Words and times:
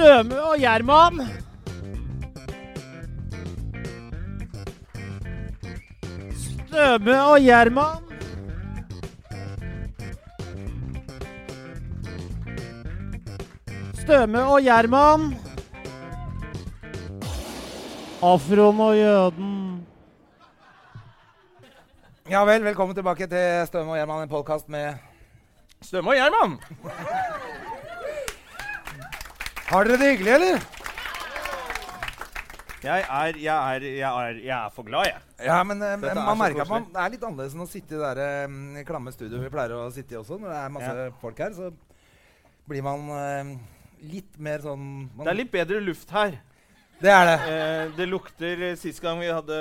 Støme 0.00 0.36
og 0.40 0.56
Gjerman. 0.56 1.18
Støme 6.68 7.16
og 7.22 7.40
Gjerman. 7.44 8.06
Støme 14.00 14.42
og 14.42 14.62
Gjerman. 14.62 15.34
Afroen 18.22 18.80
og 18.80 18.96
jøden. 18.96 19.86
Ja 22.30 22.44
vel, 22.48 22.64
velkommen 22.64 22.96
tilbake 22.96 23.26
til 23.26 23.66
Støme 23.66 23.90
og 23.90 24.00
Gjerman, 24.00 24.22
en 24.22 24.32
podkast 24.32 24.68
med 24.68 24.94
Støme 25.82 26.08
og 26.08 26.16
Gjerman. 26.16 26.56
Har 29.70 29.86
dere 29.86 30.00
det 30.00 30.06
hyggelig, 30.10 30.30
eller? 30.34 30.62
Jeg 32.82 33.04
er, 33.04 33.36
jeg 33.38 33.52
er, 33.54 33.84
jeg 33.86 34.08
er, 34.08 34.38
jeg 34.42 34.54
er 34.56 34.72
for 34.74 34.88
glad, 34.88 35.06
jeg. 35.06 35.20
Ja, 35.46 35.58
men 35.62 35.82
eh, 35.84 35.92
Dette 36.00 36.10
er 36.10 36.18
man 36.18 36.34
så 36.34 36.40
merker 36.40 36.64
at 36.64 36.72
man 36.72 36.86
det 36.88 37.02
er 37.04 37.12
litt 37.12 37.26
annerledes 37.28 37.54
enn 37.54 37.62
å 37.62 37.66
sitte 37.70 37.94
i 37.94 38.00
det 38.00 38.08
der, 38.18 38.20
eh, 38.48 38.80
klamme 38.88 39.12
studioet 39.14 39.44
vi 39.44 39.50
pleier 39.52 39.74
å 39.76 39.84
sitte 39.94 40.16
i 40.16 40.18
også. 40.18 40.40
Når 40.40 40.50
det 40.50 40.56
er 40.58 40.72
masse 40.74 41.04
folk 41.20 41.42
her, 41.44 41.54
så 41.54 41.68
blir 42.72 42.82
man 42.88 43.04
eh, 43.14 43.52
litt 44.10 44.40
mer 44.42 44.64
sånn 44.64 44.82
man, 45.04 45.22
Det 45.22 45.34
er 45.36 45.38
litt 45.38 45.52
bedre 45.54 45.84
luft 45.84 46.16
her. 46.16 46.34
Det 47.00 47.14
er 47.14 47.30
det. 47.30 47.36
Eh, 47.52 47.84
det 48.00 48.08
lukter 48.10 48.66
eh, 48.72 48.76
Sist 48.80 49.00
gang 49.04 49.22
vi 49.22 49.30
hadde 49.30 49.60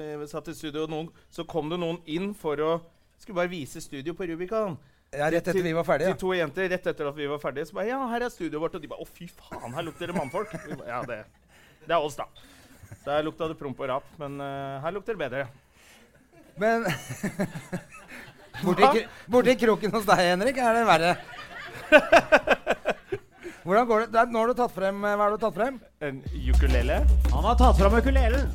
eh, 0.00 0.24
satt 0.30 0.48
i 0.48 0.56
studio, 0.56 0.88
noen, 0.90 1.12
så 1.28 1.44
kom 1.44 1.68
det 1.68 1.82
noen 1.84 2.00
inn 2.08 2.32
for 2.38 2.64
å 2.64 2.72
Skulle 3.20 3.42
bare 3.42 3.52
vise 3.52 3.82
studio 3.84 4.14
på 4.16 4.24
Rubicon. 4.24 4.78
Ja, 5.10 5.26
rett 5.26 5.48
etter 5.48 5.62
vi 5.62 5.72
var 5.74 5.84
ferdige. 5.84 6.12
De 6.12 6.20
to 6.22 6.30
jenter 6.38 6.68
rett 6.70 6.84
etter 6.86 7.08
at 7.10 7.16
vi 7.16 7.26
var 7.26 7.40
ferdige. 7.42 7.66
Så 7.66 7.74
bare 7.74 7.88
Ja, 7.90 7.98
her 8.12 8.22
er 8.22 8.30
studioet 8.30 8.62
vårt. 8.62 8.76
Og 8.78 8.82
de 8.82 8.90
bare 8.92 9.02
Å, 9.02 9.08
fy 9.10 9.26
faen, 9.26 9.74
her 9.74 9.82
lukter 9.88 10.06
det 10.06 10.14
mannfolk. 10.14 10.52
Ba, 10.54 10.86
Ja, 10.86 11.00
det, 11.08 11.24
det 11.82 11.96
er 11.96 11.98
oss, 11.98 12.14
da. 12.18 12.28
Der 13.02 13.26
lukta 13.26 13.48
det 13.50 13.56
promp 13.58 13.80
og 13.80 13.90
rap, 13.90 14.06
men 14.20 14.38
uh, 14.38 14.78
her 14.84 14.94
lukter 14.94 15.18
det 15.18 15.22
bedre. 15.24 15.48
Men 16.60 16.86
borti, 18.66 19.02
borti 19.30 19.56
kroken 19.58 19.94
hos 19.96 20.06
deg, 20.06 20.22
Henrik, 20.30 20.62
er 20.62 20.78
det 20.78 20.86
verre. 20.86 21.12
Hvordan 23.66 23.86
går 23.90 24.06
det? 24.06 24.24
nå 24.30 24.40
har 24.40 24.50
du 24.50 24.56
tatt 24.56 24.72
frem 24.72 25.02
Hva 25.02 25.16
har 25.18 25.34
du 25.34 25.42
tatt 25.42 25.58
frem? 25.58 25.82
En 26.06 26.22
ukulele. 26.54 27.02
Han 27.34 27.50
har 27.50 27.58
tatt 27.58 27.82
frem 27.82 27.98
ukulelen. 27.98 28.50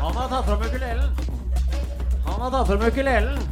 Han 0.00 0.20
har 0.22 0.32
tatt 0.32 0.48
frem 0.48 0.66
ukulelen. 0.66 1.08
Han 2.26 2.44
har 2.46 2.52
tatt 2.56 2.68
frem 2.72 2.88
ukulelen. 2.88 3.48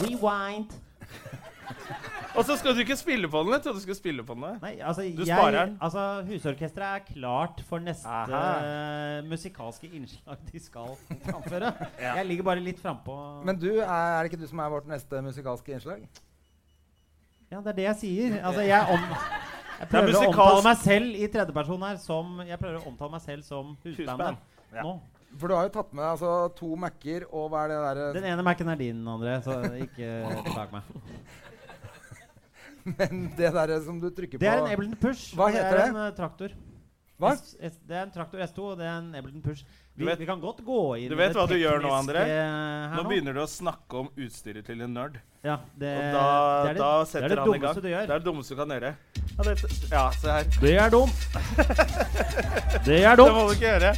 Rewind. 0.00 0.85
Og 2.36 2.44
så 2.44 2.56
skal 2.60 2.74
du 2.76 2.82
ikke 2.82 2.96
spille 3.00 3.28
på 3.32 3.40
den. 3.44 3.52
Jeg 3.56 3.62
trodde 3.64 3.78
du 3.78 3.82
skulle 3.84 3.98
spille 3.98 4.24
på 4.26 4.34
den. 4.36 4.58
Nei, 4.62 4.74
altså, 4.80 5.06
Du 5.08 5.22
jeg, 5.24 5.30
sparer 5.32 5.58
den. 5.66 5.78
altså 5.80 6.04
Husorkesteret 6.28 7.00
er 7.00 7.06
klart 7.08 7.62
for 7.68 7.82
neste 7.82 8.40
eh, 8.40 9.24
musikalske 9.30 9.88
innslag 9.88 10.38
de 10.52 10.60
skal 10.62 10.92
framføre. 11.24 11.72
Jeg 12.18 12.26
ligger 12.28 12.48
bare 12.50 12.62
litt 12.64 12.80
frampå. 12.82 13.16
Men 13.46 13.58
du, 13.60 13.70
er, 13.80 13.88
er 13.88 14.22
det 14.22 14.32
ikke 14.32 14.42
du 14.44 14.48
som 14.50 14.60
er 14.64 14.72
vårt 14.76 14.88
neste 14.90 15.22
musikalske 15.24 15.76
innslag? 15.78 16.06
Ja, 17.50 17.60
det 17.62 17.72
er 17.72 17.76
det 17.78 17.84
jeg 17.86 17.96
sier. 18.00 18.32
Altså, 18.42 18.62
jeg, 18.66 18.86
om, 18.90 19.02
jeg 19.80 19.90
prøver 19.92 20.16
å 20.18 20.22
omtale 20.30 20.62
meg 20.66 20.80
selv 20.82 21.18
i 21.20 21.28
tredjeperson 21.30 21.84
her 21.86 22.00
som 22.02 22.40
Jeg 22.42 22.58
prøver 22.58 22.80
å 22.80 22.88
omtale 22.90 23.14
meg 23.14 23.22
selv 23.22 23.46
som 23.46 23.76
husbandet. 23.84 24.40
Husband. 24.40 24.72
Ja. 24.74 24.82
Nå. 24.82 24.96
For 25.36 25.50
du 25.50 25.54
har 25.56 25.66
jo 25.68 25.72
tatt 25.74 25.90
med 25.92 26.00
deg 26.02 26.10
altså, 26.14 26.30
to 26.56 26.68
Mac-er 26.80 27.26
og 27.28 27.50
hva 27.52 27.64
er 27.66 27.72
det 27.72 27.78
derre 27.84 28.04
Den 28.16 28.26
ene 28.30 28.44
Mac-en 28.46 28.70
er 28.72 28.78
din, 28.80 29.02
André, 29.10 29.36
så 29.44 29.58
ikke 29.84 30.10
bak 30.56 30.72
meg. 30.74 30.90
Men 32.98 33.26
det 33.36 33.50
derre 33.50 33.80
som 33.82 33.98
du 34.00 34.08
trykker 34.14 34.38
på 34.38 34.44
Det 34.44 34.50
er 34.50 34.62
en 34.62 34.70
Ableton 34.70 34.98
Push. 35.00 35.34
Hva 35.36 35.50
heter 35.50 35.70
det? 35.70 35.76
det? 35.76 35.84
er 35.86 35.94
en 35.94 36.00
eh, 36.04 36.14
traktor. 36.16 36.50
Hva? 37.16 37.30
S, 37.32 37.54
S, 37.64 37.78
det 37.88 37.96
er 37.96 38.02
en 38.04 38.12
traktor 38.12 38.42
S2, 38.44 38.58
og 38.74 38.78
det 38.78 38.86
er 38.86 38.98
en 39.00 39.08
Ableton 39.16 39.42
Push. 39.42 39.64
Vi, 39.96 40.04
vet- 40.04 40.20
vi 40.20 40.26
kan 40.28 40.40
godt 40.42 40.60
gå 40.64 40.80
inn 41.00 41.08
du 41.08 41.16
vet 41.16 41.32
hva 41.32 41.46
du 41.48 41.54
gjør 41.56 41.80
nå, 41.80 41.88
André? 41.96 42.26
Nå, 42.28 42.98
Nå 42.98 43.04
begynner 43.08 43.32
du 43.32 43.40
å 43.40 43.48
snakke 43.48 44.02
om 44.02 44.10
utstyret 44.12 44.66
til 44.68 44.84
en 44.84 44.92
nerd. 44.92 45.16
Ja, 45.40 45.56
det, 45.72 45.94
Og 45.96 46.02
da, 46.12 46.26
det 46.66 46.68
er 46.68 46.74
det, 46.76 46.82
da 46.82 46.90
det, 47.00 47.08
setter 47.08 47.24
er 47.24 47.28
det 47.32 47.38
han 47.40 47.48
i 47.48 47.62
gang. 47.64 47.74
du 47.74 47.80
Det 47.86 47.94
er 47.96 48.06
det 48.12 48.26
dummeste 48.26 48.52
du 48.52 48.58
kan 48.60 48.68
gjøre. 48.76 48.92
Ja, 49.24 49.40
det, 49.48 49.54
ja 49.90 50.04
se 50.20 50.28
her. 50.36 50.44
Det 50.60 50.74
er 50.84 50.90
dumt. 50.92 51.16
det 52.90 53.00
er 53.00 53.16
dumt. 53.16 53.28
Det 53.30 53.36
må 53.38 53.42
du 53.48 53.52
ikke 53.56 53.70
gjøre. 53.72 53.90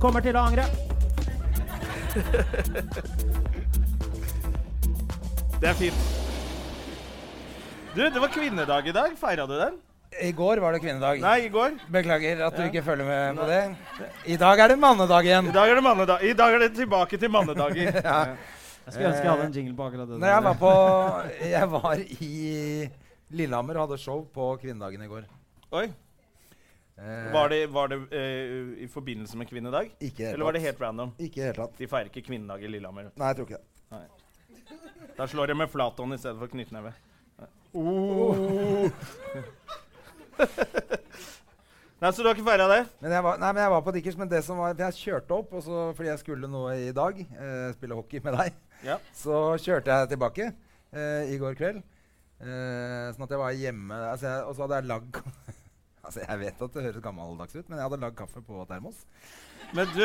Kommer 0.00 0.20
til 0.24 0.34
å 0.36 0.40
angre. 0.48 0.64
Det 5.56 5.68
er 5.68 5.74
fint. 5.74 6.15
Du, 7.96 8.02
det 8.10 8.20
var 8.20 8.28
kvinnedag 8.28 8.88
i 8.88 8.92
dag. 8.92 9.14
Feira 9.16 9.46
du 9.48 9.54
den? 9.56 9.76
I 10.20 10.28
går 10.36 10.60
var 10.60 10.74
det 10.76 10.80
kvinnedag. 10.84 11.20
Nei, 11.20 11.46
i 11.46 11.48
går. 11.52 11.78
Beklager 11.92 12.42
at 12.44 12.56
du 12.56 12.62
Ja. 12.62 12.68
ikke 12.68 12.82
følger 12.84 13.06
med 13.08 13.36
på 13.40 13.46
det. 13.48 13.76
I 14.26 14.36
dag 14.36 14.60
er 14.60 14.68
det 14.68 14.78
mannedag 14.78 15.24
igjen. 15.24 15.48
I 15.48 15.52
dag 15.52 15.70
er 15.70 15.74
det 15.74 15.82
mannedag. 15.82 16.22
I 16.22 16.32
dag 16.32 16.54
er 16.54 16.58
det 16.58 16.74
tilbake 16.76 17.16
til 17.18 17.30
mannedager. 17.30 17.92
Ja. 18.04 18.36
Jeg 18.86 18.92
skulle 18.94 19.08
ønske 19.08 19.24
jeg 19.24 19.30
hadde 19.32 19.46
en 19.46 19.52
jingle 19.52 19.74
på 19.76 19.86
akkurat 19.88 20.08
det. 20.08 20.18
Når 20.22 20.28
jeg 20.30 20.42
var 20.44 20.58
på 20.60 20.72
Jeg 21.50 21.70
var 21.70 21.94
i 21.98 22.90
Lillehammer 23.30 23.74
og 23.80 23.88
hadde 23.88 23.98
show 23.98 24.20
på 24.34 24.50
kvinnedagen 24.62 25.02
i 25.02 25.08
går. 25.10 25.24
Oi. 25.72 25.86
Eh, 26.98 27.32
Var 27.32 27.48
det, 27.48 27.58
var 27.72 27.88
det 27.88 27.98
uh, 28.12 28.76
i 28.78 28.86
forbindelse 28.86 29.36
med 29.36 29.48
kvinnedag? 29.48 29.90
Ikke 30.00 30.22
helt 30.28 30.34
Eller 30.34 30.44
var 30.44 30.52
det 30.52 30.62
helt 30.62 30.80
random? 30.80 31.10
Ikke 31.18 31.42
helt 31.48 31.56
det 31.56 31.64
tatt. 31.64 31.74
De 31.80 31.88
feirer 31.90 32.12
ikke 32.12 32.22
kvinnedag 32.28 32.62
i 32.62 32.70
Lillehammer. 32.70 33.10
Nei, 33.16 33.32
jeg 33.32 33.36
tror 33.40 33.50
ikke 33.50 33.58
det. 33.58 33.66
Nei. 33.90 35.10
Da 35.18 35.26
slår 35.26 35.48
jeg 35.50 35.56
med 35.64 35.68
flathånd 35.74 36.14
i 36.14 36.18
stedet 36.22 36.38
for 36.38 36.46
knyttneve. 36.54 36.94
Oh. 37.76 38.88
Nei, 41.96 42.10
Så 42.12 42.20
du 42.22 42.28
har 42.28 42.36
ikke 42.36 42.44
feira 42.46 42.68
det? 42.70 42.82
Men 43.00 43.14
jeg 43.16 43.24
var, 43.24 43.38
nei, 43.40 43.50
men 43.56 43.62
jeg 43.62 43.72
var 43.72 43.82
på 43.84 43.92
Dickers, 43.96 44.16
men 44.20 44.30
det 44.30 44.42
som 44.44 44.60
var 44.60 44.76
Jeg 44.78 44.96
kjørte 44.98 45.36
opp 45.36 45.54
så, 45.64 45.82
fordi 45.96 46.10
jeg 46.10 46.20
skulle 46.22 46.48
noe 46.52 46.74
i 46.88 46.92
dag. 46.96 47.20
Eh, 47.20 47.68
spille 47.76 47.96
hockey 47.98 48.20
med 48.24 48.36
deg. 48.36 48.56
Ja. 48.84 48.98
Så 49.16 49.56
kjørte 49.64 49.92
jeg 49.92 50.10
tilbake 50.12 50.50
eh, 50.52 51.32
i 51.32 51.38
går 51.40 51.56
kveld. 51.58 51.80
Eh, 52.36 53.06
sånn 53.16 53.24
at 53.24 53.32
jeg 53.32 53.40
var 53.40 53.56
hjemme. 53.56 54.00
Altså 54.12 54.28
jeg, 54.28 54.44
og 54.44 54.56
så 54.56 54.66
hadde 54.66 54.80
jeg 54.82 54.90
lagd 54.92 55.20
Altså 56.06 56.20
Jeg 56.22 56.38
vet 56.38 56.60
at 56.62 56.74
det 56.76 56.82
høres 56.84 57.02
gammeldags 57.02 57.56
ut, 57.56 57.64
men 57.66 57.80
jeg 57.80 57.82
hadde 57.88 57.96
lagd 58.04 58.18
kaffe 58.20 58.42
på 58.46 58.60
termos. 58.68 59.00
Men 59.74 59.88
du, 59.90 60.04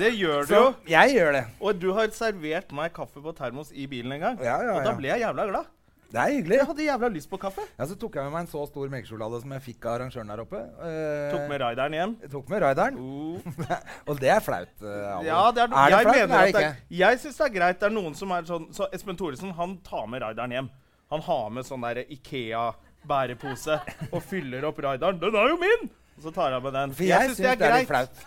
det 0.00 0.08
gjør 0.18 0.48
du 0.48 0.54
jo. 0.56 0.64
jeg 0.90 1.12
gjør 1.14 1.36
det. 1.36 1.42
Og 1.62 1.76
du 1.78 1.92
har 1.94 2.10
servert 2.16 2.72
meg 2.74 2.90
kaffe 2.96 3.22
på 3.22 3.34
termos 3.38 3.70
i 3.70 3.84
bilen 3.86 4.16
en 4.16 4.24
gang. 4.24 4.40
Ja, 4.42 4.56
ja, 4.64 4.72
Og 4.74 4.88
da 4.88 4.96
ble 4.98 5.12
jeg 5.12 5.22
jævla 5.22 5.46
glad. 5.52 5.68
Det 6.10 6.18
er 6.18 6.32
hyggelig. 6.34 6.56
Jeg 6.58 6.66
hadde 6.66 6.84
jævla 6.88 7.08
lyst 7.14 7.28
på 7.30 7.38
kaffe. 7.38 7.62
Ja, 7.78 7.86
Så 7.86 7.94
tok 7.94 8.16
jeg 8.18 8.24
med 8.26 8.32
meg 8.34 8.40
en 8.42 8.48
så 8.50 8.64
stor 8.66 8.88
melkesjokolade 8.90 9.38
som 9.44 9.52
jeg 9.54 9.62
fikk 9.62 9.84
av 9.86 9.92
arrangøren 9.94 10.32
der 10.32 10.40
oppe. 10.42 10.58
Eh, 10.82 11.26
Tok 11.30 11.44
med 11.52 11.60
rideren 11.62 11.94
hjem. 11.94 12.14
tok 12.32 12.48
med 12.50 12.62
rideren. 12.64 12.96
Uh. 12.98 13.68
Og 14.10 14.18
det 14.18 14.32
er 14.34 14.40
flaut. 14.42 14.72
Uh, 14.82 14.88
Ja, 15.28 15.38
det 15.54 15.62
er, 15.62 15.70
er 15.70 15.70
det 15.70 15.94
jeg 15.94 16.02
flaut, 16.02 16.16
mener 16.16 16.32
Nei, 16.34 16.40
er 16.40 16.40
det 16.40 16.40
at 16.40 16.42
det 16.42 16.50
ikke? 16.50 16.72
er, 16.74 16.98
Jeg 16.98 17.20
syns 17.22 17.38
det 17.38 17.46
er 17.46 17.54
greit. 17.58 17.78
Det 17.80 17.86
er 17.90 17.94
noen 17.94 18.18
som 18.18 18.34
er 18.34 18.48
sånn 18.50 18.66
Så 18.74 18.88
Espen 18.98 19.20
Thoresen 19.20 19.54
han 19.60 19.76
tar 19.86 20.10
med 20.10 20.24
rideren 20.26 20.56
hjem. 20.56 20.70
Han 21.14 21.24
har 21.28 21.46
med 21.54 21.66
sånn 21.70 21.86
der 21.86 22.02
Ikea-bærepose 22.18 23.78
og 24.10 24.20
fyller 24.26 24.66
opp 24.68 24.78
rideren. 24.82 25.18
'Den 25.22 25.34
er 25.44 25.48
jo 25.54 25.56
min!' 25.62 25.88
Og 26.18 26.26
så 26.26 26.34
tar 26.34 26.52
han 26.52 26.62
med 26.62 26.74
den. 26.74 26.92
For 26.94 27.06
jeg, 27.06 27.30
syns 27.30 27.38
det 27.38 27.54
er 27.70 27.78
litt 27.78 27.88
flaut. 27.88 28.26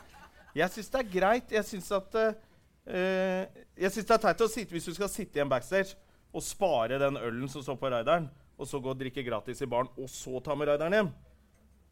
Jeg 0.56 0.70
syns 0.72 0.90
det 0.90 1.00
er 1.04 1.12
greit. 1.20 1.52
Jeg 1.52 1.66
syns 1.68 1.92
at 1.92 2.16
eh, 2.16 3.46
Jeg 3.78 3.92
synes 3.92 4.08
det 4.08 4.16
er 4.16 4.24
teit 4.30 4.42
å 4.42 4.48
sitte 4.48 4.72
hvis 4.76 4.88
du 4.88 4.94
skal 4.96 5.10
sitte 5.12 5.40
i 5.40 5.44
en 5.44 5.50
backstage 5.52 5.96
og 6.34 6.44
spare 6.44 7.00
den 7.02 7.18
ølen 7.22 7.50
som 7.52 7.64
står 7.64 7.78
på 7.82 7.92
raideren, 7.94 8.30
og 8.58 8.70
så 8.70 8.82
gå 8.82 8.92
og 8.94 9.00
drikke 9.00 9.26
gratis 9.26 9.62
i 9.62 9.70
baren, 9.70 9.90
og 9.98 10.10
så 10.10 10.42
ta 10.44 10.56
med 10.58 10.70
raideren 10.70 10.98
hjem. 10.98 11.12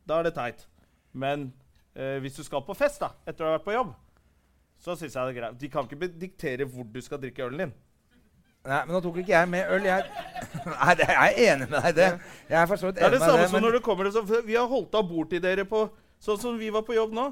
Da 0.08 0.20
er 0.20 0.30
det 0.30 0.34
teit. 0.38 0.66
Men 1.14 1.52
eh, 1.94 2.18
hvis 2.24 2.40
du 2.40 2.44
skal 2.44 2.64
på 2.66 2.76
fest 2.78 3.04
da, 3.04 3.12
etter 3.28 3.46
å 3.46 3.52
ha 3.52 3.60
vært 3.60 3.68
på 3.68 3.76
jobb, 3.76 3.94
så 4.82 4.98
syns 4.98 5.14
jeg 5.14 5.22
det 5.30 5.36
er 5.36 5.40
greit. 5.40 5.62
De 5.62 5.70
kan 5.70 5.86
ikke 5.86 6.12
diktere 6.18 6.66
hvor 6.66 6.88
du 6.90 7.02
skal 7.06 7.22
drikke 7.22 7.46
ølen 7.46 7.66
din. 7.66 7.74
Nei, 8.62 8.80
men 8.86 8.94
nå 8.94 9.00
tok 9.02 9.22
ikke 9.24 9.34
jeg 9.34 9.50
med 9.50 9.70
øl. 9.74 9.86
Jeg, 9.90 10.26
Nei, 10.70 10.96
jeg 11.00 11.16
er 11.18 11.40
enig 11.48 11.68
med 11.68 11.78
deg 11.80 11.88
i 11.90 11.98
det. 11.98 12.10
Jeg 12.50 12.58
er 12.62 12.68
for 12.70 12.82
så 12.82 12.90
vidt 12.90 13.00
Det 13.00 13.06
er 13.08 13.14
det 13.16 13.22
med 13.22 13.30
samme 13.30 13.40
deg, 13.42 13.50
som 13.50 13.58
men 13.58 13.66
når 13.66 13.78
du 13.78 13.86
kommer 13.86 14.10
så, 14.14 14.22
for 14.26 14.46
Vi 14.46 14.58
har 14.58 14.68
holdt 14.70 14.98
av 14.98 15.08
bord 15.10 15.32
til 15.32 15.42
dere 15.42 15.66
på 15.70 15.88
Sånn 16.22 16.38
som 16.38 16.60
vi 16.60 16.68
var 16.70 16.84
på 16.86 16.94
jobb 16.94 17.16
nå. 17.18 17.32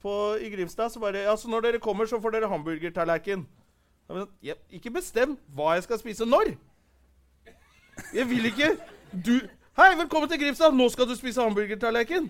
På, 0.00 0.12
I 0.40 0.48
Grimstad. 0.52 0.88
Så 0.92 1.02
bare 1.02 1.26
Ja, 1.26 1.34
så 1.36 1.50
når 1.52 1.66
dere 1.66 1.80
kommer, 1.84 2.08
så 2.08 2.16
får 2.20 2.32
dere 2.38 2.48
hamburgertallerken. 2.48 3.44
Sånn, 4.04 4.26
jeg, 4.44 4.58
Ikke 4.76 4.92
bestem 4.92 5.36
hva 5.56 5.74
jeg 5.78 5.86
skal 5.86 6.00
spise 6.00 6.26
når! 6.28 6.54
Jeg 8.14 8.26
vil 8.30 8.50
ikke 8.50 8.74
Du 9.12 9.36
Hei, 9.74 9.88
velkommen 9.98 10.30
til 10.30 10.38
Grimstad! 10.38 10.74
Nå 10.76 10.86
skal 10.92 11.08
du 11.10 11.16
spise 11.18 11.42
hamburgertallerken! 11.42 12.28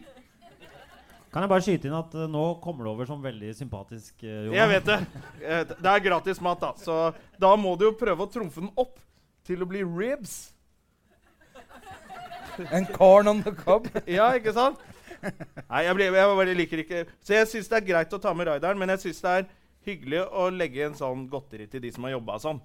Kan 1.35 1.43
jeg 1.43 1.51
bare 1.51 1.65
skyte 1.67 1.89
inn 1.91 1.97
at 1.99 2.13
eh, 2.15 2.29
nå 2.31 2.45
kommer 2.63 2.87
det 2.87 2.93
over 2.93 3.09
som 3.09 3.21
veldig 3.21 3.51
sympatisk, 3.59 4.15
uh, 4.23 4.53
Jeg 4.55 4.71
vet 4.71 4.87
det. 4.87 4.99
Eh, 5.43 5.65
Det 5.67 5.91
er 5.91 6.05
gratis 6.05 6.39
mat, 6.41 6.63
da. 6.63 6.71
Så 6.79 7.11
da 7.43 7.51
må 7.59 7.75
du 7.77 7.89
jo 7.89 7.97
prøve 7.99 8.23
å 8.23 8.31
trumfe 8.31 8.63
den 8.63 8.71
opp 8.79 9.01
til 9.45 9.65
å 9.65 9.69
bli 9.69 9.83
ribs. 9.83 10.55
En 12.71 12.87
corn 12.95 13.29
on 13.29 13.43
the 13.43 13.51
cob. 13.59 13.91
Ja, 14.07 14.31
ikke 14.39 14.55
sant? 14.55 14.79
Nei, 15.25 15.83
jeg, 15.89 15.99
blir, 15.99 16.15
jeg 16.15 16.39
bare 16.39 16.55
liker 16.55 16.81
ikke 16.83 16.99
Så 17.25 17.33
jeg 17.33 17.49
syns 17.49 17.71
det 17.73 17.79
er 17.79 17.87
greit 17.87 18.13
å 18.15 18.21
ta 18.21 18.33
med 18.37 18.47
raideren, 18.49 18.79
men 18.79 18.93
jeg 18.95 19.07
syns 19.09 19.23
det 19.25 19.37
er 19.41 19.47
hyggelig 19.87 20.23
å 20.31 20.49
legge 20.55 20.85
en 20.87 20.95
sånn 20.99 21.27
godteri 21.31 21.67
til 21.71 21.81
de 21.85 21.91
som 21.95 22.05
har 22.09 22.15
jobba 22.17 22.39
sånn. 22.43 22.61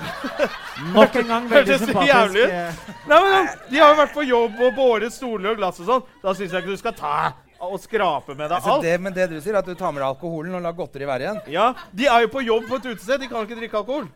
Nok 0.94 1.16
en 1.20 1.26
gang 1.28 1.46
veldig 1.50 1.76
sympatisk. 1.82 2.36
eh, 2.46 2.72
Nei, 3.10 3.18
men 3.26 3.48
De 3.70 3.78
har 3.82 3.90
jo 3.92 3.98
vært 4.00 4.14
på 4.16 4.24
jobb 4.24 4.60
og 4.64 4.74
båret 4.76 5.12
stoler 5.12 5.52
og 5.52 5.58
glass 5.60 5.80
og 5.82 5.88
sånn. 5.90 6.04
Da 6.22 6.34
syns 6.36 6.52
jeg 6.54 6.62
ikke 6.64 6.74
du 6.76 6.80
skal 6.80 6.94
ta 6.96 7.14
og 7.60 7.76
skrape 7.82 8.32
med 8.32 8.46
deg 8.48 8.56
Altså 8.56 8.76
alt. 8.78 8.84
det, 8.86 8.94
men 9.04 9.12
det 9.12 9.26
du 9.28 9.36
sier, 9.40 9.52
er 9.52 9.58
at 9.60 9.66
du 9.68 9.74
tar 9.76 9.92
med 9.92 10.00
deg 10.00 10.06
alkoholen 10.08 10.54
og 10.56 10.62
lar 10.64 10.72
godteri 10.78 11.04
være 11.08 11.26
igjen. 11.26 11.40
Ja, 11.52 11.66
De 11.92 12.06
er 12.08 12.24
jo 12.24 12.30
på 12.32 12.40
jobb 12.46 12.68
på 12.70 12.78
et 12.80 12.86
utested. 12.94 13.20
De 13.20 13.28
kan 13.28 13.44
ikke 13.44 13.58
drikke 13.60 13.82
alkohol. 13.82 14.08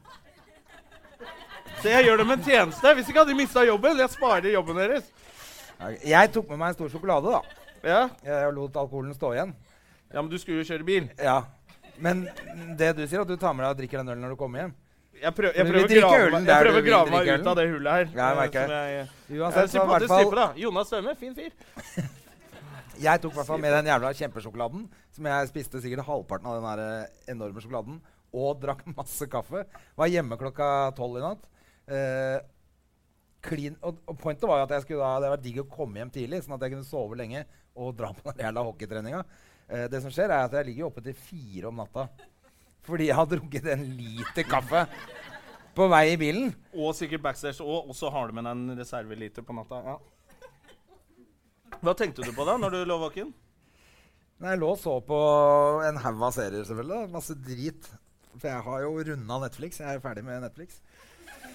Så 1.82 1.90
jeg 1.92 2.06
gjør 2.06 2.22
dem 2.22 2.30
en 2.32 2.46
tjeneste. 2.46 2.94
Hvis 2.96 3.10
ikke 3.10 3.20
hadde 3.20 3.34
de 3.34 3.40
mista 3.42 3.64
jobben. 3.68 3.98
Jeg 4.00 4.14
sparer 4.14 4.54
jobben 4.54 4.80
deres. 4.80 5.10
Jeg 6.06 6.32
tok 6.32 6.48
med 6.54 6.62
meg 6.62 6.72
en 6.72 6.78
stor 6.78 6.88
sjokolade, 6.94 7.34
da. 7.34 7.42
Ja, 7.84 8.00
Jeg 8.24 8.54
lot 8.56 8.76
alkoholen 8.80 9.12
stå 9.12 9.34
igjen. 9.34 9.52
Ja 10.14 10.22
men 10.22 10.30
du 10.30 10.38
skulle 10.40 10.62
jo 10.62 10.68
kjøre 10.70 10.86
bil. 10.86 11.10
Ja. 11.18 11.42
Men 12.02 12.24
det 12.78 12.94
du 12.98 13.04
sier, 13.06 13.22
at 13.22 13.30
du 13.30 13.36
tar 13.38 13.54
med 13.54 13.66
deg 13.66 13.74
og 13.74 13.78
drikker 13.82 14.00
den 14.00 14.14
ølen 14.14 14.24
når 14.26 14.34
du 14.34 14.38
kommer 14.40 14.64
hjem 14.64 14.72
Jeg 15.20 15.30
prøver, 15.36 15.54
jeg 15.54 15.68
prøver 15.68 15.84
å 15.84 16.00
grave, 16.00 16.30
meg- 16.32 16.48
jeg 16.50 16.66
prøver 16.66 16.84
grave 16.88 17.12
meg 17.14 17.28
ut 17.30 17.46
av 17.52 17.56
det 17.60 17.66
hullet 17.70 17.92
her. 17.98 18.08
Ja, 18.10 18.16
jeg 18.18 18.34
eh, 18.34 18.40
merker 18.40 18.72
det. 18.72 18.80
jeg, 18.80 18.96
jeg 18.98 19.38
er 19.38 19.42
Uansett, 19.44 19.70
så 19.70 19.78
hvert 19.78 19.84
sympatisk 19.84 20.10
type, 20.10 20.24
fall 20.24 20.40
da. 20.40 20.46
Jonas 20.64 20.90
Støme, 20.90 21.14
fin 21.20 21.34
fyr. 21.38 21.52
Jeg 23.02 23.18
tok 23.18 23.32
i 23.32 23.38
hvert 23.40 23.48
fall 23.48 23.58
med 23.58 23.72
den 23.74 23.88
jævla 23.90 24.12
kjempesjokoladen, 24.14 24.84
som 25.16 25.26
jeg 25.26 25.48
spiste 25.50 25.80
sikkert 25.82 26.06
halvparten 26.06 26.46
av 26.46 26.60
den 26.60 26.82
eh, 26.84 27.32
enorme 27.32 27.62
sjokoladen, 27.62 27.96
og 28.34 28.52
drakk 28.62 28.84
masse 28.94 29.26
kaffe. 29.30 29.64
Var 29.98 30.12
hjemme 30.12 30.38
klokka 30.38 30.68
tolv 30.98 31.18
i 31.18 31.24
natt. 31.24 31.48
Uh, 31.90 32.38
clean, 33.44 33.74
og, 33.84 33.98
og 34.08 34.16
pointet 34.20 34.46
var 34.48 34.62
jo 34.62 34.68
at 34.68 34.76
jeg 34.76 34.86
skulle 34.86 35.04
da, 35.04 35.24
det 35.24 35.32
var 35.34 35.42
digg 35.42 35.58
å 35.60 35.66
komme 35.68 36.00
hjem 36.00 36.12
tidlig, 36.14 36.44
sånn 36.44 36.54
at 36.56 36.64
jeg 36.64 36.72
kunne 36.76 36.88
sove 36.88 37.18
lenge 37.18 37.42
og 37.74 37.90
dra 37.98 38.12
på 38.14 38.30
den 38.30 38.46
jævla 38.46 38.64
hockeytreninga. 38.70 39.24
Eh, 39.68 39.86
det 39.90 40.00
som 40.04 40.10
skjer, 40.12 40.28
er 40.30 40.44
at 40.48 40.52
jeg 40.58 40.66
ligger 40.70 40.88
oppe 40.90 41.02
til 41.04 41.14
fire 41.16 41.68
om 41.70 41.76
natta 41.82 42.08
fordi 42.84 43.06
jeg 43.08 43.16
har 43.16 43.24
drukket 43.24 43.66
en 43.72 43.84
liter 43.96 44.44
kaffe 44.44 44.82
på 45.74 45.86
vei 45.88 46.02
i 46.12 46.18
bilen. 46.20 46.50
Og 46.76 46.90
sikkert 46.94 47.22
backstage. 47.24 47.64
Og 47.64 47.88
og 47.88 47.96
så 47.96 48.10
har 48.12 48.28
du 48.28 48.34
med 48.36 48.44
deg 48.44 48.52
en 48.58 48.76
reserveliter 48.76 49.42
på 49.42 49.56
natta. 49.56 49.78
Ja. 49.86 49.94
Hva 51.80 51.94
tenkte 51.96 52.26
du 52.26 52.30
på 52.36 52.44
da 52.44 52.58
når 52.60 52.76
du 52.76 52.84
lå 52.90 52.98
våken? 53.00 53.32
Nei, 54.42 54.50
Jeg 54.52 54.60
lå 54.60 54.68
og 54.74 54.78
så 54.82 54.98
på 55.06 55.16
en 55.88 55.96
haug 56.04 56.22
av 56.28 56.36
serier, 56.36 56.64
selvfølgelig. 56.68 57.08
Masse 57.14 57.34
drit. 57.40 57.88
For 58.36 58.50
jeg 58.50 58.62
har 58.68 58.84
jo 58.84 58.92
runda 59.08 59.40
Netflix. 59.46 59.80
Jeg 59.80 59.96
er 59.96 60.04
ferdig 60.04 60.24
med 60.28 60.44
Netflix. 60.44 60.80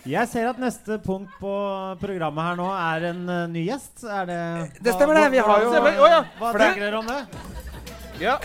Jeg 0.08 0.28
ser 0.32 0.48
at 0.50 0.60
neste 0.62 0.98
punkt 1.04 1.32
på 1.42 1.54
programmet 2.00 2.46
her 2.46 2.56
nå 2.58 2.70
er 2.74 3.10
en 3.12 3.26
uh, 3.30 3.48
ny 3.52 3.66
gjest. 3.68 4.02
Er 4.08 4.26
det 4.30 4.42
Det 4.82 4.94
stemmer 4.96 5.14
det, 5.20 5.32
vi 5.36 5.42
har 5.44 5.62
jo- 5.62 5.74
Hva, 5.76 6.10
ja. 6.10 6.22
hva 6.40 6.54
tenker 6.58 6.86
dere 6.88 7.02
om 7.04 7.06
det? 7.06 7.69
Ja. 8.20 8.40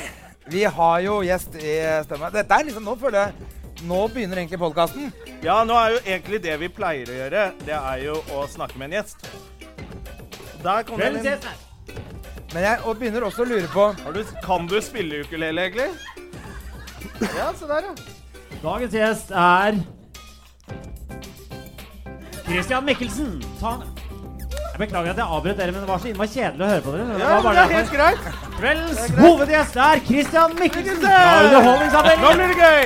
Vi 0.46 0.64
har 0.64 1.00
jo 1.00 1.18
gjest 1.24 1.54
i 1.58 1.74
Stemme. 2.04 2.28
Dette 2.34 2.54
er 2.54 2.66
liksom, 2.68 2.84
Nå 2.86 2.94
føler 3.00 3.24
jeg 3.24 3.84
Nå 3.88 4.04
begynner 4.12 4.38
egentlig 4.38 4.60
podkasten. 4.60 5.10
ja, 5.42 5.56
nå 5.66 5.74
er 5.76 5.94
jo 5.96 5.98
egentlig 6.06 6.38
det 6.44 6.54
vi 6.60 6.68
pleier 6.72 7.10
å 7.10 7.16
gjøre, 7.18 7.40
det 7.66 7.74
er 7.74 7.98
jo 8.04 8.14
å 8.32 8.44
snakke 8.48 8.78
med 8.80 8.86
en 8.86 8.94
gjest. 9.00 9.26
Der 10.62 10.86
kom 10.88 11.02
den 11.02 11.18
er 11.26 11.42
Men 12.54 12.62
jeg 12.62 12.78
og 12.84 12.96
begynner 13.00 13.26
også 13.26 13.42
å 13.44 13.48
lure 13.50 13.68
på 13.68 13.88
Har 14.04 14.14
du, 14.14 14.22
Kan 14.44 14.70
du 14.70 14.78
spille 14.80 15.20
ukulele, 15.26 15.66
egentlig? 15.66 15.90
Ja, 17.34 17.50
se 17.58 17.68
der, 17.68 17.90
ja. 17.90 17.94
Dagens 18.62 18.96
gjest 18.96 19.34
er 19.36 19.82
Christian 22.46 22.86
Mikkelsen. 22.86 23.36
Ta 23.60 23.80
jeg 24.74 24.80
beklager 24.88 25.12
at 25.12 25.18
jeg 25.20 25.30
avbrøt 25.30 25.58
dere, 25.60 25.70
men 25.70 25.84
det 25.84 25.88
var 25.88 26.00
så 26.02 26.08
innmari 26.10 26.32
kjedelig 26.32 26.64
å 26.64 26.70
høre 26.72 26.82
på 26.82 26.94
dere. 26.96 27.04
Det 27.12 27.20
ja 27.20 27.34
var 27.36 27.44
bare 27.44 27.54
det 27.54 27.62
er 27.62 27.76
helt 27.76 27.92
greit. 27.94 28.43
Kveldens 28.58 29.10
hovedgjest 29.18 29.76
er 29.82 30.00
Christian 30.06 30.52
Mikkelsen 30.58 31.00
fra 31.02 32.02
Nå 32.22 32.30
blir 32.38 32.52
det 32.52 32.58
gøy! 32.60 32.84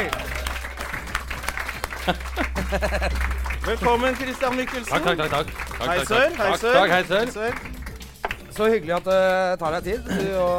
Velkommen, 3.69 4.15
Christian 4.17 4.55
Mikkelsen. 4.57 4.93
Takk, 4.95 5.05
takk, 5.05 5.19
takk. 5.19 5.31
takk. 5.33 5.49
takk 5.77 5.89
Hei, 5.91 5.97
takk, 5.99 6.09
sør. 6.09 6.15
takk. 6.15 6.39
Hei, 6.39 6.47
Takk, 6.49 6.61
sør. 6.63 6.73
takk, 6.79 6.91
hei, 6.95 7.03
sør. 7.37 7.53
Så 8.59 8.69
hyggelig 8.73 8.95
at 8.97 9.07
det 9.11 9.19
tar 9.61 9.77
deg 9.77 9.83
tid. 9.91 10.09
Du, 10.09 10.29
og, 10.41 10.55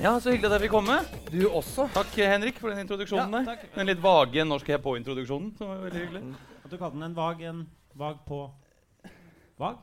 Ja, 0.00 0.10
Så 0.20 0.32
hyggelig 0.32 0.48
at 0.48 0.54
jeg 0.56 0.62
fikk 0.66 0.74
komme. 0.76 0.96
du 1.32 1.42
også. 1.48 1.86
Takk, 1.94 2.12
Henrik, 2.16 2.58
for 2.60 2.68
den 2.72 2.78
introduksjonen 2.86 3.32
Ja, 3.32 3.38
der. 3.38 3.44
takk. 3.52 3.68
Den 3.76 3.86
litt 3.92 4.00
vage 4.04 4.44
norsk 4.48 4.66
jeg 4.68 4.80
på-introduksjonen. 4.84 5.52
som 5.58 5.68
var 5.68 5.76
veldig 5.84 6.00
hyggelig. 6.06 6.22
At 6.64 6.70
du 6.70 6.76
kalte 6.76 6.94
den 6.96 7.02
en 7.10 7.14
vag, 7.16 7.40
en 7.42 7.66
vag 7.94 8.16
på 8.28 8.40
Vag? 9.58 9.76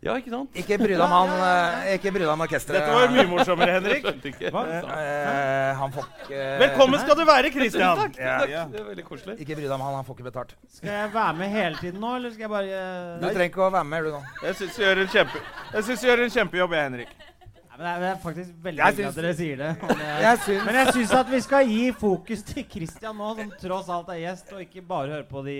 Ja, 0.00 0.14
ikke 0.16 0.30
sant? 0.32 0.54
Ikke 0.56 0.78
bry 0.80 0.94
deg 0.96 1.02
om 1.04 1.12
han 1.12 1.30
eh, 1.44 1.88
Ikke 1.98 2.08
bry 2.14 2.22
deg 2.22 2.30
om 2.32 2.40
orkesteret. 2.40 2.78
Dette 2.80 2.92
var 2.96 3.10
mye 3.12 3.24
morsommere, 3.28 3.74
Henrik. 3.76 4.06
Skjønte 4.06 4.30
ikke. 4.32 4.52
Hva? 4.54 4.62
Eh, 4.96 5.72
han 5.76 5.92
får 5.92 6.06
ikke 6.22 6.44
Velkommen 6.62 7.02
skal 7.02 7.18
du 7.18 7.24
være, 7.28 7.50
Christian. 7.52 8.00
Takk, 8.00 8.16
Ja. 8.16 8.36
takk. 8.40 8.52
Ja. 8.54 8.62
Det 8.72 8.80
er 8.80 8.86
veldig 8.94 9.04
koselig. 9.10 9.34
Ikke 9.44 9.58
bry 9.58 9.66
deg 9.66 9.74
om 9.76 9.84
han, 9.84 9.98
han 9.98 10.06
får 10.08 10.16
ikke 10.16 10.28
betalt. 10.30 10.54
Skal 10.72 10.88
jeg 10.94 11.10
være 11.18 11.34
med 11.42 11.52
hele 11.52 11.76
tiden 11.82 12.00
nå, 12.00 12.14
eller 12.16 12.32
skal 12.32 12.46
jeg 12.46 12.52
bare 12.54 12.80
Du 13.20 13.26
trenger 13.28 13.50
ikke 13.52 13.66
å 13.66 13.68
være 13.76 13.88
med, 13.92 14.08
du 14.08 14.14
nå. 14.16 14.22
Jeg 14.46 14.56
syns 14.62 14.78
du 14.78 14.80
gjør 14.86 15.02
en 15.04 15.12
kjempe 15.18 15.42
Jeg 15.74 15.84
synes 15.90 16.00
du 16.00 16.08
gjør 16.08 16.24
en 16.24 16.34
kjempejobb, 16.38 16.78
jeg, 16.78 16.88
Henrik. 16.88 17.12
Men 17.20 17.84
Det 17.84 17.92
er- 17.92 18.00
det 18.00 18.08
er 18.14 18.18
faktisk 18.24 18.50
veldig 18.64 18.80
Jeg 18.80 18.92
hyggelig 18.96 19.08
at 19.10 19.20
dere 19.20 19.34
sier 19.36 19.56
det. 19.56 19.70
Men 19.90 20.00
jeg, 20.06 20.22
Jeg 20.24 20.38
syns 20.46 20.64
men 20.64 20.74
jeg 20.80 20.94
syns 20.96 21.12
at 21.20 21.30
vi 21.36 21.40
skal 21.44 21.68
gi 21.76 21.84
fokus 21.92 22.42
til 22.54 22.64
Christian 22.72 23.16
nå, 23.20 23.30
som 23.36 23.52
tross 23.60 23.88
alt 23.92 24.08
er 24.16 24.20
gjest, 24.24 24.52
og 24.56 24.60
ikke 24.64 24.82
bare 24.88 25.12
høre 25.18 25.28
på 25.28 25.44
de 25.44 25.58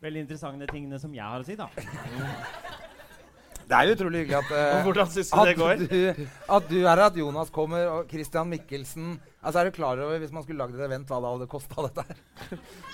veldig 0.00 0.20
interessante 0.24 0.64
tingene 0.72 0.96
som 1.00 1.12
jeg 1.12 1.24
har 1.28 1.40
å 1.40 1.44
si, 1.44 1.56
da. 1.60 1.68
Det 3.70 3.78
er 3.78 3.92
utrolig 3.94 4.24
hyggelig 4.24 4.38
at 4.40 4.50
uh, 4.50 4.82
hvordan 4.82 5.10
syns 5.14 5.30
du 5.30 5.40
det 5.46 5.56
går? 5.60 5.72
At 5.76 5.92
du, 5.92 6.26
at 6.56 6.68
du 6.72 6.76
er 6.80 6.88
her, 6.90 7.02
at 7.06 7.18
Jonas 7.20 7.52
kommer, 7.54 7.86
og 7.92 8.10
Christian 8.10 8.50
Mikkelsen 8.50 9.12
Altså, 9.40 9.60
Er 9.62 9.70
du 9.70 9.76
klar 9.76 9.96
over, 10.02 10.18
hvis 10.20 10.32
man 10.34 10.42
skulle 10.44 10.58
lagd 10.60 10.74
et 10.74 10.82
event, 10.84 11.06
hva 11.08 11.20
det 11.22 11.30
hadde 11.32 11.46
kosta 11.48 11.86
dette 11.86 12.02
her? 12.08 12.18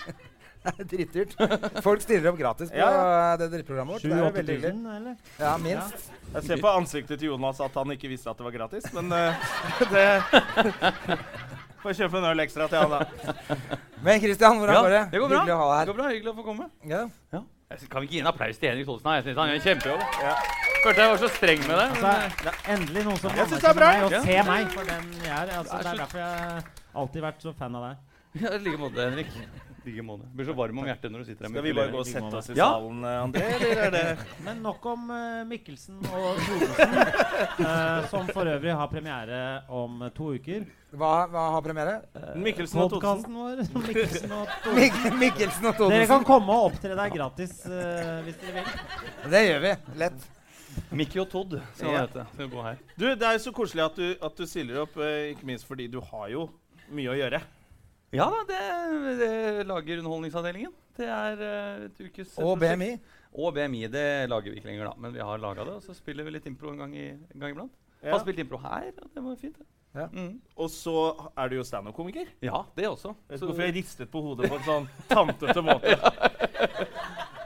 det 0.67 0.73
er 0.84 0.88
dritdyrt. 0.90 1.33
Folk 1.83 2.02
stiller 2.04 2.28
opp 2.33 2.38
gratis 2.38 2.71
på 2.71 2.78
Ja, 2.78 3.35
det 3.40 3.49
drittprogrammet 3.54 3.97
vårt. 3.97 4.04
Det 4.04 4.12
er 4.12 4.21
jo 4.21 4.28
7000-8000, 4.28 4.37
veldig 4.37 4.56
hyggelig. 4.56 4.95
eller? 4.99 5.16
Ja, 5.40 5.56
minst. 5.62 6.12
Jeg 6.37 6.47
ser 6.50 6.62
på 6.62 6.73
ansiktet 6.76 7.18
til 7.23 7.33
Jonas 7.33 7.61
at 7.64 7.80
han 7.80 7.97
ikke 7.97 8.11
visste 8.12 8.30
at 8.30 8.38
det 8.38 8.47
var 8.47 8.56
gratis, 8.61 8.87
men 8.95 9.11
uh, 9.14 9.50
det 9.95 10.06
Får 11.87 11.95
kjøpe 12.02 12.18
en 12.18 12.30
øl 12.33 12.42
ekstra 12.42 12.66
til 12.71 12.83
han, 12.83 12.95
da. 12.97 13.68
Men 14.02 14.18
Christian, 14.23 14.59
hvordan 14.59 14.75
Ja, 14.75 14.80
går 14.83 14.95
det? 14.97 15.04
det 15.12 15.21
går 15.23 15.28
bra. 15.30 15.42
Hyggelig 15.42 15.54
å 15.54 15.61
ha 15.62 15.76
Det 15.80 15.90
går 15.92 15.99
bra, 16.00 16.09
Hyggelig 16.14 16.33
å 16.33 16.38
få 16.40 16.47
komme. 16.52 16.71
Ja. 16.90 17.02
Ja. 17.35 17.42
Kan 17.66 18.00
vi 18.00 18.06
ikke 18.06 18.12
gi 18.14 18.20
en 18.23 18.28
applaus 18.30 18.58
til 18.62 18.68
Henrik 18.70 18.87
Thodesen? 18.87 19.11
Jeg 19.16 19.23
synes 19.26 19.38
han 19.38 19.49
gjør 19.50 19.56
en 19.58 19.64
kjempejobb. 19.66 20.02
Følte 20.85 21.00
jeg 21.02 21.11
var 21.11 21.16
så 21.18 21.28
streng 21.35 21.62
med 21.66 21.75
det. 21.80 21.87
Altså, 21.90 22.12
det 22.44 22.52
er 22.52 22.75
endelig 22.76 23.02
noen 23.08 23.16
som 23.18 23.30
anerkjenner 23.32 23.68
er 23.68 23.80
meg 23.80 24.04
og 24.06 24.12
Ja. 24.14 24.20
ser 24.23 24.42
meg 24.46 24.68
for 24.76 24.85
den 24.90 25.08
jeg 25.25 25.32
er. 25.35 25.50
Altså, 25.58 25.76
Det 25.76 25.87
er 25.87 25.90
det 25.90 25.92
er 25.92 26.02
derfor 26.04 26.18
jeg 26.18 26.62
alltid 27.02 27.20
vært 27.26 27.42
så 27.42 27.52
fan 27.58 27.75
av 27.75 27.82
deg. 27.88 27.96
I 28.37 28.58
like 28.68 28.78
måte, 28.78 29.00
Henrik. 29.11 29.26
Like 29.87 30.02
måte. 30.02 30.26
Blir 30.35 30.49
så 30.49 30.55
varm 30.59 30.78
om 30.83 30.87
hjertet 30.88 31.12
når 31.14 31.23
du 31.23 31.26
sitter 31.28 31.47
her 31.47 31.52
Skal 31.52 31.62
vi 31.62 31.73
bare 31.76 31.93
gå 31.95 32.00
og 32.02 32.09
sette 32.09 32.38
oss 32.40 32.49
i 32.50 32.57
Ja. 32.59 32.66
salen, 32.75 33.05
eh, 33.07 33.19
André, 33.23 33.45
eller 33.55 33.83
er 33.85 33.90
det 33.95 34.02
Men 34.47 34.62
nok 34.64 34.87
om 34.90 35.05
uh, 35.14 35.45
Mikkelsen 35.47 36.00
og 36.11 36.40
Thodesen, 36.43 36.97
uh, 37.61 38.09
som 38.12 38.26
for 38.35 38.50
øvrig 38.50 38.75
har 38.75 38.90
premiere 38.90 39.40
om 39.71 40.02
eh, 40.02 40.11
to 40.16 40.33
uker. 40.35 40.66
Hva, 40.97 41.12
hva 41.31 41.45
har 41.55 41.62
premiere? 41.62 41.97
Mikkelsen 42.40 42.83
og 42.83 42.95
Thodesen? 42.97 43.35
Vår. 43.37 43.62
Mikkelsen 43.87 44.33
og 44.35 44.50
Thodesen. 44.64 44.81
Mik 44.81 45.19
Mikkelsen 45.23 45.71
og 45.71 45.83
Dere 45.93 46.07
kan 46.11 46.25
komme 46.26 46.57
og 46.57 46.73
opptre 46.73 46.97
der 46.99 47.12
gratis 47.14 47.59
eh, 47.71 48.23
hvis 48.26 48.38
dere 48.43 48.59
vil. 48.59 49.31
Det 49.37 49.45
gjør 49.47 49.61
vi. 49.66 49.75
Lett. 50.02 50.33
Mikki 50.93 51.21
og 51.23 51.31
Todd 51.33 51.55
skal 51.78 51.93
Ja. 51.95 52.07
det 52.11 52.26
hete. 52.37 52.76
Du, 52.99 53.07
Det 53.14 53.23
er 53.31 53.38
så 53.40 53.52
koselig 53.55 53.85
at 53.87 53.97
du, 53.97 54.07
at 54.23 54.37
du 54.37 54.47
stiller 54.47 54.83
opp, 54.83 54.97
eh, 54.99 55.31
ikke 55.35 55.47
minst 55.49 55.66
fordi 55.69 55.87
du 55.88 56.00
har 56.05 56.28
jo 56.35 56.49
mye 56.93 57.12
å 57.14 57.16
gjøre. 57.19 57.40
Ja 58.14 58.26
da, 58.30 58.42
det, 58.48 59.18
det 59.20 59.66
lager 59.66 59.98
Underholdningsavdelingen. 59.98 60.72
Det 60.96 61.08
er 61.10 61.40
eh, 61.42 61.84
et 61.88 61.98
ukes 62.06 62.36
Og 62.38 62.54
prosjekt. 62.58 62.78
BMI. 62.78 62.90
Og 63.36 63.54
BMI. 63.56 63.82
Det 63.92 64.04
lager 64.30 64.52
vi 64.52 64.56
ikke 64.60 64.70
lenger, 64.70 64.86
da. 64.88 64.94
Men 65.02 65.12
vi 65.16 65.20
har 65.26 65.38
laga 65.42 65.64
det, 65.66 65.75
og 65.80 65.82
så 65.84 65.96
spiller 65.96 66.25
vi 66.25 66.36
litt 66.36 66.46
impro 66.48 66.70
en 66.72 66.78
gang, 66.84 66.94
i, 66.96 67.08
en 67.10 67.40
gang 67.42 67.52
iblant. 67.56 67.75
Ja. 68.02 68.12
Har 68.14 68.22
spilt 68.22 68.38
impro 68.44 68.60
her, 68.62 68.92
og 69.02 69.10
det 69.12 69.25
var 69.25 69.36
fint. 69.40 69.58
det. 69.58 69.66
Ja. 69.96 70.06
Mm. 70.12 70.40
Og 70.60 70.68
så 70.70 70.94
er 71.40 71.48
du 71.48 71.56
jo 71.56 71.64
standup-komiker. 71.64 72.28
ja, 72.44 72.62
det 72.76 72.86
også. 72.88 73.14
Vet 73.28 73.40
Så- 73.40 73.46
hvorfor 73.48 73.62
jeg 73.64 73.75
ristet 73.75 74.10
på 74.12 74.20
hodet 74.22 74.50
på 74.52 74.56
en 74.60 74.66
sånn 74.70 74.88
tantete 75.08 75.62
måte? 75.64 75.96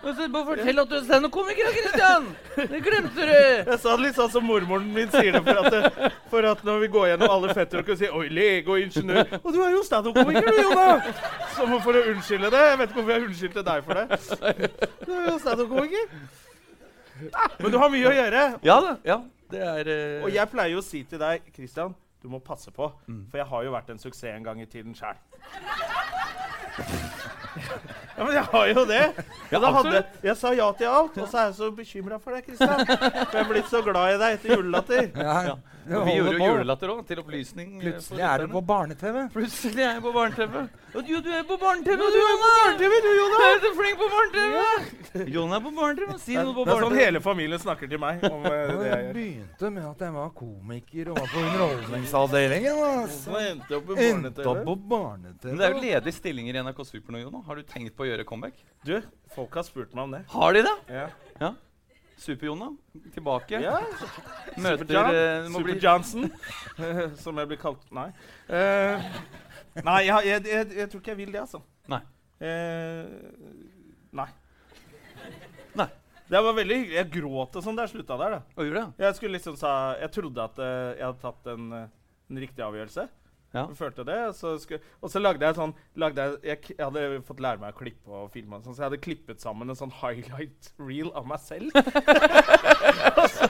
Bare 0.00 0.44
Fortell 0.46 0.80
at 0.80 0.88
du 0.88 0.94
er 0.96 1.02
standup-komiker, 1.04 1.66
da, 1.66 1.72
Christian! 1.76 2.28
Det 2.56 2.80
glemte 2.84 3.26
du! 3.28 3.32
Jeg 3.34 3.78
sa 3.82 3.96
det 3.96 4.04
litt 4.06 4.16
sånn 4.16 4.30
som 4.32 4.46
mormoren 4.48 4.88
min 4.94 5.10
sier 5.12 5.36
det, 5.36 5.42
for 5.44 5.60
at, 5.60 6.14
for 6.32 6.48
at 6.52 6.62
når 6.64 6.80
vi 6.84 6.88
går 6.94 7.06
gjennom 7.10 7.34
alle 7.34 7.56
fettere 7.56 7.84
og 7.84 8.00
si 8.00 8.08
Oi, 8.08 8.26
lege 8.32 8.72
og 8.72 8.80
ingeniør 8.80 9.34
Og 9.42 9.50
du 9.52 9.60
er 9.60 9.74
jo 9.74 9.82
standup-komiker, 9.84 10.48
du, 10.48 10.60
Jonna! 10.64 11.14
Som 11.56 11.74
for 11.84 12.00
å 12.00 12.04
unnskylde 12.14 12.48
det. 12.54 12.62
Jeg 12.70 12.78
vet 12.80 12.88
ikke 12.88 13.00
hvorfor 13.00 13.14
jeg 13.14 13.26
unnskyldte 13.28 13.66
deg 13.66 13.78
for 13.84 14.00
det. 14.00 14.04
Du 15.04 15.10
er 15.12 15.26
jo 15.28 15.36
standup-komiker. 15.44 16.04
Men 17.60 17.74
du 17.74 17.78
har 17.82 17.92
mye 17.92 18.08
å 18.08 18.14
gjøre. 18.16 18.44
Ja 18.64 18.78
da. 18.86 18.94
Ja, 19.04 19.18
det 19.52 19.64
er 19.66 19.90
uh... 19.92 20.24
Og 20.24 20.32
jeg 20.32 20.52
pleier 20.54 20.72
jo 20.78 20.80
å 20.80 20.86
si 20.86 21.02
til 21.08 21.20
deg, 21.20 21.44
Christian, 21.52 21.92
du 22.24 22.32
må 22.32 22.40
passe 22.44 22.72
på. 22.72 22.88
For 23.28 23.42
jeg 23.42 23.48
har 23.52 23.68
jo 23.68 23.76
vært 23.76 23.92
en 23.92 24.00
suksess 24.00 24.32
en 24.32 24.48
gang 24.48 24.64
i 24.64 24.68
tiden 24.70 24.96
sjøl. 24.96 25.18
Ja, 28.20 28.26
men 28.28 28.34
jeg 28.36 28.44
har 28.52 28.66
jo 28.74 28.82
det. 28.84 29.00
Ja, 29.50 29.58
da 29.64 29.70
hadde, 29.78 30.04
jeg 30.28 30.36
sa 30.36 30.52
ja 30.52 30.68
til 30.76 30.90
alt, 30.92 31.16
og 31.16 31.28
så 31.32 31.38
er 31.40 31.46
jeg 31.48 31.54
så 31.56 31.70
bekymra 31.72 32.20
for 32.20 32.36
deg, 32.36 32.44
Kristian. 32.44 32.84
For 33.30 33.38
jeg 33.38 33.44
er 33.46 33.48
blitt 33.48 33.70
så 33.72 33.80
glad 33.86 34.14
i 34.14 34.18
deg 34.20 34.36
etter 34.36 34.52
julelatter. 34.58 35.08
Ja, 35.16 35.36
ja. 35.50 35.58
Vi 35.90 36.12
gjorde 36.14 36.36
jo 36.36 36.44
julelatter 36.52 36.90
òg, 36.92 36.98
til 37.08 37.18
opplysning. 37.22 37.70
eh, 37.80 37.86
Plutselig 37.88 38.22
er 38.22 38.44
du 38.44 38.52
på 38.52 38.60
barne-TV. 38.68 39.16
Plutselig 39.32 39.80
er 39.82 39.94
jeg 39.96 40.02
på 40.04 40.12
barne-TV. 40.14 40.58
Og 41.00 41.08
Jo, 41.08 41.20
du 41.24 41.30
er 41.32 41.42
på 41.48 41.56
barne-TV, 41.58 41.96
du 41.96 42.18
er 42.20 42.36
på 42.44 42.50
barne-TV, 42.52 42.94
du, 43.06 43.08
Jonna. 43.16 43.40
Du 43.40 43.46
er 43.48 43.62
så 43.64 43.70
flink 43.78 43.98
på 44.02 44.08
barne-TV! 44.12 45.24
Jon 45.34 45.54
er 45.56 45.62
på 45.64 45.72
barne-TV. 45.74 46.12
Si 46.22 46.36
noe 46.36 46.52
på 46.54 46.66
Det 46.68 46.74
er 46.76 46.84
sånn 46.84 46.98
hele 47.00 47.22
familien 47.24 47.62
snakker 47.62 47.90
til 47.90 47.98
meg 48.02 48.22
om 48.28 48.44
eh, 48.46 48.52
det 48.52 48.60
jeg 48.60 48.76
gjør. 48.76 48.92
gjør. 49.00 49.16
begynte 49.16 49.70
med 49.78 49.88
at 49.88 50.04
jeg 50.06 50.14
var 50.18 50.30
komiker 50.38 51.10
og 51.14 51.18
var 51.22 51.32
på 51.32 51.42
underholdningsavdelingen. 51.46 52.82
Altså. 53.00 53.18
Så 53.24 53.42
endte 53.48 53.80
opp 53.80 54.62
på 54.68 54.76
barne-TV. 54.92 55.48
Men 55.50 55.58
det 55.62 55.66
er 55.70 55.74
jo 55.74 55.82
ledige 55.86 56.14
stillinger 56.20 56.60
i 56.60 56.64
NRK 56.68 56.84
Super 56.86 57.16
nå, 57.16 57.24
Jon. 57.24 57.40
Har 57.46 57.58
du 57.58 57.66
tenkt 57.66 57.96
på 57.98 58.06
å 58.06 58.09
gjøre 58.12 58.26
comeback? 58.28 58.60
Du, 58.86 58.94
folk 59.34 59.54
har 59.58 59.66
spurt 59.66 59.92
meg 59.96 60.04
om 60.06 60.14
det. 60.16 60.22
Har 60.32 60.56
de 60.56 60.62
det? 60.66 60.76
Ja. 60.94 61.08
Ja. 61.40 61.50
Super-Jon, 62.20 62.60
da? 62.60 63.00
Tilbake? 63.14 63.60
ja. 63.64 63.78
Møter 64.60 64.82
Super-John. 64.84 65.06
eh, 65.08 65.12
det 65.14 65.44
bli- 65.48 65.54
Super-Johnson, 65.54 66.26
som 67.24 67.38
jeg 67.40 67.48
blir 67.48 67.60
kalt. 67.62 67.86
Nei. 67.96 68.08
Uh, 68.50 69.06
nei, 69.86 70.00
jeg, 70.04 70.26
jeg, 70.28 70.44
jeg, 70.50 70.66
jeg 70.82 70.90
tror 70.92 71.00
ikke 71.00 71.14
jeg 71.14 71.20
vil 71.22 71.32
det, 71.32 71.40
altså. 71.46 71.62
Nei. 71.88 72.02
Uh, 72.44 73.06
nei. 74.20 74.28
Nei. 75.80 75.88
Det 76.30 76.42
var 76.44 76.54
veldig 76.60 76.76
hyggelig. 76.82 76.98
Jeg 77.00 77.10
gråt 77.16 77.56
og 77.58 77.64
sånn 77.64 77.78
da 77.78 77.86
jeg 77.88 77.94
slutta 77.96 78.18
der. 78.20 78.36
da. 78.36 78.42
Og 78.54 78.68
gjorde 78.68 78.82
det? 78.84 79.04
Jeg 79.06 79.16
skulle 79.18 79.38
liksom 79.38 79.56
sa, 79.58 79.72
jeg 79.98 80.12
trodde 80.14 80.44
at 80.44 80.60
jeg 80.62 81.06
hadde 81.06 81.24
tatt 81.24 81.48
en, 81.54 81.64
en 82.30 82.38
riktig 82.44 82.62
avgjørelse. 82.68 83.08
Ja. 83.50 83.64
Følte 83.74 84.04
det, 84.06 84.18
så, 84.38 84.52
skulle, 84.62 84.78
og 85.02 85.10
så 85.10 85.18
lagde 85.18 85.42
jeg 85.42 85.56
sånn 85.56 85.72
lagde 85.98 86.22
jeg, 86.22 86.36
jeg, 86.46 86.74
jeg 86.76 86.84
hadde 86.86 87.22
fått 87.26 87.40
lære 87.42 87.58
meg 87.58 87.74
å 87.74 87.78
klippe 87.80 88.20
og 88.20 88.28
filme, 88.30 88.60
sånn, 88.62 88.76
så 88.76 88.84
jeg 88.84 88.86
hadde 88.92 89.00
klippet 89.02 89.42
sammen 89.42 89.72
en 89.72 89.78
sånn 89.78 89.90
highlight 90.00 90.70
reel 90.78 91.10
av 91.18 91.26
meg 91.26 91.42
selv. 91.42 91.74
og, 93.18 93.24
så, 93.34 93.48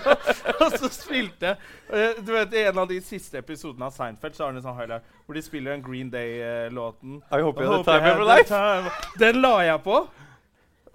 og 0.56 0.78
så 0.78 0.88
spilte 0.94 1.52
jeg 1.52 2.24
Du 2.24 2.32
vet, 2.32 2.56
I 2.56 2.64
en 2.70 2.80
av 2.80 2.88
de 2.88 2.96
siste 3.04 3.42
episodene 3.42 3.90
av 3.90 3.92
Seinfeld 3.96 4.38
så 4.38 4.46
har 4.46 4.56
de 4.56 4.62
en 4.62 4.66
sånn 4.70 4.78
highlight 4.78 5.12
hvor 5.26 5.36
de 5.36 5.44
spiller 5.44 5.76
den 5.76 5.84
Green 5.84 6.08
Day-låten. 6.12 7.20
I 7.28 7.44
hope 7.44 7.60
you 7.60 7.68
had 7.68 7.84
the 7.84 7.92
time 7.92 8.08
of 8.08 8.22
your 8.22 8.28
life. 8.28 8.96
Den 9.20 9.42
la 9.44 9.52
jeg 9.68 9.84
på. 9.84 10.00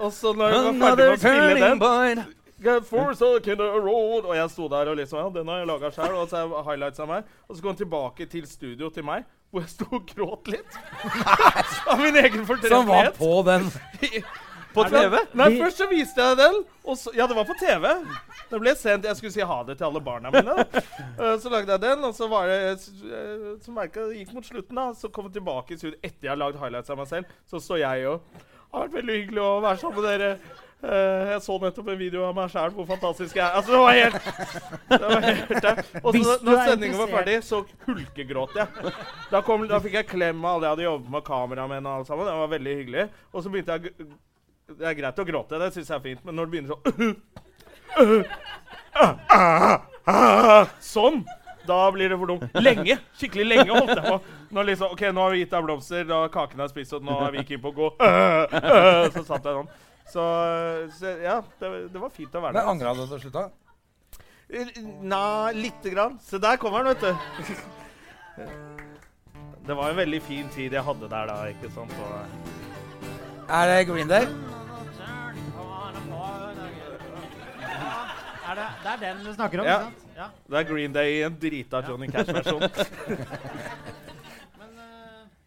Og 0.02 0.12
så 0.12 0.34
når 0.36 0.52
jeg 0.52 0.66
var 0.66 0.82
ferdig 0.82 1.06
med 1.06 1.14
å 1.14 1.22
spille 1.22 1.62
den. 1.62 2.26
Get 2.64 2.86
for 2.88 3.14
second 3.14 3.62
a 3.62 3.80
road. 3.80 4.26
Og 4.26 4.36
jeg 4.36 4.50
sto 4.54 4.68
der 4.72 4.92
og 4.92 4.98
liksom 5.00 5.20
Ja, 5.20 5.30
den 5.40 5.52
har 5.52 5.62
jeg 5.62 5.68
laga 5.68 5.92
sjøl. 5.92 6.16
Og 6.22 6.30
så 6.32 6.44
er 6.44 6.68
highlights 6.70 7.04
av 7.04 7.12
meg. 7.12 7.30
Og 7.50 7.56
så 7.58 7.62
går 7.62 7.76
han 7.76 7.82
tilbake 7.84 8.28
til 8.32 8.48
studio 8.48 8.90
til 8.90 9.06
meg, 9.08 9.28
hvor 9.52 9.66
jeg 9.66 9.74
sto 9.76 9.88
og 9.92 10.08
gråt 10.08 10.52
litt. 10.54 10.82
av 11.92 12.00
min 12.00 12.16
egen 12.24 12.46
fortreffelighet. 12.48 12.72
Så 12.72 12.82
han 12.82 12.92
var 12.92 13.12
på 13.20 13.34
den. 13.50 13.72
På 14.76 14.84
TV? 14.92 15.20
Nei, 15.40 15.50
først 15.56 15.80
så 15.80 15.86
viste 15.88 16.24
jeg 16.24 16.40
den. 16.40 16.58
Så, 17.00 17.14
ja, 17.16 17.28
det 17.32 17.36
var 17.38 17.48
på 17.48 17.56
TV. 17.60 17.86
Det 18.50 18.60
ble 18.60 18.74
sendt. 18.76 19.08
Jeg 19.08 19.20
skulle 19.20 19.32
si 19.36 19.46
ha 19.48 19.60
det 19.68 19.78
til 19.80 19.88
alle 19.88 20.02
barna 20.04 20.32
mine. 20.34 20.58
Eh, 21.16 21.38
så 21.40 21.52
lagde 21.52 21.72
jeg 21.72 21.80
den, 21.86 22.04
og 22.04 22.12
så 22.16 22.28
var 22.28 22.50
det 22.52 22.58
eh, 22.74 23.46
Så 23.64 23.72
merket 23.72 24.10
det 24.12 24.20
gikk 24.20 24.34
mot 24.36 24.48
slutten. 24.48 24.76
da 24.76 24.90
Så 25.00 25.08
kom 25.16 25.30
jeg 25.30 25.38
tilbake 25.38 25.76
i 25.76 25.80
studio 25.80 25.96
etter 26.02 26.28
jeg 26.28 26.34
har 26.34 26.42
lagd 26.42 26.60
highlights 26.60 26.92
av 26.92 27.00
meg 27.00 27.08
selv. 27.08 27.32
Så 27.48 27.64
står 27.64 27.80
jeg 27.86 28.10
og 28.12 28.20
Det 28.36 28.76
har 28.76 28.84
vært 28.90 28.98
veldig 28.98 29.18
hyggelig 29.22 29.44
å 29.46 29.52
være 29.64 29.80
sammen 29.80 30.02
med 30.02 30.10
dere. 30.12 30.32
Eh, 30.86 31.32
jeg 31.32 31.42
så 31.42 31.56
nettopp 31.62 31.88
en 31.90 31.98
video 31.98 32.26
av 32.28 32.36
meg 32.38 32.52
sjæl, 32.54 32.70
hvor 32.76 32.86
fantastisk 32.90 33.38
jeg 33.40 33.46
er. 33.46 33.54
Altså, 33.58 33.72
det 33.74 33.80
var 33.82 33.94
helt, 33.98 34.16
det 34.92 35.00
var 35.02 35.22
helt 35.26 35.64
der. 35.66 35.76
Og 36.04 36.10
så 36.14 36.36
når 36.46 36.60
sendinga 36.70 36.98
var 37.00 37.14
ferdig, 37.16 37.38
så 37.48 37.62
hulkegråt 37.88 38.54
jeg. 38.60 38.68
Da, 39.32 39.42
kom, 39.48 39.66
da 39.72 39.80
fikk 39.82 39.98
jeg 39.98 40.10
klem 40.12 40.44
av 40.46 40.52
alle 40.60 40.68
jeg 40.68 40.74
hadde 40.76 40.86
jobbet 40.86 41.10
med, 41.16 41.26
kameramenn 41.26 41.90
og 41.90 41.94
alt 42.02 42.10
sammen. 42.12 42.28
Det 42.30 42.36
var 42.42 42.54
veldig 42.54 42.76
hyggelig. 42.82 43.06
Og 43.34 43.40
så 43.42 43.54
begynte 43.54 43.78
jeg 43.80 43.82
Det 44.76 44.86
er 44.90 44.98
greit 44.98 45.22
å 45.22 45.26
gråte, 45.26 45.60
det 45.62 45.72
syns 45.74 45.90
jeg 45.90 45.98
er 45.98 46.06
fint, 46.06 46.22
men 46.26 46.34
når 46.38 46.44
det 46.46 46.52
begynner 46.54 46.70
sånn 46.74 46.84
Sånn! 50.82 51.20
Da 51.66 51.80
blir 51.94 52.12
det 52.14 52.18
for 52.22 52.30
dumt. 52.30 52.46
Lenge. 52.62 53.00
Skikkelig 53.18 53.46
lenge 53.48 53.74
holdt 53.74 53.96
jeg 53.96 54.06
på. 54.06 54.20
Når 54.54 54.68
liksom, 54.70 54.92
ok, 54.94 55.02
nå 55.18 55.24
har 55.26 55.32
vi 55.34 55.40
gitt 55.42 55.54
deg 55.56 55.66
blomster, 55.66 56.04
da 56.06 56.20
kaken 56.34 56.62
er 56.62 56.70
spist, 56.70 56.94
og 56.94 57.02
nå 57.08 57.16
er 57.26 57.32
vi 57.34 57.42
keen 57.50 57.62
på 57.64 57.72
å 57.72 57.78
gå. 57.80 57.88
Så 59.16 59.24
satt 59.26 59.48
jeg 59.50 59.56
sånn. 59.58 59.72
Så, 60.06 60.24
så 61.00 61.06
ja, 61.24 61.40
det, 61.60 61.70
det 61.94 62.02
var 62.02 62.12
fint 62.14 62.36
å 62.38 62.42
være 62.44 62.54
der. 62.54 62.62
Men 62.62 62.70
angra 62.76 62.94
du 62.94 63.06
til 63.18 63.32
du? 63.34 63.40
Eh, 64.54 64.70
Nei, 65.02 65.54
lite 65.58 65.90
grann. 65.94 66.20
Se, 66.22 66.38
der 66.42 66.60
kommer 66.62 66.84
han, 66.86 66.94
vet 66.94 67.02
du. 67.02 67.14
Det 69.66 69.74
var 69.80 69.90
en 69.90 69.98
veldig 69.98 70.20
fin 70.22 70.50
tid 70.54 70.76
jeg 70.78 70.84
hadde 70.86 71.10
der 71.10 71.26
da, 71.32 71.40
ikke 71.50 71.72
sant? 71.74 71.94
Og, 72.06 72.12
Er 73.50 73.72
det 73.72 73.88
Green 73.90 74.08
Day? 74.12 74.28
Er 78.46 78.54
det, 78.60 78.66
det 78.84 78.92
er 78.94 79.00
den 79.02 79.26
du 79.26 79.32
snakker 79.34 79.60
om, 79.60 79.66
Ja. 79.66 79.80
ikke 79.80 79.90
sant? 79.90 80.16
Ja. 80.16 80.28
det 80.50 80.60
er 80.60 80.64
Green 80.70 80.94
Day 80.94 81.16
i 81.18 81.24
en 81.26 81.38
drita 81.42 81.82
Johnny 81.88 82.08
Cash-versjon. 82.14 82.62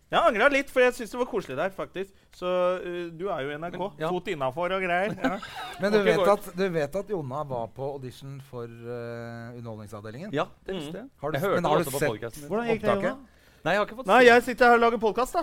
Men 0.08 0.18
eh, 0.18 0.24
Jeg 0.24 0.32
angra 0.32 0.48
litt, 0.52 0.70
for 0.72 0.80
jeg 0.82 0.94
syns 0.96 1.10
det 1.12 1.18
var 1.20 1.28
koselig 1.28 1.56
der, 1.58 1.72
faktisk. 1.76 2.12
Så 2.36 2.48
uh, 2.80 3.00
du 3.12 3.26
er 3.28 3.44
jo 3.44 3.56
NRK. 3.58 3.74
NRK. 3.76 3.98
ja. 4.00 4.12
Fot 4.12 4.30
innafor 4.32 4.74
og 4.76 4.84
greier. 4.84 5.16
Ja. 5.16 5.38
Men 5.82 5.92
du 5.92 5.98
vet, 6.06 6.22
at, 6.34 6.46
du 6.56 6.68
vet 6.74 7.00
at 7.02 7.10
Jonna 7.12 7.42
var 7.48 7.66
på 7.76 7.90
audition 7.96 8.38
for 8.50 8.64
uh, 8.64 9.56
Underholdningsavdelingen? 9.56 10.32
Ja, 10.36 10.48
det 10.66 10.78
visste 10.78 11.02
jeg. 11.02 11.10
Har 11.20 11.34
du, 11.34 11.38
jeg 11.38 11.54
men 11.54 11.68
har 11.68 11.82
du 11.82 11.90
sett 11.90 12.08
Opptaket? 12.08 13.26
Nei, 13.66 13.74
jeg 13.74 13.80
har 13.80 13.88
ikke 13.88 13.98
fått 13.98 14.08
Nei, 14.08 14.22
jeg 14.24 14.44
sitter 14.46 14.70
her 14.70 14.78
og 14.78 14.84
lager 14.86 15.02
podkast, 15.02 15.36
da. 15.36 15.42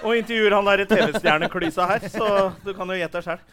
Og 0.00 0.16
intervjuer 0.16 0.54
han 0.56 0.68
der 0.70 0.86
TV-stjerneklysa 0.88 1.88
her, 1.90 2.06
så 2.08 2.28
du 2.64 2.72
kan 2.76 2.88
jo 2.88 2.96
gjette 2.96 3.22
deg 3.26 3.44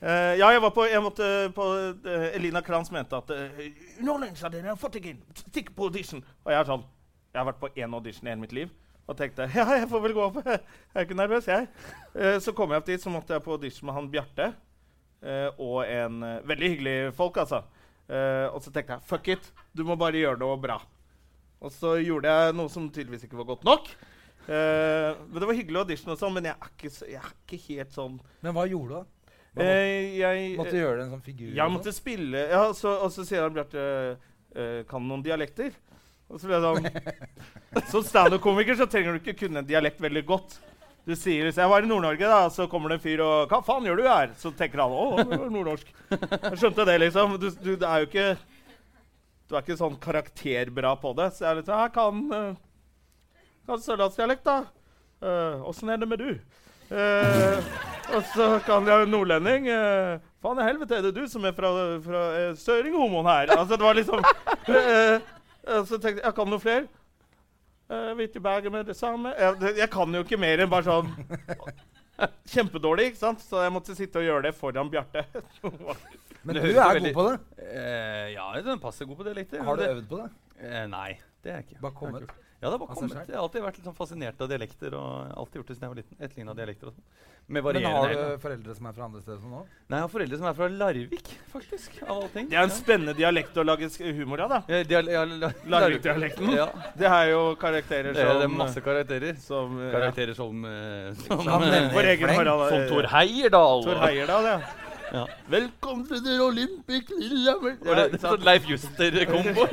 Uh, 0.00 0.32
ja, 0.40 0.46
jeg 0.48 0.62
var 0.64 0.70
på, 0.72 0.86
jeg 0.88 1.02
måtte 1.04 1.26
på 1.52 1.64
uh, 1.76 2.12
Elina 2.32 2.62
Kranz 2.64 2.88
mente 2.88 3.18
at 3.18 3.32
uh, 3.36 3.58
Underholdningsavdelingen 3.98 4.72
har 4.72 4.78
fått 4.80 4.94
deg 4.96 5.10
inn. 5.10 5.18
Stikk 5.36 5.74
på 5.76 5.90
audition. 5.90 6.22
Og 6.40 6.54
jeg 6.54 6.56
er 6.56 6.70
sånn 6.70 6.86
Jeg 7.34 7.36
har 7.36 7.48
vært 7.50 7.58
på 7.60 7.68
én 7.76 7.96
audition 7.98 8.24
i 8.24 8.32
hele 8.32 8.40
mitt 8.40 8.54
liv. 8.56 8.70
Og 9.08 9.16
tenkte 9.18 9.46
ja, 9.56 9.64
jeg 9.80 9.88
får 9.90 10.02
vel 10.04 10.14
gå 10.14 10.22
opp. 10.28 10.38
Jeg 10.46 10.60
er 10.94 11.06
ikke 11.06 11.16
nervøs, 11.18 11.46
jeg. 11.50 11.66
Eh, 12.14 12.36
så 12.42 12.52
kom 12.54 12.70
jeg 12.72 12.82
opp 12.82 12.86
dit, 12.88 13.02
så 13.02 13.10
måtte 13.10 13.34
jeg 13.36 13.42
på 13.44 13.52
audition 13.54 13.86
med 13.86 13.94
han 13.94 14.08
Bjarte. 14.10 14.46
eh, 15.22 15.48
og 15.58 15.84
en 15.86 16.22
eh, 16.26 16.40
veldig 16.50 16.70
hyggelig 16.74 16.94
folk, 17.14 17.36
altså. 17.42 17.62
Og 18.10 18.56
så 18.58 18.72
tenkte 18.74 18.96
jeg 18.96 19.06
fuck 19.06 19.28
it, 19.30 19.44
du 19.70 19.84
må 19.86 19.94
bare 19.94 20.18
gjøre 20.18 20.40
noe 20.40 20.56
bra. 20.58 20.80
Og 21.62 21.70
så 21.70 21.92
gjorde 22.02 22.26
jeg 22.26 22.56
noe 22.58 22.72
som 22.72 22.88
tydeligvis 22.90 23.28
ikke 23.28 23.38
var 23.38 23.46
godt 23.52 23.62
nok. 23.68 23.90
Men 24.48 25.36
Det 25.38 25.46
var 25.46 25.54
hyggelig 25.54 25.78
audition, 25.84 26.10
og 26.10 26.18
sånn, 26.18 26.34
men 26.34 26.48
jeg 26.48 26.56
er, 26.56 26.72
ikke, 26.74 26.90
jeg 27.06 27.20
er 27.20 27.28
ikke 27.36 27.58
helt 27.68 27.94
sånn 27.94 28.16
Men 28.42 28.56
hva 28.56 28.64
gjorde 28.66 28.88
du, 28.88 28.94
da? 28.96 29.36
Hva 29.60 29.66
jeg, 29.68 30.48
måtte 30.58 30.74
du 30.74 30.80
gjøre 30.80 31.04
en 31.04 31.12
sånn 31.12 31.22
figur? 31.22 31.52
jeg 31.54 31.74
måtte 31.76 31.94
spille 31.94 32.42
ja, 32.50 32.64
så, 32.74 32.96
Og 33.04 33.14
så 33.14 33.26
sier 33.28 33.44
han 33.46 33.54
Bjarte 33.54 33.84
Kan 34.90 35.06
noen 35.06 35.22
dialekter? 35.22 35.70
Og 36.30 36.40
så 36.40 36.48
ble 36.48 36.58
jeg 36.58 36.64
sånn 36.64 37.86
Som 37.90 38.04
standup-komiker 38.06 38.78
så 38.78 38.86
trenger 38.90 39.16
du 39.16 39.22
ikke 39.22 39.44
kunne 39.44 39.62
en 39.62 39.66
dialekt 39.66 40.00
veldig 40.02 40.22
godt. 40.28 40.56
Du 41.06 41.14
sier 41.18 41.48
Hvis 41.48 41.58
jeg 41.58 41.72
var 41.72 41.82
i 41.82 41.90
Nord-Norge, 41.90 42.30
da, 42.30 42.44
så 42.54 42.68
kommer 42.70 42.92
det 42.92 43.00
en 43.00 43.04
fyr 43.04 43.22
og 43.24 43.50
'Hva 43.50 43.60
faen 43.66 43.86
gjør 43.88 44.00
du 44.00 44.08
her?' 44.08 44.34
Så 44.38 44.54
tenker 44.54 44.84
han 44.84 44.94
'Å, 44.94 45.24
det 45.24 45.38
var 45.38 45.50
nordnorsk'. 45.50 45.92
Jeg 46.50 46.60
skjønte 46.62 46.86
det, 46.86 46.96
liksom. 47.06 47.36
Du, 47.40 47.48
du, 47.50 47.70
det 47.76 47.88
er 47.88 48.04
jo 48.04 48.10
ikke 48.10 48.28
Du 49.50 49.56
er 49.56 49.64
ikke 49.64 49.80
sånn 49.80 49.98
karakterbra 49.98 50.94
på 51.02 51.14
det. 51.18 51.32
Så 51.34 51.44
jeg 51.44 51.50
er 51.50 51.60
litt 51.60 51.70
sånn 51.70 51.82
Jeg 51.82 51.94
kan 51.98 52.24
uh, 52.30 52.58
Kan 53.66 53.82
sørlandsdialekt, 53.82 54.46
da. 54.46 54.58
Åssen 55.68 55.90
er 55.90 55.98
det 56.00 56.08
med 56.08 56.22
du? 56.22 56.30
Uh, 56.90 57.60
og 58.16 58.24
så 58.34 58.46
kan 58.66 58.86
jeg 58.88 59.08
nordlending. 59.10 59.68
Uh, 59.70 60.18
faen 60.42 60.58
i 60.58 60.66
helvete, 60.66 60.96
er 60.96 61.04
det 61.06 61.12
du 61.14 61.26
som 61.30 61.44
er 61.46 61.54
fra, 61.54 61.70
fra 62.02 62.22
uh, 62.34 62.56
Søring-homoen 62.58 63.28
her? 63.28 63.52
Altså, 63.54 63.76
det 63.76 63.86
var 63.86 63.98
liksom 63.98 64.24
eh, 64.24 64.74
eh, 64.74 65.28
Så 65.86 65.98
tenkte 65.98 66.18
jeg 66.18 66.26
jeg 66.26 66.36
kan 66.36 66.50
noe 66.50 66.62
flere. 66.62 66.88
Uh, 67.90 68.12
Hvite 68.18 68.42
bager 68.42 68.70
med 68.70 68.86
det 68.86 68.94
samme. 68.98 69.32
Jeg, 69.38 69.74
jeg 69.80 69.90
kan 69.90 70.14
jo 70.14 70.22
ikke 70.22 70.38
mer 70.38 70.62
enn 70.62 70.70
bare 70.70 70.86
sånn 70.86 71.08
Kjempedårlig, 72.52 73.10
ikke 73.10 73.20
sant? 73.22 73.40
Så 73.42 73.62
jeg 73.64 73.72
måtte 73.72 73.96
sitte 73.96 74.20
og 74.20 74.26
gjøre 74.26 74.44
det 74.48 74.54
foran 74.58 74.90
Bjarte. 74.92 75.24
Men 76.44 76.56
du 76.56 76.60
er 76.60 76.76
veldig- 76.76 77.10
god 77.14 77.16
på 77.16 77.24
det. 77.30 77.40
Uh, 77.64 78.26
ja, 78.34 78.46
den 78.66 78.80
passer 78.82 79.08
god 79.08 79.18
på 79.22 79.26
det 79.26 79.34
litt. 79.40 79.56
Har 79.64 79.80
du 79.80 79.86
øvd 79.88 80.06
på 80.10 80.20
det? 80.22 80.28
Uh, 80.60 80.84
nei, 80.92 81.10
det 81.44 81.52
er 81.52 81.60
jeg 81.60 81.68
ikke. 81.70 81.80
Bare 81.86 81.98
kommet. 82.02 82.34
Ja, 82.60 82.68
det 82.68 82.76
har 82.76 82.86
Altså, 82.86 83.08
kommet. 83.08 83.28
Jeg 83.28 83.36
har 83.36 83.42
alltid 83.42 83.62
vært 83.64 83.76
litt 83.78 83.86
sånn 83.88 83.96
fascinert 83.96 84.40
av 84.44 84.48
dialekter. 84.50 84.94
og 84.94 85.30
alltid 85.32 85.60
gjort 85.60 85.68
det 85.70 85.76
siden 85.76 85.86
jeg 85.86 85.92
var 85.94 86.00
liten. 86.02 86.16
Etterligna 86.20 86.54
dialekter 86.58 86.90
og 86.90 86.92
sånn. 86.92 87.04
Men 87.50 87.64
har 87.64 88.12
du 88.12 88.38
foreldre 88.38 88.74
som 88.76 88.86
er 88.86 88.92
fra 88.94 89.04
andre 89.08 89.20
steder 89.24 89.38
som 89.42 89.50
nå? 89.50 89.60
Nei, 89.90 89.96
jeg 89.98 90.04
har 90.04 90.10
foreldre 90.12 90.38
som 90.38 90.46
er 90.46 90.54
fra 90.54 90.68
Larvik, 90.70 91.30
faktisk. 91.50 91.96
Av 92.04 92.10
alle 92.18 92.28
ting. 92.34 92.50
Det 92.52 92.58
er 92.60 92.62
en 92.68 92.74
spennende 92.74 93.14
dialekt 93.18 93.56
å 93.58 93.64
lage 93.64 93.88
humor 94.20 94.42
av, 94.44 94.52
da. 94.52 94.60
Ja, 94.70 95.00
ja, 95.16 95.24
la- 95.24 95.50
Larvik-dialekten. 95.74 96.52
Ja, 96.54 96.68
Det 97.00 97.08
er 97.10 97.32
jo 97.32 97.40
karakterer 97.58 98.12
det 98.14 98.22
er, 98.22 98.38
det 98.38 98.46
er 98.46 98.54
masse 98.54 98.84
karakterer. 98.84 99.40
som, 99.40 99.80
eh, 99.80 99.90
Karakterer 99.96 100.36
som, 100.36 100.62
uh, 100.62 101.10
som, 101.24 101.42
som, 101.42 101.66
uh, 101.66 101.98
egen. 102.04 102.28
Harald 102.28 102.68
som 102.70 102.86
Tor 102.92 103.10
Heierdal. 103.16 103.84
Tor 103.88 104.04
Heierdal, 104.04 104.44
ja. 104.52 104.60
Ja. 105.12 105.26
Velkommen 105.48 106.06
til 106.06 106.20
the 106.24 106.42
Olympic 106.42 107.08
Lillehammer. 107.18 107.72
Ja, 107.84 107.94
det, 108.06 108.20
sånn 108.22 108.44
Leif 108.46 108.66
Juster-kombo. 108.70 109.64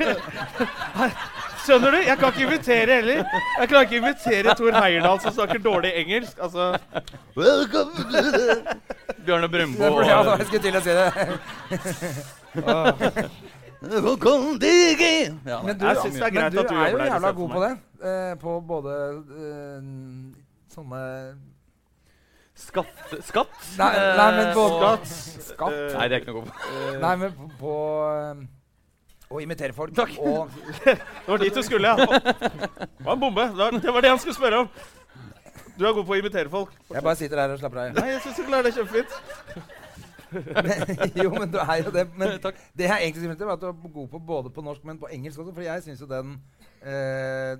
Skjønner 1.64 1.94
du? 1.94 1.98
Jeg 2.02 2.18
kan 2.18 2.32
ikke 2.32 2.42
invitere 2.46 2.96
heller. 2.98 3.20
Jeg 3.60 3.70
klarer 3.70 3.86
ikke 3.86 4.00
invitere 4.00 4.54
Tor 4.58 4.78
Heyerdahl 4.80 5.20
som 5.22 5.36
snakker 5.36 5.60
dårlig 5.62 5.92
engelsk. 6.00 6.40
Altså 6.42 6.72
Welcome 7.36 7.92
to 7.94 8.22
the 8.24 8.56
Bjørne 9.26 9.50
fordi, 9.52 10.08
ja, 10.08 10.18
jeg 10.40 10.46
skulle 10.48 10.64
til 10.64 10.78
å 10.78 10.82
si 10.82 10.96
det. 10.98 11.06
Velkommen 13.78 14.58
til 14.58 15.04
ja. 15.46 15.60
Men 15.62 15.78
du, 15.78 15.86
Jeg 15.86 15.96
synes 16.02 16.16
det 16.16 16.26
er 16.26 16.34
greit 16.34 16.58
at 16.64 16.72
du 16.72 16.74
er 16.74 16.90
jo 16.90 17.04
jævla 17.12 17.30
god 17.42 17.54
på 17.54 17.62
det. 17.62 17.72
eh, 18.02 18.32
på 18.42 18.56
både 18.72 18.96
eh, 19.38 19.86
sånne 20.74 21.04
Skatt, 22.58 23.12
skatt? 23.24 23.52
Nei, 23.78 23.88
nei, 24.18 24.28
men 24.36 24.48
på 24.56 24.64
skatt. 24.74 25.06
Skatt. 25.52 25.72
Eh, 25.72 25.94
Nei, 25.94 26.06
det 26.10 26.16
er 26.16 26.22
ikke 26.22 26.32
noe 26.32 26.40
god 26.42 26.48
på. 26.50 26.98
Nei, 27.04 27.12
men 27.22 27.32
på, 27.38 27.46
på 27.60 27.74
eh, 28.10 28.42
Å 29.28 29.40
imitere 29.44 29.76
folk. 29.76 29.94
Takk. 29.96 30.14
Og 30.20 30.50
Det 30.84 30.96
var 31.28 31.42
dit 31.42 31.54
du 31.54 31.62
skulle, 31.64 31.92
ja. 31.94 31.96
Det 32.02 33.04
var 33.06 33.14
en 33.14 33.22
bombe. 33.22 33.44
Det 33.54 33.92
var- 33.94 34.02
Det 34.02 34.10
han 34.10 34.18
skulle 34.22 34.36
spørre 34.36 34.62
om. 34.64 34.70
Du 35.78 35.84
er 35.86 35.92
god 35.94 36.04
på 36.08 36.16
å 36.16 36.18
imitere 36.18 36.50
folk. 36.50 36.72
jeg 36.90 37.02
bare 37.06 37.16
sitter 37.20 37.38
her 37.44 37.52
og 37.54 37.60
slapper 37.62 37.78
av. 37.84 37.92
Nei, 38.00 38.08
jeg 38.16 38.22
syns 38.26 38.36
du 38.40 38.46
klarer 38.48 38.66
det 38.66 38.74
kjempefint. 38.74 39.12
jo, 41.22 41.30
men 41.32 41.50
du 41.52 41.58
er 41.62 41.82
jo 41.84 41.90
det. 41.94 42.04
Men 42.18 42.34
Takk. 42.42 42.58
det 42.76 42.88
jeg 42.88 43.04
egentlig 43.06 43.22
skulle 43.22 43.36
til, 43.38 43.46
var 43.48 43.56
at 43.56 43.62
du 43.62 43.68
er 43.70 43.92
god 43.94 44.08
på 44.12 44.18
både 44.32 44.50
på 44.52 44.64
norsk, 44.66 44.84
men 44.84 44.98
på 45.00 45.08
engelsk 45.14 45.38
også. 45.44 45.54
For 45.54 45.62
jeg 45.64 45.84
syns 45.86 46.02
jo 46.02 46.08
den 46.10 46.34
eh, 46.82 47.54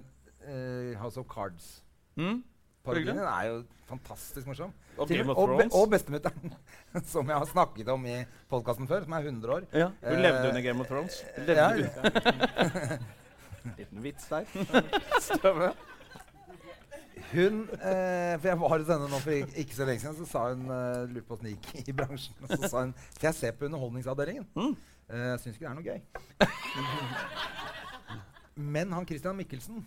eh, 0.45 0.99
House 1.01 1.21
of 1.21 1.27
Cards 1.31 1.77
Mm? 2.19 2.41
Parodien 2.89 3.19
er 3.23 3.45
jo 3.49 3.57
fantastisk 3.89 4.47
morsom. 4.49 4.73
Og 4.99 5.09
Game 5.09 5.31
of 5.31 5.37
og, 5.37 5.49
Thrones. 5.49 5.75
og 5.75 5.91
bestemutteren, 5.93 6.53
som 7.13 7.29
jeg 7.29 7.37
har 7.37 7.47
snakket 7.51 7.89
om 7.93 8.07
i 8.09 8.25
podkasten 8.51 8.89
før, 8.91 9.01
som 9.07 9.13
er 9.19 9.23
100 9.31 9.55
år. 9.55 9.63
Ja. 9.73 9.89
Hun 10.07 10.19
levde 10.25 10.49
under 10.49 10.63
Game 10.65 10.81
of 10.81 10.87
Thrones. 10.91 11.15
Eh, 11.39 11.43
ja, 11.57 11.69
Liten 13.79 14.03
vits 14.03 14.29
der. 14.31 14.45
Støve. 15.21 15.73
Hun 17.33 17.69
eh, 17.75 18.41
For 18.41 18.49
jeg 18.49 18.61
var 18.61 18.69
hos 18.73 18.89
henne 18.89 19.09
nå 19.11 19.19
for 19.21 19.31
ikke, 19.37 19.55
ikke 19.61 19.75
så 19.77 19.85
lenge 19.89 20.01
siden, 20.01 20.17
så 20.17 20.25
sa 20.31 20.39
hun 20.49 20.63
uh, 20.71 20.77
Lurte 21.11 21.29
på 21.29 21.37
gikk 21.45 21.89
i 21.91 21.93
bransjen. 21.93 22.35
Og 22.43 22.49
så 22.55 22.69
sa 22.71 22.77
hun 22.87 22.95
For 23.11 23.25
jeg 23.29 23.35
ser 23.37 23.53
på 23.59 23.65
Underholdningsavdelingen. 23.69 24.47
Mm. 24.57 24.75
Uh, 25.09 25.35
Syns 25.43 25.57
ikke 25.57 25.67
det 25.67 25.71
er 25.71 25.75
noe 25.77 25.85
gøy. 25.85 26.01
Men 28.59 28.91
han 28.93 29.07
Christian 29.07 29.37
Michelsen, 29.39 29.87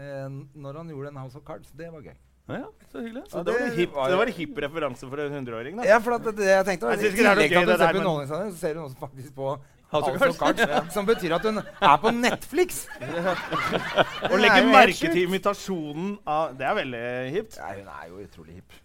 eh, 0.00 0.28
når 0.54 0.76
han 0.80 0.88
gjorde 0.88 1.08
en 1.12 1.18
House 1.20 1.36
of 1.36 1.44
Cards, 1.44 1.68
det 1.76 1.90
var 1.92 2.00
gøy. 2.06 2.14
Ja, 2.48 2.58
ja, 2.62 2.68
så 2.92 3.00
hyggelig. 3.04 3.22
Så 3.28 3.42
det 3.44 3.52
var 3.54 3.64
en 3.66 3.74
hipp, 3.76 3.96
det 4.08 4.18
var 4.18 4.26
en 4.30 4.32
hipp 4.38 4.60
referanse 4.64 5.08
for 5.10 5.20
en 5.20 5.32
hundreåring, 5.36 5.76
da. 5.76 5.84
Ja, 5.84 5.98
for 6.00 6.14
at 6.16 6.24
det 6.36 6.46
jeg 6.48 6.64
tenkte 6.64 6.86
var, 6.88 6.94
Jeg 6.96 6.98
I 6.98 7.02
det 7.02 7.10
er 7.12 7.16
tillegg 7.18 7.50
til 7.50 7.58
gøy, 7.58 7.62
at 7.62 7.68
du 7.68 7.72
ser 7.72 7.78
på 7.78 7.92
men- 7.92 8.00
Underholdningsavdelingen, 8.00 8.54
så 8.54 8.60
ser 8.62 8.74
hun 8.74 8.84
også 8.88 8.98
faktisk 9.02 9.34
på 9.36 9.50
House 9.90 10.28
of 10.28 10.38
Cards. 10.38 10.60
Ja. 10.60 10.80
Som 10.92 11.06
betyr 11.08 11.34
at 11.36 11.42
hun 11.48 11.58
er 11.58 11.96
på 12.02 12.10
Netflix! 12.12 12.86
Å 14.32 14.36
legger 14.40 14.62
er 14.62 14.68
merke 14.72 15.10
til 15.12 15.22
imitasjonen 15.26 16.18
av 16.28 16.56
Det 16.58 16.66
er 16.68 16.74
veldig 16.80 17.02
hipt. 17.36 17.56
Ja, 17.60 17.70
hun 17.78 17.88
er 17.94 18.10
jo 18.10 18.20
utrolig 18.24 18.58
hipp. 18.58 18.76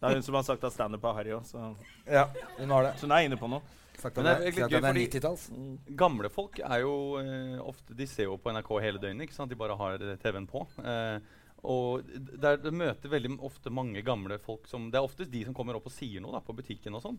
Det 0.00 0.10
er 0.10 0.18
hun 0.18 0.26
som 0.26 0.36
har 0.36 0.44
sagt 0.44 0.64
at 0.68 0.74
standup 0.74 1.04
er 1.08 1.16
harry 1.16 1.32
òg, 1.36 1.46
så, 1.48 1.70
Ja, 2.10 2.26
hun 2.58 2.70
har 2.76 2.82
det. 2.90 2.92
så 3.00 3.06
hun 3.08 3.12
er 3.16 3.28
inne 3.28 3.38
på 3.40 3.48
noe. 3.48 3.62
Sagt 4.00 4.16
Men 4.18 4.26
at 4.26 4.40
det 4.42 4.48
er 4.48 4.50
det, 4.50 4.50
er, 4.50 4.60
gøy, 4.60 4.68
det 4.68 4.76
er 4.76 4.92
fordi- 4.92 5.06
90-talls. 5.08 5.44
Gamle 5.96 6.28
folk 6.28 6.58
er 6.60 6.80
jo 6.82 6.94
eh, 7.22 7.56
ofte 7.64 7.94
De 7.96 8.06
ser 8.06 8.24
jo 8.28 8.36
på 8.36 8.52
NRK 8.52 8.70
hele 8.84 8.98
døgnet. 9.00 9.22
ikke 9.28 9.34
sant? 9.38 9.48
De 9.48 9.56
bare 9.56 9.76
har 9.80 9.94
eh, 10.02 10.16
TV-en 10.20 10.46
på. 10.50 10.66
Eh, 10.84 11.18
og 11.64 12.06
der 12.40 12.58
det 12.60 12.72
møter 12.76 13.12
veldig 13.12 13.38
ofte 13.46 13.72
mange 13.72 14.02
gamle 14.04 14.38
folk 14.42 14.68
som 14.68 14.90
Det 14.92 15.00
er 15.00 15.06
oftest 15.06 15.32
de 15.32 15.44
som 15.46 15.56
kommer 15.56 15.78
opp 15.78 15.88
og 15.88 15.94
sier 15.94 16.20
noe 16.20 16.34
da, 16.36 16.42
på 16.44 16.56
butikken. 16.56 16.94
og 16.94 17.02
sånn. 17.04 17.18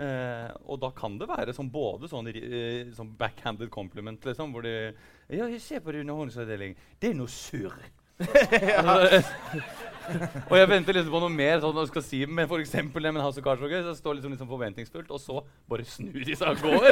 Eh, 0.00 0.48
og 0.64 0.80
da 0.80 0.88
kan 0.96 1.18
det 1.20 1.28
være 1.28 1.52
sånn 1.52 1.68
både 1.72 2.08
sånn, 2.08 2.30
eh, 2.32 2.92
sånn 2.96 3.12
backhanded 3.18 3.70
compliment, 3.70 4.24
liksom, 4.24 4.52
hvor 4.54 4.64
de 4.64 4.94
Ja, 5.28 5.48
ser 5.58 5.80
på 5.80 5.92
det 5.92 6.00
underholdningsavdeling. 6.06 6.76
Det 6.98 7.10
er 7.10 7.18
noe 7.20 7.28
surr. 7.28 7.76
og 10.50 10.56
jeg 10.58 10.68
venter 10.70 10.96
liksom 10.98 11.12
på 11.14 11.20
noe 11.24 11.32
mer 11.32 11.60
sånn 11.62 11.78
jeg 11.82 11.90
skal 11.92 12.04
si, 12.06 12.20
men 12.26 12.48
for 12.50 12.62
eksempel 12.62 13.02
det 13.06 13.12
med 13.16 13.22
House 13.24 13.40
of 13.40 13.46
Cards 13.46 13.62
gøy, 13.62 13.80
så 13.86 13.94
står 13.98 14.18
liksom, 14.18 14.34
liksom 14.36 14.50
forventningsfullt, 14.50 15.10
og 15.14 15.20
så 15.22 15.40
bare 15.70 15.86
snur 15.88 16.18
de 16.26 16.36
seg 16.38 16.48
og 16.52 16.58
går. 16.62 16.82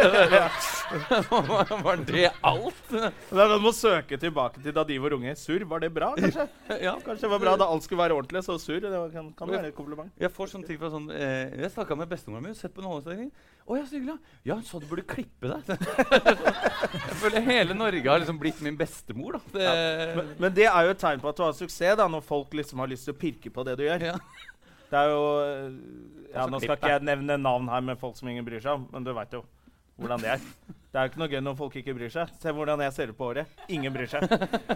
var 1.87 2.03
det 2.09 2.27
alt? 2.47 2.95
Da 3.31 3.59
må 3.63 3.73
søke 3.77 4.19
tilbake 4.21 4.63
til 4.65 4.75
da 4.77 4.85
de 4.89 4.99
var 5.03 5.17
unge. 5.17 5.35
Surr, 5.39 5.65
var 5.71 5.83
det 5.85 5.93
bra, 5.95 6.13
kanskje? 6.19 6.47
ja. 6.83 6.97
Kanskje 7.05 7.27
det 7.27 7.33
var 7.35 7.43
bra 7.43 7.57
da 7.61 7.69
alt 7.71 7.87
skulle 7.87 8.03
være 8.03 8.17
ordentlig, 8.19 8.43
så 8.47 8.59
surr. 8.61 8.81
Det 8.85 8.91
var- 8.95 9.11
kan, 9.11 9.33
kan 9.37 9.51
være 9.51 9.71
et 9.73 9.77
kompliment. 9.77 10.11
Jeg 10.21 10.31
får 10.35 10.53
sånne 10.53 10.67
ting 10.69 10.79
fra 10.79 10.91
sånn 10.93 11.09
eh, 11.11 11.51
Jeg 11.65 11.73
snakka 11.75 11.97
med 11.99 12.11
bestemora 12.11 12.43
mi, 12.45 12.55
sett 12.55 12.75
på 12.75 12.83
en 12.83 12.87
underholdningsavdeling. 12.91 13.33
Å 13.71 13.77
ja, 13.77 13.85
så 13.87 13.95
hyggelig. 13.99 14.17
Ja, 14.49 14.55
hun 14.59 14.65
sa 14.67 14.79
du 14.83 14.87
burde 14.91 15.05
klippe 15.07 15.47
deg. 15.51 15.69
jeg 15.71 17.19
føler 17.21 17.45
hele 17.47 17.77
Norge 17.77 18.09
har 18.11 18.23
liksom 18.23 18.39
blitt 18.41 18.61
min 18.65 18.79
bestemor, 18.79 19.37
da. 19.39 19.41
Det, 19.55 19.69
Men, 20.17 20.31
men 20.43 20.55
det 20.57 20.67
er 20.67 20.89
jo 20.89 20.95
et 20.95 21.03
tegn 21.03 21.23
på 21.23 21.31
at 21.31 21.39
du 21.39 21.45
har 21.45 21.55
suksess, 21.57 21.97
da, 22.01 22.07
når 22.11 22.25
folk 22.27 22.55
liksom 22.59 22.83
har 22.83 22.91
lyst 22.91 23.00
til 23.07 23.15
å 23.15 23.21
pirke 23.21 23.53
på 23.55 23.65
det 23.67 23.77
du 23.81 23.85
gjør. 23.87 24.07
Ja. 24.13 24.19
Det 24.91 24.99
er 24.99 25.13
jo 25.13 25.25
Ja, 26.31 26.45
Altså, 26.45 26.51
nå 26.51 26.61
skal 26.63 26.77
ikke 26.77 26.93
jeg 26.93 27.07
nevne 27.07 27.37
navn 27.39 27.69
her 27.71 27.83
med 27.83 27.99
folk 27.99 28.17
som 28.19 28.29
ingen 28.31 28.47
bryr 28.47 28.63
seg 28.63 28.79
om, 28.79 28.87
men 28.93 29.07
du 29.07 29.13
veit 29.15 29.33
jo 29.35 29.45
hvordan 30.01 30.23
det 30.23 30.31
er. 30.37 30.47
Det 30.91 30.99
er 30.99 31.05
jo 31.05 31.11
ikke 31.11 31.21
noe 31.21 31.29
gøy 31.31 31.43
når 31.45 31.59
folk 31.59 31.75
ikke 31.77 31.95
bryr 31.95 32.13
seg. 32.15 32.31
Se 32.41 32.55
hvordan 32.57 32.81
jeg 32.87 32.95
ser 32.97 33.13
ut 33.13 33.19
på 33.19 33.29
håret. 33.29 33.61
Ingen 33.69 33.93
bryr 33.95 34.09
seg. 34.11 34.25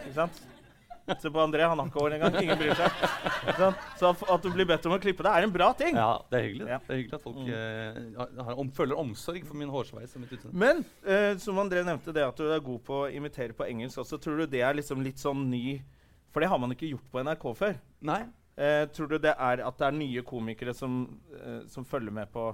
Ikke 0.02 0.14
sant? 0.18 0.42
Se 1.20 1.28
på 1.28 1.40
André, 1.40 1.64
han 1.68 1.78
har 1.78 1.88
ikke 1.88 2.00
hår 2.00 2.14
engang. 2.16 2.36
Ingen 2.40 2.60
bryr 2.60 2.76
seg. 2.78 3.00
Så 4.00 4.10
at- 4.12 4.42
du 4.42 4.50
blir 4.50 4.64
bedt 4.68 4.86
om 4.88 4.94
å 4.96 5.00
klippe 5.00 5.22
deg, 5.22 5.32
er 5.36 5.46
en 5.48 5.52
bra 5.52 5.72
ting. 5.76 5.96
ja, 5.96 6.18
det 6.30 6.38
er 6.38 6.44
hyggelig. 6.46 6.68
Ja. 6.68 6.78
Det 6.78 6.94
er 6.94 7.00
hyggelig 7.00 7.18
at 7.18 7.22
folk 7.22 7.36
mm. 7.36 8.14
har- 8.16 8.44
har, 8.44 8.54
om, 8.58 8.70
føler 8.70 9.00
omsorg 9.00 9.44
for 9.46 9.54
min 9.54 9.68
hårsveis 9.68 10.16
og 10.16 10.24
mitt 10.24 10.32
utseende. 10.32 10.56
Men 10.56 10.84
eh, 11.04 11.36
som 11.36 11.60
André 11.60 11.84
nevnte, 11.84 12.12
det 12.12 12.24
at 12.24 12.36
du 12.36 12.48
er 12.48 12.60
god 12.60 12.80
på 12.84 13.02
å 13.04 13.10
imitere 13.12 13.52
på 13.52 13.66
engelsk 13.68 14.00
også, 14.00 14.20
tror 14.20 14.38
du 14.38 14.46
det 14.46 14.62
er 14.64 14.74
liksom 14.74 15.04
litt 15.04 15.20
sånn 15.20 15.44
ny 15.50 15.82
For 16.34 16.42
det 16.42 16.50
har 16.50 16.58
man 16.58 16.74
ikke 16.74 16.90
gjort 16.90 17.10
på 17.12 17.22
NRK 17.22 17.44
før. 17.54 17.76
Nei. 18.10 18.24
Eh, 18.58 18.84
tror 18.90 19.10
du 19.10 19.18
det 19.22 19.32
er 19.38 19.62
at 19.66 19.78
det 19.78 19.86
er 19.86 19.96
nye 19.96 20.22
komikere 20.26 20.74
som, 20.74 21.04
eh, 21.38 21.62
som 21.70 21.86
følger 21.86 22.14
med 22.14 22.30
på 22.34 22.48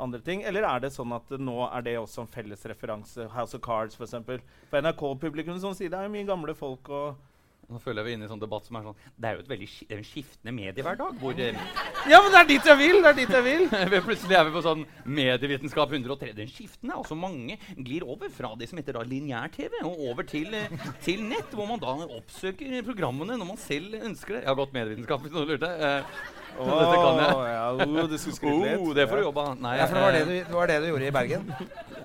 andre 0.00 0.20
ting? 0.20 0.44
Eller 0.44 0.66
er 0.68 0.84
det 0.84 0.92
sånn 0.92 1.12
at 1.16 1.32
nå 1.40 1.56
er 1.66 1.84
det 1.84 1.96
også 2.00 2.24
en 2.24 2.32
felles 2.32 2.64
referanse? 2.68 3.28
House 3.32 3.56
of 3.56 3.64
Cards, 3.64 3.96
f.eks. 3.96 3.98
For, 3.98 4.04
eksempel. 4.04 4.42
for 4.70 4.84
NRK-publikum 4.84 5.60
som 5.60 5.76
sier 5.76 5.92
det 5.92 6.00
er 6.00 6.12
mye 6.12 6.28
gamle 6.28 6.54
folk 6.56 6.92
og 6.92 7.20
Nå 7.70 7.78
føler 7.80 8.02
jeg 8.02 8.06
vi 8.06 8.12
er 8.12 8.18
inne 8.18 8.26
i 8.26 8.28
en 8.28 8.32
sånn 8.34 8.42
debatt 8.42 8.66
som 8.66 8.76
er 8.78 8.86
sånn 8.88 8.96
Det 9.14 9.28
er 9.28 9.36
jo 9.36 9.42
et 9.44 9.50
veldig 9.52 9.68
det 9.72 9.94
er 9.94 10.00
en 10.00 10.08
skiftende 10.08 10.54
mediehverdag 10.56 11.20
hvor 11.20 11.38
eh, 11.40 11.60
Ja, 12.12 12.18
men 12.18 12.34
det 12.34 12.40
er 12.40 12.48
dit 12.50 12.68
jeg 12.72 12.80
vil! 12.80 12.98
Det 12.98 13.10
er 13.12 13.18
dit 13.20 13.34
jeg 13.38 13.46
vil! 13.46 13.64
vi 13.92 14.02
Plutselig 14.08 14.38
er 14.38 14.46
vi 14.48 14.54
på 14.56 14.64
sånn 14.64 14.84
medievitenskap 15.06 15.94
103. 15.94 16.32
Den 16.36 16.50
skiftende. 16.50 16.98
Altså 16.98 17.16
mange 17.18 17.58
glir 17.76 18.06
over 18.08 18.32
fra 18.34 18.52
det 18.58 18.68
som 18.70 18.80
heter 18.80 18.98
da 18.98 19.04
lineær-TV, 19.06 19.78
og 19.86 20.02
over 20.10 20.26
til, 20.28 20.52
eh, 20.58 20.86
til 21.04 21.22
nett, 21.28 21.54
hvor 21.54 21.68
man 21.70 21.82
da 21.82 21.94
oppsøker 22.18 22.82
programmene 22.86 23.38
når 23.38 23.52
man 23.54 23.60
selv 23.60 23.94
ønsker 24.00 24.36
det. 24.36 24.44
Jeg 24.44 24.50
har 24.50 24.58
gått 24.58 24.74
medievitenskap, 24.74 25.22
hvis 25.22 25.36
noen 25.36 25.52
lurte. 25.52 25.70
Eh, 25.70 26.41
dette 26.58 26.96
kan 27.02 27.20
jeg. 27.22 27.32
Ja, 27.52 27.62
oh, 27.72 28.08
du 28.10 28.16
skulle 28.18 28.36
skryte 28.36 28.58
litt. 28.62 28.80
Oh, 28.80 28.92
det 28.94 29.08
får 29.08 29.16
du 29.16 29.22
jobbe 29.28 29.40
av. 29.46 29.54
Nei, 29.62 29.76
Ja, 29.78 29.86
for 29.86 29.94
det 29.94 30.02
var 30.02 30.12
det, 30.12 30.20
eh, 30.20 30.26
du, 30.26 30.34
det 30.50 30.54
var 30.58 30.66
det 30.72 30.76
du 30.82 30.86
gjorde 30.90 31.06
i 31.06 31.10
Bergen. 31.16 31.46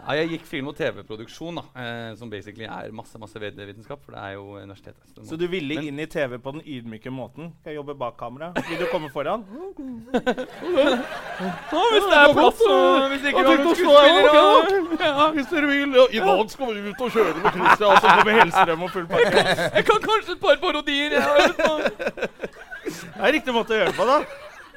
ja, 0.08 0.14
jeg 0.22 0.30
gikk 0.32 0.46
film- 0.48 0.68
og 0.72 0.76
TV-produksjon, 0.78 1.56
da, 1.60 1.64
eh, 1.84 2.16
som 2.16 2.30
basically 2.32 2.66
er 2.66 2.92
masse 2.96 3.20
masse 3.20 3.36
vitenskap. 3.40 4.00
For 4.06 4.12
det 4.16 4.22
er 4.24 4.32
jo 4.38 4.58
universitetet. 4.62 5.04
Så 5.16 5.26
Så 5.30 5.38
du 5.38 5.48
ville 5.48 5.76
Men- 5.76 5.88
inn 5.88 6.00
i 6.00 6.06
TV 6.06 6.38
på 6.40 6.52
den 6.56 6.62
ydmyke 6.66 7.12
måten? 7.12 7.52
Skal 7.62 7.72
jeg 7.74 7.78
jobbe 7.82 7.96
bak 8.00 8.18
kamera? 8.18 8.54
Vil 8.70 8.80
du 8.80 8.86
komme 8.92 9.10
foran? 9.12 9.44
Ja, 11.38 11.82
hvis 11.94 12.06
det 12.10 12.18
er 12.18 12.34
plass, 12.34 12.62
og 12.66 13.10
hvis 13.12 13.24
ikke 13.30 13.42
vi 13.42 13.46
har 13.46 13.58
noen 13.62 13.76
skuespillere 13.76 15.06
Ja, 15.06 15.28
hvis 15.36 15.50
dere 15.52 15.68
vil. 15.70 15.94
Ja, 15.94 16.06
I 16.12 16.20
dag 16.26 16.50
skal 16.50 16.72
vi 16.74 16.90
ut 16.90 17.02
og 17.06 17.12
kjøre 17.14 17.34
med 17.44 17.52
Christian, 17.52 17.90
og 17.92 17.98
så 18.02 18.08
kommer 18.18 18.32
Hellstrøm 18.40 18.82
og 18.88 18.92
full 18.96 19.08
pakke. 19.12 19.44
Jeg 19.78 19.86
kan 19.90 20.00
kanskje 20.08 20.32
et 20.34 20.42
par 20.42 20.58
parodier. 20.64 21.12
Jeg. 21.18 22.30
Det 22.88 23.24
er 23.28 23.34
riktig 23.36 23.56
måte 23.56 23.76
å 23.76 23.80
gjøre 23.82 23.92
det 23.92 23.98
på, 23.98 24.06
da. 24.08 24.18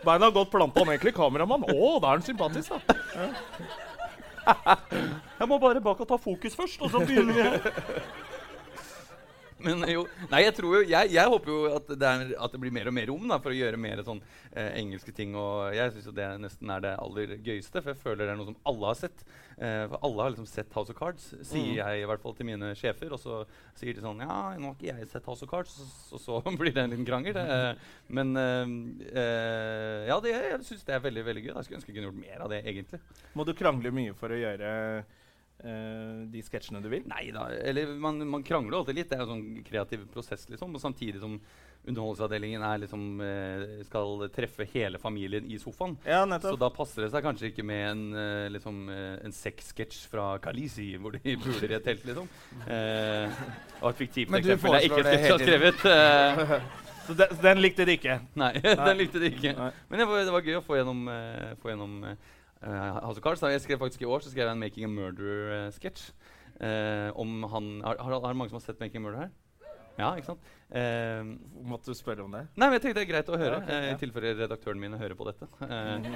Beina 0.04 0.30
godt 0.34 0.50
planta. 0.52 0.80
Han 0.82 0.92
egentlig 0.94 1.14
kameramann. 1.16 1.66
Å, 1.68 1.90
da 2.02 2.10
er 2.10 2.18
han 2.18 2.26
sympatisk, 2.26 2.72
da. 2.72 2.80
Jeg 5.40 5.48
må 5.48 5.58
bare 5.60 5.82
bak 5.84 6.00
og 6.00 6.08
ta 6.08 6.16
fokus 6.20 6.56
først, 6.56 6.80
og 6.82 6.90
så 6.92 7.02
begynner 7.04 7.34
vi. 7.36 7.44
Men 9.64 9.84
jo, 9.92 10.06
nei, 10.30 10.40
jeg 10.46 10.54
tror 10.56 10.76
jo 10.78 10.80
Jeg, 10.88 11.10
jeg 11.12 11.28
håper 11.32 11.50
jo 11.52 11.58
at 11.76 11.90
det, 11.92 12.08
er, 12.08 12.32
at 12.40 12.52
det 12.54 12.60
blir 12.62 12.72
mer 12.72 12.88
og 12.88 12.94
mer 12.96 13.06
rom 13.10 13.26
da, 13.28 13.38
for 13.42 13.52
å 13.52 13.56
gjøre 13.58 13.76
mer 13.80 14.02
sånn 14.06 14.22
eh, 14.54 14.70
engelske 14.80 15.12
ting. 15.16 15.34
Og 15.38 15.74
jeg 15.76 15.92
syns 15.96 16.10
det 16.16 16.28
nesten 16.40 16.70
er 16.74 16.84
det 16.86 16.94
aller 17.02 17.36
gøyeste, 17.44 17.82
for 17.82 17.92
jeg 17.92 18.00
føler 18.02 18.24
det 18.26 18.34
er 18.34 18.40
noe 18.40 18.50
som 18.52 18.58
alle 18.72 18.90
har 18.92 18.98
sett. 19.02 19.24
Eh, 19.60 19.84
for 19.92 19.98
alle 20.08 20.22
har 20.24 20.32
liksom 20.34 20.48
sett 20.48 20.72
House 20.78 20.90
of 20.94 20.96
Cards, 20.98 21.30
sier 21.44 21.70
Mm. 21.70 21.76
jeg 21.82 22.02
i 22.02 22.06
hvert 22.08 22.22
fall 22.24 22.34
til 22.38 22.46
mine 22.48 22.72
sjefer. 22.78 23.12
Og 23.12 23.20
så 23.20 23.42
sier 23.76 23.94
de 23.94 24.00
sånn 24.04 24.22
Ja, 24.24 24.38
nå 24.56 24.70
har 24.72 24.78
ikke 24.78 24.90
jeg 24.94 25.10
sett 25.12 25.26
House 25.28 25.44
of 25.44 25.50
Cards. 25.52 25.76
Og 26.16 26.20
så, 26.24 26.40
blir 26.60 26.72
det 26.72 26.84
en 26.86 26.90
liten 26.94 27.06
krangel. 27.08 27.36
Eh, 27.36 27.74
men 28.08 28.32
eh, 28.36 30.06
ja, 30.08 30.18
det, 30.24 30.32
jeg 30.34 30.64
syns 30.66 30.84
det 30.86 30.94
er 30.96 31.04
veldig 31.04 31.24
veldig 31.26 31.44
gøy. 31.44 31.52
da. 31.52 31.60
Jeg 31.60 31.68
skulle 31.68 31.80
ønske 31.80 31.92
jeg 31.92 31.98
kunne 32.00 32.10
gjort 32.10 32.22
mer 32.24 32.44
av 32.46 32.52
det, 32.52 32.62
egentlig. 32.70 33.00
Må 33.36 33.46
du 33.48 33.52
krangle 33.58 33.92
mye 33.94 34.14
for 34.18 34.32
å 34.34 34.38
gjøre 34.40 34.72
eh, 35.64 36.20
de 36.32 36.42
sketsjene 36.44 36.82
du 36.84 36.90
vil? 36.92 37.04
Nei 37.10 37.30
da. 37.34 37.48
Eller 37.50 37.94
man, 38.00 38.20
man 38.28 38.44
krangler 38.46 38.80
alltid 38.80 39.00
litt. 39.00 39.10
Det 39.10 39.18
er 39.18 39.24
jo 39.24 39.32
sånn 39.32 39.64
kreativ 39.66 40.06
prosess, 40.12 40.48
liksom. 40.50 40.76
Og 40.76 40.82
samtidig 40.82 41.22
som 41.22 41.40
Underholdningsavdelingen 41.80 42.60
er 42.60 42.80
liksom, 42.82 43.04
eh, 43.24 43.84
skal 43.88 44.26
treffe 44.34 44.66
hele 44.68 44.98
familien 45.00 45.46
i 45.48 45.56
sofaen. 45.56 45.96
Ja, 46.04 46.26
Så 46.38 46.52
da 46.60 46.68
passer 46.68 47.06
det 47.06 47.10
seg 47.10 47.24
kanskje 47.24 47.48
ikke 47.48 47.64
med 47.64 47.90
en, 47.90 48.02
eh, 48.12 48.48
liksom, 48.52 48.90
en 49.24 49.32
sexsketsj 49.32 50.06
fra 50.10 50.38
Kalisi 50.38 50.98
hvor 51.00 51.16
de 51.16 51.36
puler 51.40 51.70
i 51.70 51.74
et 51.78 51.84
telt, 51.84 52.04
liksom. 52.04 52.28
Eh, 52.68 53.32
og 53.80 53.90
et 53.90 53.96
fiktivt 53.96 54.28
eksempel 54.28 54.76
jeg 54.76 54.90
ikke 54.90 55.04
sketsj 55.08 55.30
har 55.30 55.38
skrevet. 55.38 56.70
Så 57.06 57.16
den, 57.16 57.28
den 57.42 57.58
likte 57.58 57.86
de 57.86 57.96
ikke? 57.96 58.20
nei, 58.36 58.52
den 58.88 58.98
likte 59.00 59.18
de 59.18 59.30
ikke. 59.32 59.54
Nei. 59.56 59.70
Men 59.88 59.98
det 59.98 60.06
var, 60.06 60.24
det 60.28 60.34
var 60.36 60.44
gøy 60.46 60.58
å 60.60 60.62
få 60.62 60.76
gjennom, 60.78 61.00
uh, 61.08 61.54
få 61.62 61.72
gjennom 61.72 61.96
eh, 62.62 62.98
House 63.04 63.18
of 63.18 63.22
Cards. 63.24 63.40
Jeg 63.42 63.60
skrev 63.64 63.78
faktisk 63.82 64.02
I 64.02 64.10
år 64.10 64.20
så 64.24 64.30
skrev 64.32 64.46
jeg 64.46 64.52
en 64.56 64.60
Making 64.62 64.84
a 64.84 64.92
Murder-sketsj. 64.96 66.10
om 67.16 67.42
han 67.52 67.80
har, 67.84 67.96
har, 68.04 68.20
har 68.20 68.34
mange 68.36 68.50
som 68.52 68.58
har 68.60 68.66
sett 68.66 68.80
Making 68.80 69.00
a 69.00 69.06
Murder 69.08 69.18
her? 69.26 69.30
Ja, 70.00 70.14
ikke 70.16 70.30
sant? 70.30 70.44
Uh, 70.72 71.34
Måtte 71.68 71.90
du 71.92 71.96
spørre 71.98 72.22
om 72.24 72.32
det? 72.32 72.46
Nei, 72.56 72.68
men 72.70 72.76
jeg 72.78 72.82
tenkte 72.86 73.00
det 73.02 73.08
er 73.08 73.10
greit 73.10 73.28
å 73.28 73.36
høre, 73.40 73.58
Ja, 73.58 73.64
ok, 73.64 73.70
eh, 73.74 73.86
ja. 73.90 73.96
i 73.96 74.00
tilfelle 74.00 74.30
redaktøren 74.38 74.80
min 74.80 74.94
hører 74.96 75.16
på 75.18 75.26
dette. 75.28 75.48
Eh, 75.66 76.06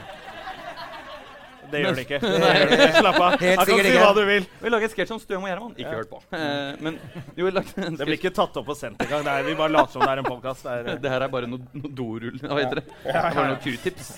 Det 1.73 1.81
gjør 1.81 1.97
det 1.97 2.03
ikke. 2.05 2.19
Ikke. 2.21 2.87
Slapp 3.01 3.19
av. 3.25 3.35
Helt 3.41 3.61
sikkert 3.65 3.87
si 3.87 3.93
ikke. 3.95 4.01
hva 4.05 4.11
du 4.15 4.21
vil. 4.29 4.47
Vi 4.61 4.71
lager 4.73 4.85
et 4.91 4.93
sketsj 4.95 5.15
om 5.17 5.21
Støm 5.23 5.47
og 5.47 5.49
Gjerman. 5.49 5.71
Ikke 5.81 5.91
Ja. 5.91 5.95
hørt 5.97 6.11
på. 6.11 6.19
Eh, 6.37 6.83
men 6.85 6.99
jo, 7.39 7.47
vi 7.47 7.53
lagde 7.57 7.87
en 7.87 7.97
Det 7.97 8.05
blir 8.09 8.19
ikke 8.21 8.35
tatt 8.37 8.59
opp 8.61 8.69
og 8.69 8.77
sendt 8.77 9.01
engang. 9.01 9.25
Det 9.25 9.47
Vi 9.49 9.55
bare 9.59 9.73
later 9.73 9.93
som 9.97 10.05
det 10.05 10.11
er 10.13 10.21
en 10.23 10.29
podkast. 10.29 10.69
Det 11.01 11.11
her 11.15 11.25
er 11.25 11.33
bare 11.33 11.49
noe, 11.49 11.65
noe 11.73 11.91
dorull. 11.97 12.37
Hva 12.45 12.59
heter 12.61 12.83
det? 12.83 12.85
ja. 13.09 13.17
er 13.31 13.35
bare 13.41 13.49
noe 13.55 13.61
q-tips. 13.65 14.11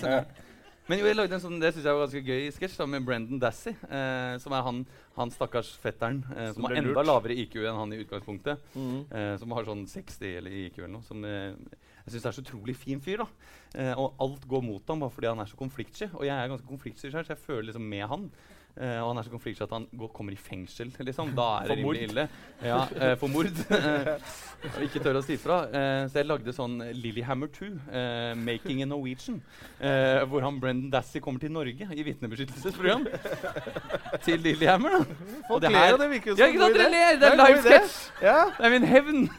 Men 0.87 1.01
jo, 1.01 1.07
jeg 1.09 1.17
lagde 1.17 1.35
en 1.35 1.41
sånn, 1.43 1.57
det 1.59 1.73
synes 1.73 1.87
jeg 1.89 1.97
var 1.97 2.05
ganske 2.05 2.21
gøy 2.23 2.45
sketsj 2.55 2.85
med 2.87 3.03
Brendan 3.07 3.41
Dassey. 3.43 3.73
Eh, 3.91 4.37
som 4.39 4.53
er 4.55 4.63
han, 4.63 4.77
han 5.17 5.33
stakkars 5.33 5.73
fetteren 5.83 6.21
eh, 6.31 6.53
som 6.55 6.63
ble 6.63 6.77
har 6.77 6.79
enda 6.79 6.93
lurt. 7.01 7.09
lavere 7.09 7.35
IQ 7.43 7.57
enn 7.65 7.79
han 7.81 7.91
i 7.95 7.99
utgangspunktet. 8.05 8.63
Mhm. 8.77 9.01
Eh, 9.11 9.33
som 9.41 9.55
har 9.57 9.67
sånn 9.67 9.83
60 9.91 10.37
eller 10.39 10.55
IQ 10.63 10.79
eller 10.79 10.93
noe. 10.95 11.03
Som 11.07 11.25
eh, 11.27 11.51
jeg 12.05 12.13
syns 12.15 12.29
er 12.29 12.37
så 12.37 12.45
utrolig 12.45 12.77
fin 12.79 13.03
fyr. 13.03 13.25
da. 13.25 13.27
Eh, 13.75 13.91
og 13.99 14.15
alt 14.23 14.47
går 14.47 14.63
mot 14.63 14.93
ham 14.93 15.03
bare 15.03 15.11
fordi 15.11 15.27
han 15.27 15.43
er 15.43 15.51
så 15.51 15.59
konfliktsky. 15.59 16.07
Og 16.13 16.23
jeg 16.23 16.35
er 16.37 16.53
ganske 16.53 16.71
konfliktsky 16.71 17.11
selv, 17.11 17.27
så 17.27 17.35
jeg 17.35 17.43
føler 17.43 17.67
liksom 17.67 17.89
med 17.91 18.07
han. 18.07 18.29
Eh, 18.77 18.99
og 19.01 19.09
han 19.09 19.19
er 19.19 19.25
så 19.25 19.31
konfliktsky 19.33 19.65
at 19.65 19.73
han 19.73 19.87
går, 19.97 20.09
kommer 20.13 20.35
i 20.35 20.39
fengsel. 20.39 20.91
liksom. 21.07 21.31
Da 21.37 21.47
er 21.63 21.71
det 21.71 21.77
rimelig 21.79 22.03
ille. 22.09 22.27
Ja, 22.61 22.83
uh, 22.85 23.13
for 23.19 23.33
mord. 23.33 23.49
Eh, 23.77 24.71
og 24.73 24.81
ikke 24.81 25.01
tør 25.05 25.19
å 25.19 25.21
si 25.21 25.35
fra. 25.37 25.57
Uh, 25.69 26.07
så 26.09 26.17
jeg 26.17 26.27
lagde 26.27 26.53
sånn 26.55 26.79
Lillyhammer 26.97 27.49
2, 27.53 27.67
eh, 27.93 28.31
'Making 28.37 28.81
a 28.81 28.87
Norwegian'. 28.89 29.37
Hvor 30.31 30.41
han 30.41 30.57
Brendan 30.59 30.89
Dassey 30.93 31.21
kommer 31.21 31.39
til 31.39 31.53
Norge 31.53 31.89
i 31.93 32.05
vitnebeskyttelsesprogram. 32.07 33.05
til 34.25 34.41
Lillyhammer. 34.41 35.05
det 35.61 35.71
ler, 35.71 35.99
det 36.01 36.09
virker 36.15 36.33
jo 36.33 36.39
som 36.39 36.49
en 36.49 36.57
god 36.63 36.81
idé. 36.81 37.05
Det 37.21 37.29
er 37.29 37.37
live 37.43 37.61
sketsj! 37.67 38.01
Ja. 38.21 38.39
Det 38.57 38.65
er 38.65 38.75
min 38.79 38.89
hevn! 38.89 39.29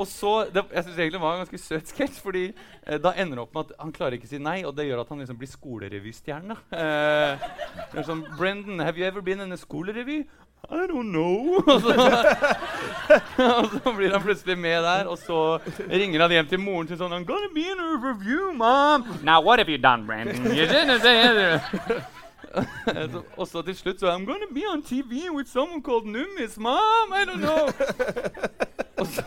Og 0.00 0.08
så, 0.08 0.34
det, 0.48 0.64
Jeg 0.72 0.84
syns 0.84 0.98
egentlig 0.98 1.18
det 1.18 1.22
var 1.22 1.36
en 1.36 1.42
ganske 1.44 1.60
søt 1.60 1.90
sketsj, 1.92 2.20
fordi 2.24 2.44
eh, 2.48 2.98
da 3.02 3.12
ender 3.12 3.36
det 3.36 3.44
opp 3.44 3.56
med 3.56 3.68
at 3.68 3.82
han 3.82 3.92
klarer 3.92 4.16
ikke 4.16 4.28
å 4.30 4.32
si 4.32 4.40
nei, 4.40 4.60
og 4.64 4.76
det 4.76 4.88
gjør 4.88 5.02
at 5.02 5.10
han 5.12 5.20
liksom 5.20 5.40
blir 5.40 5.50
skolerevystjerne. 5.50 6.56
Eh, 6.72 7.48
sånn 8.06 8.24
Brendan, 8.38 8.80
have 8.80 9.00
you 9.00 9.04
ever 9.06 9.20
been 9.24 9.44
in 9.44 9.52
a 9.52 9.60
skolerevy? 9.60 10.22
I 10.70 10.86
don't 10.86 11.10
know. 11.10 11.56
og, 11.66 11.80
så, 11.82 11.94
og 13.44 13.70
så 13.74 13.92
blir 13.96 14.12
han 14.12 14.22
plutselig 14.22 14.56
med 14.58 14.82
der, 14.84 15.08
og 15.10 15.18
så 15.18 15.58
ringer 15.90 16.24
han 16.24 16.36
hjem 16.36 16.50
til 16.52 16.62
moren 16.62 16.88
sin 16.88 17.00
sånn 17.00 17.16
I'm 17.16 17.26
gonna 17.28 17.52
be 17.54 17.66
in 17.68 17.80
a 17.80 17.96
review, 18.00 18.52
mom. 18.56 19.04
Now 19.24 19.40
what 19.44 19.58
have 19.58 19.68
you 19.68 19.78
done, 19.78 20.06
Brandon? 20.06 20.36
You 20.54 20.66
didn't 20.68 21.00
say 21.00 22.00
så, 23.12 23.22
og 23.36 23.46
så 23.46 23.62
til 23.62 23.76
slutt 23.76 24.00
så 24.00 24.10
I'm 24.10 24.24
gonna 24.26 24.48
be 24.54 24.64
on 24.66 24.82
TV 24.82 25.28
with 25.30 25.48
someone 25.48 25.82
called 25.82 26.06
Nummis, 26.06 26.58
mom. 26.58 27.12
I 27.12 27.24
don't 27.24 27.40
know. 27.40 27.68
så, 29.08 29.22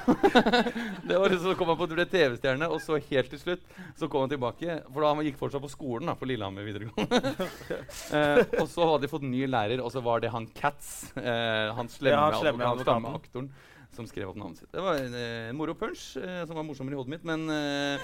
det 1.07 1.17
var 1.17 1.29
liksom, 1.31 1.47
så 1.51 1.55
kom 1.59 1.71
han 1.71 1.77
på 1.79 1.87
at 1.87 1.93
du 1.93 1.95
ble 1.97 2.05
TV-stjerne, 2.11 2.67
og 2.69 2.81
så 2.83 2.99
helt 3.09 3.29
til 3.33 3.41
slutt 3.41 3.63
så 3.99 4.09
kom 4.11 4.25
han 4.25 4.31
tilbake. 4.33 4.79
For 4.91 5.01
da 5.05 5.11
han 5.13 5.25
gikk 5.27 5.39
fortsatt 5.41 5.63
på 5.65 5.71
skolen 5.71 6.11
da, 6.11 6.15
på 6.19 6.27
Lillehammer 6.29 6.65
videregående. 6.67 7.47
eh, 8.17 8.41
og 8.61 8.67
så 8.71 8.87
hadde 8.91 9.05
de 9.07 9.11
fått 9.13 9.27
ny 9.27 9.45
lærer, 9.49 9.83
og 9.83 9.93
så 9.93 10.03
var 10.05 10.23
det 10.23 10.31
han 10.33 10.47
Cats. 10.57 11.11
eh, 11.17 11.69
han 11.77 11.89
slemme, 11.91 12.17
Ja, 12.33 12.41
slemme 12.41 12.67
advokat- 12.73 12.99
advokaten. 12.99 13.51
Som 13.95 14.07
skrev 14.09 14.29
opp 14.31 14.37
navnet 14.39 14.59
sitt. 14.61 14.69
Det 14.73 14.81
var 14.83 14.99
en 15.01 15.15
eh, 15.19 15.51
moro 15.57 15.75
punch 15.77 16.03
eh, 16.17 16.41
som 16.47 16.57
var 16.57 16.65
morsommere 16.67 16.95
i 16.95 16.99
hodet 16.99 17.13
mitt, 17.13 17.23
men 17.27 17.43
uh, 17.49 18.01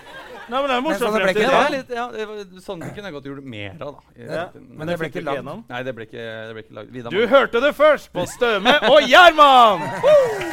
Nei, 0.50 0.60
men 0.60 0.68
det 0.70 0.76
er 0.78 0.84
morsomt 0.86 1.02
så 1.02 1.12
det 1.14 1.22
ble 1.24 1.34
frem 1.34 1.40
til 1.40 1.50
det 1.50 1.72
litt, 1.78 1.94
ja, 1.98 2.06
det 2.14 2.28
var, 2.30 2.44
sånn 2.66 2.86
kunne 2.86 3.10
jeg 3.10 3.16
godt 3.18 3.30
gjort 3.32 3.50
mer 3.56 3.84
av. 3.88 3.98
da. 3.98 4.14
I- 4.16 4.30
Ja, 4.30 4.46
men 4.56 4.78
men 4.82 4.92
det 4.92 5.00
ble 5.02 5.10
ikke 5.12 5.26
lagd. 5.26 5.50
Nei, 5.70 5.82
det 5.88 5.96
ble 5.98 6.08
ikke, 6.10 6.28
det 6.50 6.54
ble 6.58 6.66
ikke 6.66 6.78
lagd. 6.80 6.94
Vidar 6.98 7.16
Du 7.18 7.28
hørte 7.34 7.64
det 7.66 7.74
først 7.78 8.12
på 8.14 8.26
Støme 8.30 8.76
og 8.92 9.02
Gjerman! 9.08 9.84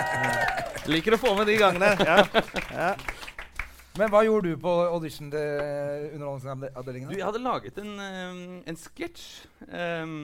Liker 0.93 1.17
å 1.17 1.19
få 1.19 1.33
med 1.39 1.49
de 1.51 1.57
gangene. 1.59 1.93
Ja. 2.07 2.93
Men 3.97 4.11
hva 4.13 4.21
gjorde 4.27 4.53
du 4.53 4.59
på 4.61 4.73
audition 4.93 5.31
til 5.33 6.11
Underholdningsavdelingen? 6.15 7.09
Du, 7.11 7.17
jeg 7.17 7.25
hadde 7.25 7.41
laget 7.43 7.79
en, 7.81 7.95
um, 7.97 8.43
en 8.69 8.77
sketsj. 8.79 9.25
Um, 9.71 10.19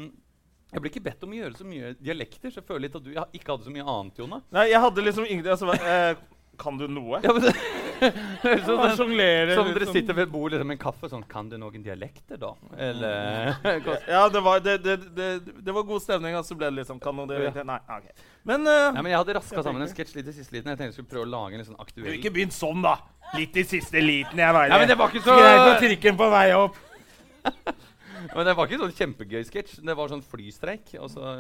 jeg 0.72 0.80
ble 0.80 0.88
ikke 0.88 1.04
bedt 1.04 1.24
om 1.26 1.32
å 1.35 1.37
gjøre 1.37 1.58
så 1.58 1.66
mye 1.68 1.92
dialekter, 2.00 2.48
så 2.48 2.62
jeg 2.62 2.68
føler 2.68 2.87
litt 2.87 2.94
at 2.96 3.04
du 3.04 3.11
ikke 3.12 3.50
hadde 3.50 3.66
så 3.66 3.72
mye 3.74 3.85
annet, 3.85 4.20
Jonna. 4.22 4.38
Nei, 4.56 4.70
jeg 4.70 4.80
hadde 4.80 5.04
liksom 5.04 5.26
ingen 5.28 5.50
altså, 5.52 5.74
eh, 5.76 6.14
Kan 6.61 6.78
du 6.80 6.87
noe? 6.88 7.20
Ja, 7.24 7.35
men 7.37 7.44
det, 7.44 7.52
høres 8.42 8.62
ut 8.64 8.70
sånn 8.70 8.94
som, 8.96 9.12
dere 9.12 9.88
sitter 9.90 10.16
ved 10.16 10.30
bordet 10.32 10.32
bord 10.32 10.54
liksom, 10.54 10.70
med 10.70 10.78
en 10.78 10.80
kaffe 10.80 11.11
sånn 11.12 11.26
Kan 11.28 11.50
du 11.52 11.58
noen 11.61 11.85
dialekter, 11.85 12.40
da? 12.40 12.54
Eller 12.80 13.52
Ja, 14.08 14.24
det 14.32 14.42
var, 14.44 14.64
det, 14.64 14.78
det, 14.85 14.96
det, 15.16 15.28
det 15.61 15.76
var 15.76 15.85
god 15.88 16.04
stemning, 16.04 16.38
og 16.40 16.48
så 16.48 16.56
ble 16.56 16.72
det 16.72 16.80
liksom 16.80 17.02
Kan 17.04 17.20
noen 17.20 17.30
dialekter? 17.35 17.68
Nei, 17.68 17.78
ok. 17.98 18.24
Men, 18.48 18.64
uh, 18.64 18.88
Nei, 18.96 19.04
men 19.04 19.12
Jeg 19.12 19.20
hadde 19.20 19.38
raska 19.42 19.66
sammen 19.68 19.85
en 19.85 19.92
sketsj 19.92 20.16
litt 20.18 20.32
i 20.32 20.37
siste 20.40 20.56
liten. 20.56 20.72
Jeg 20.72 20.80
tenkte 20.80 20.90
jeg 20.94 20.98
skulle 21.02 21.12
prøve 21.12 21.28
å 21.28 21.32
lage 21.37 21.58
en 21.58 21.62
litt 21.62 21.68
sånn 21.68 21.85
aktuell 21.85 22.08
du 22.08 22.16
ikke 22.16 22.32
begynt 22.32 22.56
sånn, 22.56 22.80
da. 22.85 22.96
Litt 23.37 23.61
i 23.61 23.68
siste 23.68 24.00
liten, 24.00 24.40
jeg 24.40 24.56
veit 24.56 24.72
Ja, 24.72 24.80
men 24.80 24.88
det 24.88 24.96
var 24.98 25.12
ikke 25.12 25.24
så 25.28 25.37
Greit 25.37 25.66
på 25.68 25.78
trikken 25.85 26.18
på 26.20 26.32
vei 26.32 26.48
opp. 26.56 26.80
Men 28.30 28.46
det 28.46 28.54
var 28.56 28.68
ikke 28.68 28.80
sånn 28.82 28.98
kjempegøy 28.98 29.42
sketsj. 29.48 29.80
Det 29.87 29.96
var 29.98 30.12
sånn 30.12 30.24
flystreik. 30.24 30.94
Og 31.00 31.11
så, 31.12 31.32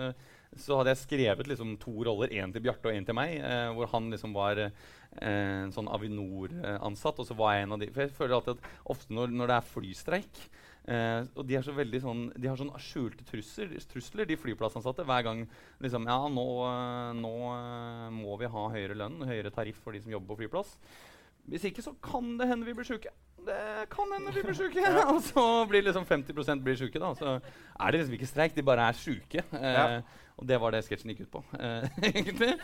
så 0.58 0.78
hadde 0.78 0.94
jeg 0.94 1.02
skrevet 1.02 1.50
liksom 1.50 1.76
to 1.82 1.94
roller, 2.08 2.32
én 2.34 2.52
til 2.54 2.64
Bjarte 2.64 2.90
og 2.90 2.96
én 2.96 3.06
til 3.08 3.16
meg. 3.16 3.36
Eh, 3.38 3.68
hvor 3.76 3.90
han 3.94 4.10
liksom 4.12 4.34
var 4.36 4.60
eh, 4.64 5.62
sånn 5.74 5.90
Avinor-ansatt, 5.92 7.22
og 7.22 7.28
så 7.28 7.36
var 7.38 7.56
jeg 7.56 7.66
en 7.66 7.76
av 7.76 7.82
de. 7.82 7.90
For 7.94 8.04
jeg 8.04 8.16
føler 8.16 8.36
alltid 8.38 8.58
at 8.58 8.92
ofte 8.96 9.16
når, 9.16 9.32
når 9.38 9.52
det 9.52 9.58
er 9.58 9.70
flystreik 9.74 10.42
eh, 10.88 11.20
og 11.36 11.46
de 11.46 11.58
er 11.58 11.64
så 11.66 11.74
sånn 12.02 12.24
De 12.34 12.48
har 12.50 12.58
sånn 12.58 12.72
skjulte 12.82 13.26
trusler, 13.28 13.76
trusler 13.92 14.28
de 14.28 14.38
flyplassansatte. 14.40 15.06
Hver 15.08 15.28
gang 15.28 15.46
liksom 15.84 16.08
Ja, 16.10 16.20
nå, 16.32 16.48
eh, 16.68 17.14
nå 17.20 17.34
eh, 17.52 18.10
må 18.16 18.36
vi 18.40 18.50
ha 18.56 18.66
høyere 18.76 18.98
lønn, 18.98 19.22
høyere 19.28 19.54
tariff 19.54 19.80
for 19.84 19.94
de 19.94 20.02
som 20.04 20.14
jobber 20.14 20.34
på 20.34 20.44
flyplass. 20.44 20.76
Hvis 21.50 21.64
ikke, 21.68 21.82
så 21.82 21.92
kan 22.04 22.36
det 22.38 22.46
hende 22.48 22.66
vi 22.68 22.74
blir 22.78 22.86
sjuke. 22.86 23.10
Det 23.42 23.88
kan 23.90 24.12
hende 24.14 24.30
vi 24.36 24.42
blir 24.46 24.54
sjuke. 24.54 24.82
og 25.12 25.18
så 25.26 25.46
blir 25.70 25.82
liksom 25.82 26.04
50% 26.06 26.62
blir 26.62 26.76
sjuke, 26.78 27.00
da. 27.02 27.10
Så 27.18 27.32
er 27.40 27.90
det 27.90 28.00
liksom 28.02 28.14
ikke 28.18 28.30
streik, 28.30 28.54
de 28.54 28.62
bare 28.66 28.88
er 28.92 28.98
sjuke. 28.98 29.42
Eh, 29.52 29.72
Ja. 29.72 29.86
Og 30.40 30.46
det 30.48 30.56
var 30.58 30.72
det 30.72 30.80
sketsjen 30.86 31.10
gikk 31.12 31.26
ut 31.26 31.30
på, 31.34 31.40
eh, 31.60 31.84
egentlig. 32.08 32.54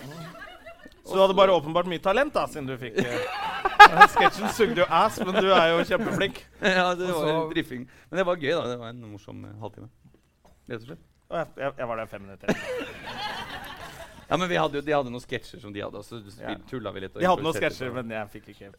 Så 1.04 1.14
du 1.14 1.20
hadde 1.20 1.34
bare 1.36 1.52
åpenbart 1.54 1.86
mye 1.88 2.00
talent, 2.02 2.32
da, 2.34 2.46
siden 2.48 2.66
du 2.66 2.74
fikk 2.80 2.96
eh, 3.02 4.00
Sketsjen 4.14 4.48
sugde 4.56 4.82
jo 4.82 4.86
ass, 4.92 5.18
men 5.20 5.36
du 5.36 5.50
er 5.52 5.74
jo 5.74 5.84
kjempeflink. 5.88 6.40
ja, 6.64 6.88
det 6.98 7.10
var 7.12 7.28
en 7.34 7.52
driffing. 7.52 7.84
Men 8.10 8.20
det 8.22 8.26
var 8.28 8.40
gøy, 8.40 8.50
da. 8.56 8.64
Det 8.72 8.78
var 8.80 8.94
en 8.94 9.04
morsom 9.12 9.44
eh, 9.44 9.54
halvtime. 9.62 9.88
Rett 10.68 10.80
og 10.80 10.88
slett. 10.88 11.04
Jeg, 11.28 11.52
jeg, 11.60 11.72
jeg 11.82 11.88
var 11.92 12.00
der 12.02 12.10
fem 12.14 12.24
minutter. 12.24 13.27
Ja, 14.28 14.36
men 14.36 14.48
vi 14.48 14.56
hadde 14.60 14.78
jo, 14.78 14.84
De 14.84 14.92
hadde 14.92 15.12
noen 15.12 15.24
sketsjer 15.24 15.60
som 15.62 15.72
de 15.72 15.80
hadde, 15.80 16.02
så 16.04 16.20
Ja. 16.40 16.54
tulla 16.68 16.92
vi 16.92 17.00
litt. 17.00 17.16
og 17.16 17.22
De 17.22 17.26
hadde 17.30 17.42
noen 17.46 17.56
sketsjer, 17.56 17.92
men 17.94 18.10
jeg 18.10 18.28
fikk 18.34 18.48
ikke 18.54 18.72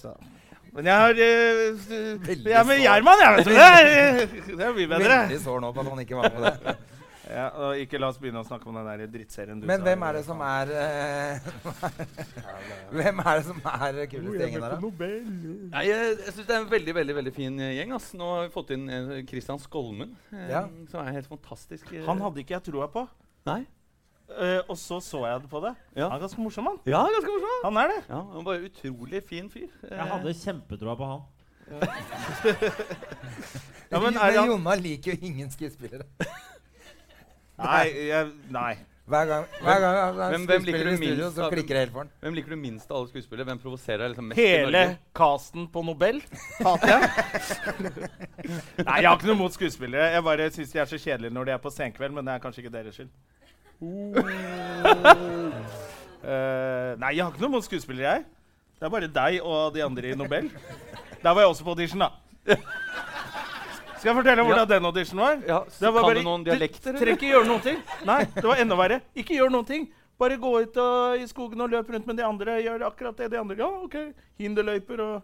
Så. 0.00 0.14
Men 0.76 0.84
jeg 0.84 0.94
har 1.00 1.10
uh, 1.10 1.16
Jeg 1.16 2.52
er 2.52 2.66
med. 2.68 2.80
Gjerman, 2.82 3.22
jeg, 3.22 3.36
vet 3.36 3.46
du. 3.46 3.52
Det 3.56 4.58
det 4.58 4.66
er 4.66 4.74
mye 4.76 4.90
bedre. 4.90 5.16
Veldig 5.24 5.40
sår 5.40 5.62
nå 5.64 5.72
på 5.72 5.80
at 5.84 5.88
han 5.92 6.02
ikke 6.04 6.18
var 6.18 6.28
med 6.28 6.36
på 6.36 6.68
det. 6.68 6.76
Ja, 7.26 7.46
og 7.58 7.80
ikke 7.82 7.98
la 7.98 8.12
oss 8.12 8.20
begynne 8.22 8.38
å 8.38 8.46
snakke 8.46 8.68
om 8.70 8.76
den 8.78 8.86
der 8.86 9.08
drittserien 9.10 9.58
du 9.58 9.66
Men 9.66 9.82
hvem 9.86 10.04
er 10.06 10.18
det 10.18 10.22
som 10.28 10.42
er 10.46 10.70
uh, 10.70 11.48
Hvem 12.94 13.22
er 13.24 13.40
det 13.40 13.46
som 13.48 13.58
er 13.72 13.98
kuleste 14.12 14.44
gjengen 14.44 14.62
der, 14.62 14.76
da? 14.76 14.92
Nei, 15.72 15.82
jeg, 15.88 16.12
jeg 16.20 16.34
synes 16.36 16.46
Det 16.46 16.54
er 16.54 16.60
en 16.60 16.70
veldig 16.70 16.94
veldig, 17.00 17.16
veldig 17.18 17.34
fin 17.34 17.58
eh, 17.58 17.72
gjeng. 17.80 17.96
ass. 17.98 18.12
Nå 18.14 18.28
har 18.30 18.46
vi 18.46 18.52
fått 18.54 18.70
inn 18.76 18.86
Kristian 18.86 19.26
Christian 19.32 19.62
Skolmen, 19.64 20.14
eh, 20.30 20.46
Ja. 20.52 20.62
som 20.92 21.02
er 21.02 21.16
helt 21.18 21.30
fantastisk. 21.32 21.90
eh. 21.92 22.04
Han 22.06 22.22
hadde 22.22 22.44
ikke 22.44 22.60
jeg 22.60 22.68
troa 22.70 22.86
på. 22.94 23.08
Nei? 23.46 23.62
Eh, 24.26 24.58
og 24.66 24.74
så 24.80 24.98
så 25.00 25.20
jeg 25.26 25.42
det 25.44 25.50
på 25.52 25.60
det. 25.62 25.70
Ja. 25.94 26.08
Han 26.10 26.16
er 26.18 26.24
ganske 26.26 26.42
morsom, 26.42 26.66
han. 26.66 26.78
Ja, 26.90 27.04
ganske 27.14 27.30
morsom. 27.36 27.60
Han 27.68 27.76
er 27.84 27.92
det. 27.92 28.00
Ja, 28.10 28.20
han 28.34 28.44
var 28.48 28.64
utrolig 28.66 29.20
fin 29.28 29.46
fyr. 29.52 29.68
Jeg 29.86 30.08
hadde 30.10 30.34
kjempetroa 30.42 30.96
på 30.98 31.10
han. 31.12 31.22
Ja, 33.86 34.00
men 34.02 34.14
men 34.14 34.18
er 34.18 34.34
han 34.34 34.48
Jonna 34.50 34.74
liker 34.74 35.14
jo 35.14 35.28
ingen 35.28 35.50
skuespillere. 35.52 36.02
Nei. 37.56 37.84
Jeg, 38.08 38.32
nei. 38.52 38.72
Hver 39.06 39.28
gang, 39.30 39.44
hver 39.62 39.78
gang 39.84 39.96
han 40.00 40.16
er 40.18 40.32
Hvem- 40.32 40.46
hvem 40.50 40.64
liker 40.66 40.88
i 40.90 40.96
studio, 40.96 41.28
så 41.30 41.46
klikker 41.52 41.76
det 41.76 41.82
helt 41.84 41.92
for 41.94 42.00
han. 42.02 42.10
Hvem 42.24 42.34
liker 42.34 42.50
du 42.50 42.56
minst 42.58 42.90
av 42.90 42.96
alle 42.98 43.08
skuespillere? 43.12 43.46
Hvem 43.46 43.60
provoserer 43.62 44.02
deg 44.02 44.10
liksom 44.16 44.26
mest 44.32 44.40
i 44.42 44.46
Hele 44.48 44.72
Norge? 44.72 44.96
casten 45.14 45.68
på 45.70 45.84
Nobel 45.86 46.18
hater 46.58 46.88
jeg. 46.90 47.02
Nei, 48.88 48.98
jeg 48.98 49.06
har 49.06 49.14
ikke 49.14 49.30
noe 49.30 49.38
mot 49.38 49.54
skuespillere. 49.54 50.10
Jeg 50.16 50.24
bare 50.26 50.50
syns 50.50 50.74
de 50.74 50.82
er 50.82 50.90
så 50.90 50.98
kjedelige 50.98 51.36
når 51.38 51.44
de 51.46 51.54
er 51.54 51.62
på 51.62 51.70
senkveld, 51.70 52.18
men 52.18 52.26
det 52.26 52.34
er 52.34 52.42
kanskje 52.42 52.64
ikke 52.64 52.74
deres 52.74 52.98
skyld. 52.98 53.14
Eh, 56.26 56.92
nei, 56.98 57.12
jeg 57.14 57.22
har 57.22 57.30
ikke 57.30 57.42
noe 57.44 57.52
mot 57.54 57.62
skuespillere, 57.66 58.16
jeg. 58.16 58.24
Det 58.76 58.86
er 58.88 58.92
bare 58.92 59.08
deg 59.08 59.36
og 59.46 59.74
de 59.76 59.82
andre 59.84 60.10
i 60.10 60.16
Nobel. 60.18 60.48
Der 61.22 61.32
var 61.34 61.42
jeg 61.44 61.50
også 61.52 61.64
på 61.66 61.74
audition, 61.76 62.02
da. 62.02 62.08
Skal 63.96 64.10
jeg 64.10 64.16
fortelle 64.18 64.42
hvordan 64.46 64.68
den 64.70 64.88
auditionen 64.88 65.22
var? 65.22 65.36
Ja, 65.48 65.58
Det 65.68 65.92
var 65.92 66.02
kan 66.02 66.08
bare- 66.08 66.18
du 66.18 66.26
noen 66.26 66.44
dialekter, 66.44 66.92
Du 66.92 66.98
trenger 66.98 67.16
ikke 67.16 67.30
gjøre 67.30 67.46
noen 67.48 67.62
ting. 67.62 67.78
Nei, 68.04 68.24
det 68.34 68.44
var 68.44 68.56
enda 68.62 68.76
verre. 68.76 69.00
Ikke 69.16 69.34
gjør 69.38 69.50
noen 69.54 69.66
ting. 69.66 69.86
Bare 70.18 70.36
gå 70.40 70.50
ut 70.62 70.76
og, 70.80 71.16
i 71.20 71.26
skogen 71.28 71.60
og 71.60 71.70
løp 71.70 71.88
rundt 71.92 72.06
med 72.06 72.16
de 72.16 72.24
andre. 72.24 72.58
Gjør 72.64 72.86
akkurat 72.90 73.16
det 73.16 73.30
de 73.30 73.38
andre 73.38 73.56
Ja, 73.58 73.66
OK. 73.84 73.96
Hinderløyper 74.40 75.00
og 75.00 75.22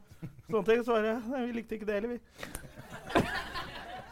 sånne 0.50 0.66
ting. 0.66 0.84
Så 0.84 0.92
var 0.92 1.02
det 1.02 1.14
Nei, 1.30 1.46
vi 1.46 1.52
likte 1.58 1.74
ikke 1.78 1.86
det 1.88 1.94
heller, 1.94 2.08
vi. 2.14 2.20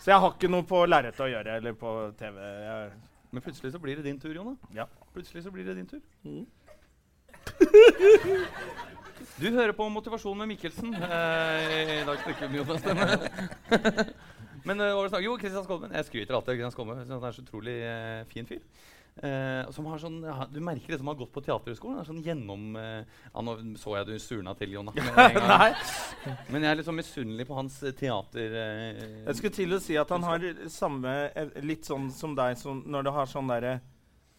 Så 0.00 0.10
jeg 0.10 0.18
har 0.20 0.30
ikke 0.32 0.48
noe 0.50 0.62
på 0.64 0.86
lerretet 0.88 1.20
å 1.20 1.28
gjøre, 1.28 1.56
eller 1.60 1.72
på 1.76 1.94
TV. 2.18 2.36
Jeg, 2.40 2.90
Men 3.30 3.42
plutselig 3.42 3.72
så 3.72 3.78
blir 3.78 3.96
det 3.96 4.04
din 4.08 4.18
tur, 4.20 4.34
Jonna. 4.34 4.56
Ja. 4.74 4.86
Plutselig 5.14 5.42
så 5.44 5.50
blir 5.54 5.64
det 5.68 5.74
din 5.78 5.86
tur. 5.86 6.00
Mm. 6.24 6.46
Du 9.40 9.50
hører 9.52 9.72
på 9.76 9.86
Motivasjon 9.92 10.38
med 10.38 10.48
Mikkelsen. 10.50 10.94
Eh, 10.94 12.00
I 12.00 12.04
dag 12.08 12.18
snakker 12.24 12.48
vi 12.48 12.52
mye 12.56 12.64
om 12.64 12.70
stemme. 12.80 13.06
Men 14.68 14.80
snakk- 15.08 15.24
Jo, 15.24 15.36
Kristian 15.40 15.64
Skolmen. 15.64 15.92
Jeg 15.96 16.04
skryter 16.08 16.34
alltid 16.36 16.52
av 16.52 16.56
Kristian 16.58 16.74
Skolmen. 16.74 17.04
Han 17.08 17.24
er 17.24 17.36
så 17.36 17.44
utrolig 17.44 17.76
eh, 17.86 18.24
fin 18.32 18.46
fyr. 18.48 18.60
Eh, 19.18 19.70
som 19.74 19.84
har 19.90 19.98
sånn, 20.00 20.20
ja, 20.24 20.46
du 20.48 20.60
merker 20.64 20.94
det 20.94 20.98
som 21.02 21.10
har 21.10 21.16
gått 21.18 21.32
på 21.34 21.42
Teaterhøgskolen. 21.44 21.98
er 22.00 22.06
Sånn 22.08 22.22
gjennom 22.24 22.76
uh, 22.78 23.02
ja, 23.02 23.42
Nå 23.44 23.56
så 23.80 23.98
jeg 23.98 24.08
du 24.08 24.14
surna 24.22 24.54
til. 24.56 24.72
Nei. 24.86 25.72
Men 26.48 26.64
jeg 26.64 26.70
er 26.70 26.78
litt 26.78 26.88
sånn 26.88 26.96
misunnelig 26.96 27.46
på 27.48 27.58
hans 27.58 27.76
eh, 27.84 27.92
teater... 27.96 28.54
Uh, 28.54 29.02
Jeg 29.26 29.36
skulle 29.40 29.56
til 29.58 29.76
å 29.76 29.80
si 29.82 29.98
at 30.00 30.12
han 30.14 30.24
har 30.24 30.46
samme 30.72 31.12
Litt 31.66 31.88
sånn 31.88 32.08
som 32.14 32.36
deg 32.38 32.56
som 32.60 32.80
når 32.88 33.08
du 33.08 33.12
har 33.18 33.28
sånn 33.28 33.50
derre 33.50 33.76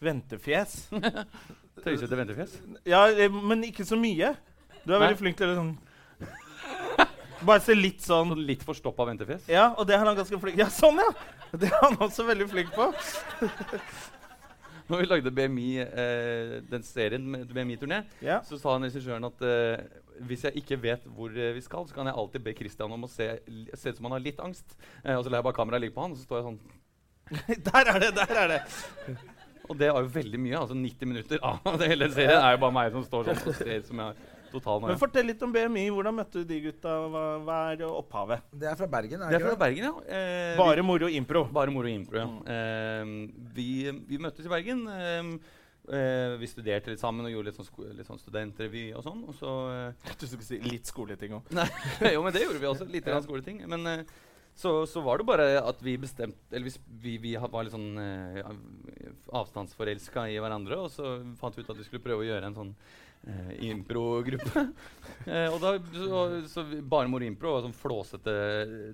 ventefjes. 0.02 0.88
Tøysete 1.84 2.18
ventefjes. 2.18 2.56
Ja, 2.88 3.04
men 3.30 3.62
ikke 3.68 3.86
så 3.86 3.98
mye. 4.00 4.32
Du 4.82 4.90
er 4.90 4.98
Nei. 4.98 5.04
veldig 5.06 5.20
flink 5.20 5.38
til 5.38 5.52
å 5.52 5.60
sånn 5.60 5.76
Bare 7.46 7.62
se 7.62 7.74
litt 7.76 8.02
sånn 8.02 8.34
så 8.34 8.38
litt 8.50 8.66
forstoppa 8.66 9.06
ventefjes. 9.12 9.46
Ja, 9.50 9.68
og 9.76 9.86
det 9.86 9.94
er 9.94 10.02
han 10.02 10.18
ganske 10.18 10.42
flink 10.42 10.58
Ja, 10.58 10.66
sånn, 10.74 10.98
ja! 10.98 11.12
Det 11.52 11.68
er 11.68 11.78
han 11.84 11.98
også 12.00 12.24
veldig 12.26 12.48
flink 12.50 12.74
på. 12.74 12.88
Når 14.92 15.00
vi 15.00 15.08
lagde 15.08 15.32
BMI, 15.32 15.66
eh, 15.82 16.54
den 16.68 16.82
serien 16.84 17.24
med 17.32 17.48
BMI-turné, 17.48 18.02
Ja. 18.22 18.40
så 18.44 18.58
sa 18.60 18.74
han 18.76 18.84
regissøren 18.84 19.24
at 19.30 19.40
eh, 19.48 19.84
hvis 20.28 20.44
jeg 20.44 20.60
ikke 20.60 20.76
vet 20.82 21.06
hvor 21.16 21.32
eh, 21.32 21.54
vi 21.56 21.62
skal, 21.64 21.86
så 21.88 21.96
kan 21.96 22.06
jeg 22.10 22.18
alltid 22.20 22.44
be 22.44 22.52
Christian 22.58 22.92
om 22.92 23.06
å 23.08 23.10
se, 23.10 23.30
se 23.72 23.88
ut 23.94 23.96
som 23.98 24.10
han 24.10 24.18
har 24.18 24.24
litt 24.26 24.42
angst. 24.44 24.76
Eh, 25.02 25.16
og 25.16 25.24
så 25.24 25.32
lar 25.32 25.40
jeg 25.40 25.48
bare 25.48 25.56
kameraet 25.62 25.86
ligge 25.86 25.96
på 25.96 26.04
han, 26.04 26.12
og 26.12 26.20
så 26.20 26.28
står 26.28 26.42
jeg 26.42 26.48
sånn. 26.50 26.60
Der 27.70 27.88
er 27.94 28.02
det! 28.04 28.10
Der 28.20 28.36
er 28.42 28.52
det! 28.52 28.60
Og 29.70 29.78
det 29.78 29.88
var 29.94 30.02
jo 30.04 30.10
veldig 30.12 30.40
mye. 30.42 30.58
altså 30.58 30.74
90 30.76 31.08
minutter 31.08 31.38
av 31.46 31.80
hele 31.92 32.08
serien 32.12 32.42
er 32.42 32.56
jo 32.56 32.62
bare 32.66 32.74
meg 32.76 32.92
som 32.92 33.04
står 33.06 33.30
sånn 33.30 33.42
og 33.48 33.56
ser 33.62 33.76
ut 33.78 33.86
som 33.88 34.00
jeg 34.02 34.10
har 34.10 34.31
total 34.52 34.82
Men. 34.84 34.98
Fortell 35.00 35.26
litt 35.30 35.42
om 35.46 35.52
BMI. 35.54 35.86
Hvordan 35.94 36.18
møtte 36.18 36.42
du 36.42 36.48
de 36.48 36.60
gutta? 36.68 36.92
Hva, 37.12 37.24
hva 37.46 37.56
er 37.72 37.82
opphavet? 37.88 38.44
Det 38.52 38.68
er 38.70 38.78
fra 38.78 38.88
Bergen, 38.92 39.22
er 39.24 39.32
Det 39.32 39.38
det 39.38 39.40
er 39.40 39.46
fra 39.48 39.56
det? 39.56 39.60
Bergen, 39.64 39.88
ja. 39.88 39.94
Eh, 40.18 40.52
Bare 40.60 40.84
moro 40.86 41.08
impro. 41.08 41.44
bare 41.52 41.74
moro 41.74 41.90
impro, 41.90 42.20
ja. 42.20 42.28
Eh, 42.54 43.12
vi, 43.56 43.68
vi 44.08 44.20
møttes 44.22 44.46
i 44.46 44.52
Bergen. 44.52 44.84
Eh, 44.92 45.32
eh, 45.98 46.36
vi 46.38 46.50
studerte 46.50 46.92
litt 46.92 47.02
sammen 47.02 47.26
og 47.26 47.32
gjorde 47.34 47.50
litt 47.50 47.58
sånn, 47.60 47.68
sko 47.70 47.86
sånn 48.10 48.20
studentrevy 48.22 48.84
og 48.96 49.06
sånn. 49.06 49.24
Og 49.28 49.38
så 49.38 49.54
eh, 49.72 50.12
Du 50.20 50.26
skulle 50.26 50.46
si 50.46 50.60
litt 50.66 50.90
skoleting 50.90 51.38
òg. 51.38 51.50
Nei, 51.56 51.68
jo, 52.14 52.22
men 52.22 52.34
det 52.36 52.44
gjorde 52.44 52.62
vi 52.62 52.70
også. 52.70 52.88
Litt 52.92 53.08
ja. 53.10 53.20
skoleting. 53.24 53.64
Men 53.70 53.88
eh, 53.90 54.04
så, 54.54 54.86
så 54.86 55.00
var 55.00 55.18
det 55.18 55.26
bare 55.26 55.46
at 55.62 55.80
vi 55.82 55.94
bestemte 55.98 56.56
Eller 56.56 56.72
vi, 57.00 57.16
vi, 57.18 57.32
var 57.36 57.64
litt 57.64 57.72
sånn 57.72 57.96
eh, 57.98 58.50
avstandsforelska 59.32 60.26
i 60.30 60.36
hverandre. 60.42 60.78
Og 60.84 60.92
så 60.92 61.16
fant 61.40 61.56
vi 61.56 61.64
ut 61.64 61.72
at 61.72 61.80
vi 61.80 61.86
skulle 61.88 62.04
prøve 62.04 62.24
å 62.24 62.28
gjøre 62.28 62.50
en 62.50 62.58
sånn 62.58 62.74
eh, 63.24 63.50
impro-gruppe. 63.70 64.66
eh, 65.32 65.48
og 65.48 65.58
da 65.64 65.74
så, 65.96 66.22
så 66.52 66.66
Bare 66.82 67.10
Moro 67.10 67.26
Impro 67.26 67.56
var 67.56 67.66
sånn 67.66 67.76
flåsete, 67.76 68.36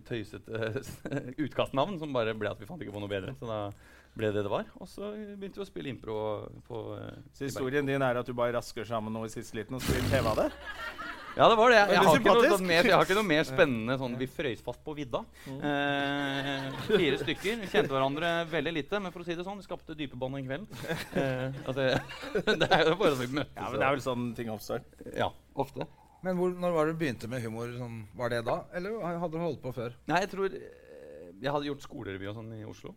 tøysete 0.09 0.73
utkastnavn 1.45 1.99
som 2.01 2.15
bare 2.15 2.37
ble 2.39 2.55
at 2.55 2.63
vi 2.63 2.69
fant 2.71 2.85
ikke 2.85 2.95
på 2.95 3.03
noe 3.03 3.13
bedre. 3.13 3.35
Så 3.41 3.51
da 3.51 3.63
ble 4.19 4.33
det 4.35 4.45
det 4.47 4.53
var. 4.53 4.71
Og 4.79 4.89
så 4.91 5.13
begynte 5.13 5.61
vi 5.61 5.67
å 5.67 5.69
spille 5.69 5.93
impro 5.93 6.19
på 6.69 6.83
eh, 6.97 7.23
Så 7.35 7.49
historien 7.51 7.87
din 7.87 8.03
er 8.03 8.19
at 8.21 8.27
du 8.27 8.35
bare 8.37 8.57
rasker 8.59 8.87
sammen 8.89 9.15
noe 9.15 9.29
i 9.29 9.33
siste 9.33 9.59
liten 9.59 9.79
og 9.79 9.85
spiller 9.85 10.11
TV 10.11 10.33
av 10.33 10.45
det? 10.45 10.51
Ja, 11.39 11.47
det 11.47 11.55
var 11.55 11.71
det. 11.71 11.77
Jeg, 11.79 11.91
jeg, 11.95 12.03
har, 12.03 12.17
ikke 12.19 12.33
noe 12.35 12.49
sånn 12.51 12.65
mer, 12.67 12.87
jeg 12.89 12.97
har 12.99 13.05
ikke 13.07 13.17
noe 13.21 13.29
mer 13.29 13.45
spennende 13.47 13.95
sånn 14.01 14.17
Vi 14.19 14.27
frøys 14.27 14.63
fast 14.67 14.81
på 14.83 14.95
vidda. 14.97 15.21
Mm. 15.47 15.61
Eh, 15.69 16.81
fire 16.89 17.21
stykker. 17.21 17.61
Vi 17.61 17.69
kjente 17.71 17.95
hverandre 17.95 18.33
veldig 18.51 18.73
lite, 18.75 18.99
men 19.05 19.15
for 19.15 19.23
å 19.23 19.29
si 19.29 19.37
det 19.39 19.47
sånn, 19.47 19.61
vi 19.63 19.69
skapte 19.69 19.95
dype 19.99 20.19
bånd 20.19 20.41
en 20.41 20.49
kveld. 20.49 20.67
Eh, 21.19 21.55
altså, 21.63 21.87
det 22.65 22.69
er 22.75 22.85
jo 22.91 22.99
bare 22.99 23.15
så 23.15 23.23
vi 23.23 23.31
møttes. 23.39 23.55
Ja, 23.55 23.71
men 23.71 23.79
Det 23.79 23.87
er 23.87 23.95
vel 23.95 24.05
sånn 24.09 24.29
ting 24.35 24.51
oppstår. 24.51 24.83
ja, 25.15 25.31
ofte. 25.55 25.87
Men 26.27 26.41
hvor, 26.41 26.51
når 26.59 26.75
var 26.75 26.89
det 26.89 26.97
du 26.97 27.03
begynte 27.05 27.31
med 27.31 27.45
humor? 27.47 27.71
Sånn, 27.79 28.01
var 28.19 28.35
det 28.35 28.43
da? 28.49 28.59
Eller 28.75 28.99
hadde 29.07 29.37
du 29.37 29.43
holdt 29.45 29.63
på 29.63 29.73
før? 29.77 29.95
Nei, 30.11 30.25
jeg 30.25 30.33
tror 30.35 30.51
eh, 30.51 31.29
Jeg 31.39 31.55
hadde 31.55 31.71
gjort 31.71 31.87
skolerevy 31.87 32.33
og 32.33 32.41
sånn 32.41 32.51
i 32.59 32.65
Oslo. 32.67 32.97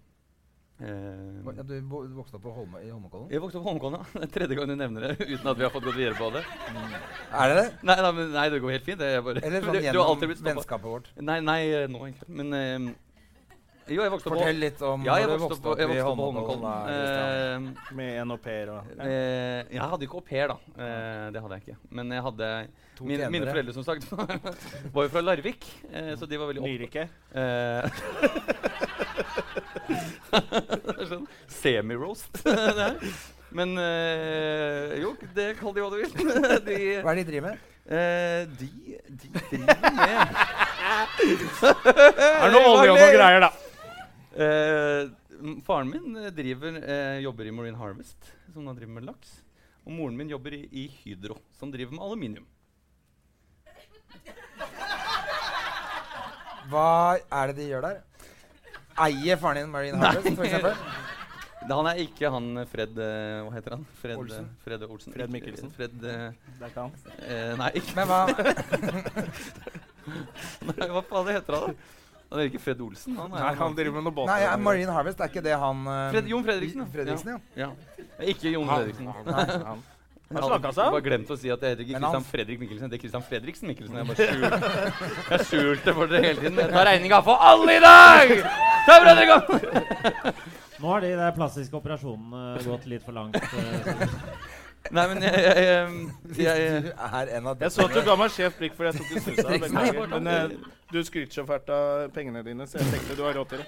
Eh, 0.82 1.52
Ja, 1.58 1.64
du 1.64 1.76
vokste 2.18 2.40
opp 2.40 2.44
på 2.48 2.54
Holme, 2.56 2.80
i 2.82 2.90
Holmenkollen? 2.90 3.28
jeg 3.30 3.42
vokste 3.44 3.60
opp 3.60 3.66
på 3.68 3.70
Holmenkollen, 3.70 4.00
ja. 4.02 4.06
Det 4.16 4.24
er 4.28 4.34
tredje 4.40 4.56
gang 4.58 4.72
du 4.72 4.76
nevner 4.80 5.02
det 5.08 5.28
uten 5.28 5.48
at 5.52 5.58
vi 5.60 5.64
har 5.68 5.70
fått 5.76 5.86
gått 5.86 6.00
videre 6.00 6.18
på 6.18 6.32
det. 6.34 6.42
Er 7.32 7.54
det 7.54 7.56
det? 7.62 7.68
Nei, 7.86 7.96
nei, 8.02 8.12
men, 8.18 8.32
nei 8.34 8.48
det 8.50 8.62
går 8.64 8.72
helt 8.80 8.88
fint. 8.90 9.00
Det 9.04 9.12
er 9.20 9.22
bare, 9.22 9.44
Eller 9.46 9.62
sånn 9.68 9.78
du 9.78 9.80
har 9.82 9.88
gjennom 9.92 10.26
blitt 10.34 10.44
vennskapet 10.50 10.90
vårt? 10.90 11.12
Nei, 11.22 11.40
nei, 11.46 11.62
nå 11.92 12.02
egentlig. 12.08 12.30
Men 12.42 12.54
eh, 12.58 12.92
Jo, 13.92 14.02
jeg 14.06 14.12
vokste 14.14 14.30
opp 14.32 14.38
Fortell 14.38 14.60
litt 14.62 14.82
om 14.88 15.02
Ja, 15.06 15.16
jeg 15.20 15.28
når 15.28 15.38
du 15.38 15.44
vokste 15.44 15.58
opp, 15.60 15.72
opp, 15.74 15.80
jeg 15.82 15.90
i 15.90 15.92
vokste 15.92 16.10
opp 16.12 16.20
på 16.22 16.26
Holmenkollen. 16.30 16.68
Eh, 16.96 17.96
Med 17.98 18.20
en 18.22 18.32
au 18.32 18.38
pair 18.42 18.70
og 18.74 18.92
Eh, 19.02 19.62
jeg 19.74 19.82
hadde 19.94 20.08
ikke 20.08 20.18
au 20.22 20.26
pair, 20.32 20.54
da. 20.54 20.58
Eh, 20.78 21.26
det 21.36 21.42
hadde 21.46 21.58
jeg 21.60 21.66
ikke. 21.68 21.78
Men 22.00 22.14
jeg 22.16 22.26
hadde 22.30 22.52
To 22.98 23.06
mine, 23.10 23.30
mine 23.34 23.50
foreldre 23.50 23.74
som 23.78 23.86
sagt 23.86 24.06
var 24.96 25.06
jo 25.08 25.10
fra 25.14 25.22
Larvik, 25.26 25.66
eh, 25.92 26.14
så 26.18 26.30
de 26.30 26.38
var 26.42 26.50
veldig 26.52 26.62
opp... 26.62 26.70
Nyrike. 26.72 27.08
Eh, 29.92 31.06
sånn 31.10 31.26
semi-roast. 31.52 32.42
Men 33.58 33.74
øh, 33.76 34.94
jo, 35.02 35.12
det 35.36 35.50
kall 35.60 35.74
de 35.76 35.84
hva 35.84 35.90
du 35.92 35.98
vil. 36.00 36.14
de, 36.68 36.78
Hva 37.04 37.12
er 37.12 37.20
det 37.20 37.26
de 37.26 37.30
driver 37.34 37.50
med? 37.50 37.68
eh, 37.92 38.46
de, 38.60 38.70
de 39.10 39.28
driver 39.36 39.92
med 39.98 40.16
Er 41.74 42.46
det 42.46 42.54
noe 42.54 42.70
olje 42.70 42.94
og 42.94 42.96
noe 42.96 43.12
greier, 43.18 43.44
da? 43.44 43.52
Uh, 44.32 45.12
faren 45.68 45.90
min 45.92 46.16
driver, 46.32 46.78
uh, 46.80 47.18
jobber 47.20 47.50
i 47.50 47.52
Marine 47.52 47.76
Harvest, 47.76 48.30
som 48.54 48.64
da 48.70 48.76
driver 48.78 48.96
med 49.00 49.10
laks. 49.10 49.34
Og 49.84 49.92
moren 49.98 50.16
min 50.16 50.32
jobber 50.32 50.56
i, 50.56 50.62
i 50.72 50.86
Hydro, 51.02 51.36
som 51.58 51.74
driver 51.74 51.98
med 51.98 52.06
aluminium. 52.06 52.48
Hva 56.72 57.18
er 57.20 57.52
det 57.52 57.58
de 57.58 57.68
gjør 57.74 57.84
der? 57.90 58.00
Eier 59.00 59.38
faren 59.40 59.58
din 59.62 59.72
Marine 59.72 59.98
Harvest, 59.98 60.36
for 60.36 60.44
eksempel? 60.46 60.76
Han 61.72 61.86
er 61.92 62.00
ikke 62.02 62.26
han 62.34 62.46
eh, 62.58 62.66
Fred 62.66 62.98
eh, 62.98 63.44
Hva 63.46 63.52
heter 63.54 63.76
han? 63.76 63.84
Fred 64.02 64.18
Olsen? 64.18 64.46
eh, 64.50 64.64
Fred 64.66 64.82
Olsen. 64.88 65.14
Fred 65.14 65.30
Mikkelsen. 65.30 65.70
Fred 65.78 65.94
uh, 65.94 66.34
Det 66.58 66.66
er 66.66 66.72
ikke 66.72 66.82
han. 66.82 66.92
eh, 67.22 67.52
Nei, 67.60 67.68
ikke 67.78 67.94
Men 68.02 68.08
hva 68.10 68.22
nei, 70.72 70.88
Hva 70.90 71.04
faen 71.06 71.30
heter 71.36 71.54
han, 71.60 71.76
da? 71.78 72.00
Han 72.32 72.40
er 72.42 72.50
ikke 72.50 72.62
Fred 72.64 72.82
Olsen. 72.82 73.14
Han 73.20 73.30
er 73.36 73.44
Nei, 73.46 73.54
han 73.60 73.74
driver 73.78 73.96
med 74.00 74.06
noe 74.08 74.16
båt. 74.16 74.30
Nei, 74.32 74.40
ja, 74.46 74.52
Marine 74.58 74.94
Harvest, 74.96 75.22
er 75.22 75.30
ikke 75.32 75.44
det 75.46 75.54
han 75.62 75.86
uh, 75.86 75.94
Fred, 76.16 76.30
Jon 76.34 76.46
Fredriksen. 76.48 76.86
Fredriksen, 76.98 77.34
ja. 77.36 77.68
ja. 77.68 77.70
Ikke 78.34 78.54
Jon 78.56 78.68
Han- 78.72 78.82
Fredriksen. 78.82 79.06
Han, 79.12 79.24
nei, 79.30 79.46
han 80.32 80.46
slakka 80.48 80.72
seg 80.78 80.94
bare 80.96 81.04
glemt 81.04 81.30
å 81.30 81.38
si 81.38 81.52
at 81.52 81.60
jeg 81.68 81.76
heter 81.76 81.84
ikke 81.86 81.94
han- 82.00 82.06
Christian 82.08 82.28
Fredrik 82.32 82.62
Mikkelsen. 82.64 82.86
Jeg 82.88 82.90
heter 82.90 83.04
Christian 83.06 83.26
Fredriksen 83.30 83.68
Mikkelsen. 83.70 83.96
Jeg 84.00 84.06
bare 84.10 84.18
skjulte, 84.18 84.60
jeg 85.36 85.48
skjulte 85.52 85.96
for 86.00 86.06
dere 86.16 86.24
hele 86.32 86.40
tiden. 86.46 86.58
Jeg 86.64 86.74
tar 86.74 86.88
regninga 86.90 87.20
for 87.30 87.36
alle 87.52 87.78
i 87.78 87.82
dag! 87.84 88.38
Ta 88.88 88.98
brødre 89.04 89.24
i 89.24 89.30
gang! 89.30 89.44
Nå 90.82 90.90
har 90.90 91.04
de 91.06 91.12
der 91.20 91.34
plastiske 91.38 91.78
operasjonene 91.78 92.62
gått 92.66 92.86
litt 92.90 93.04
for 93.06 93.14
langt. 93.14 93.38
eh, 93.38 94.06
Nei, 94.92 95.04
men 95.12 95.22
jeg, 95.22 95.42
jeg, 95.46 95.58
jeg, 96.42 96.62
jeg, 96.66 96.94
er 96.98 97.30
en 97.38 97.50
av 97.52 97.62
Jeg 97.62 97.72
så 97.76 97.86
at 97.86 97.94
du 97.94 98.02
ga 98.08 98.16
meg 98.18 98.32
skjevt 98.34 98.58
blikk 98.58 98.74
fordi 98.80 98.90
jeg 98.90 98.98
tok 98.98 99.12
i 99.14 99.22
snusa. 99.22 99.46
av 100.02 100.16
Men 100.18 100.30
eh, 100.32 100.56
du 100.92 100.98
skryter 101.06 101.38
så 101.38 101.46
fælt 101.48 101.70
av 101.72 102.08
pengene 102.16 102.42
dine, 102.48 102.66
så 102.68 102.82
jeg 102.82 102.90
tenkte 102.96 103.18
du 103.20 103.22
har 103.28 103.38
råd 103.38 103.52
til 103.54 103.62
det. 103.62 103.68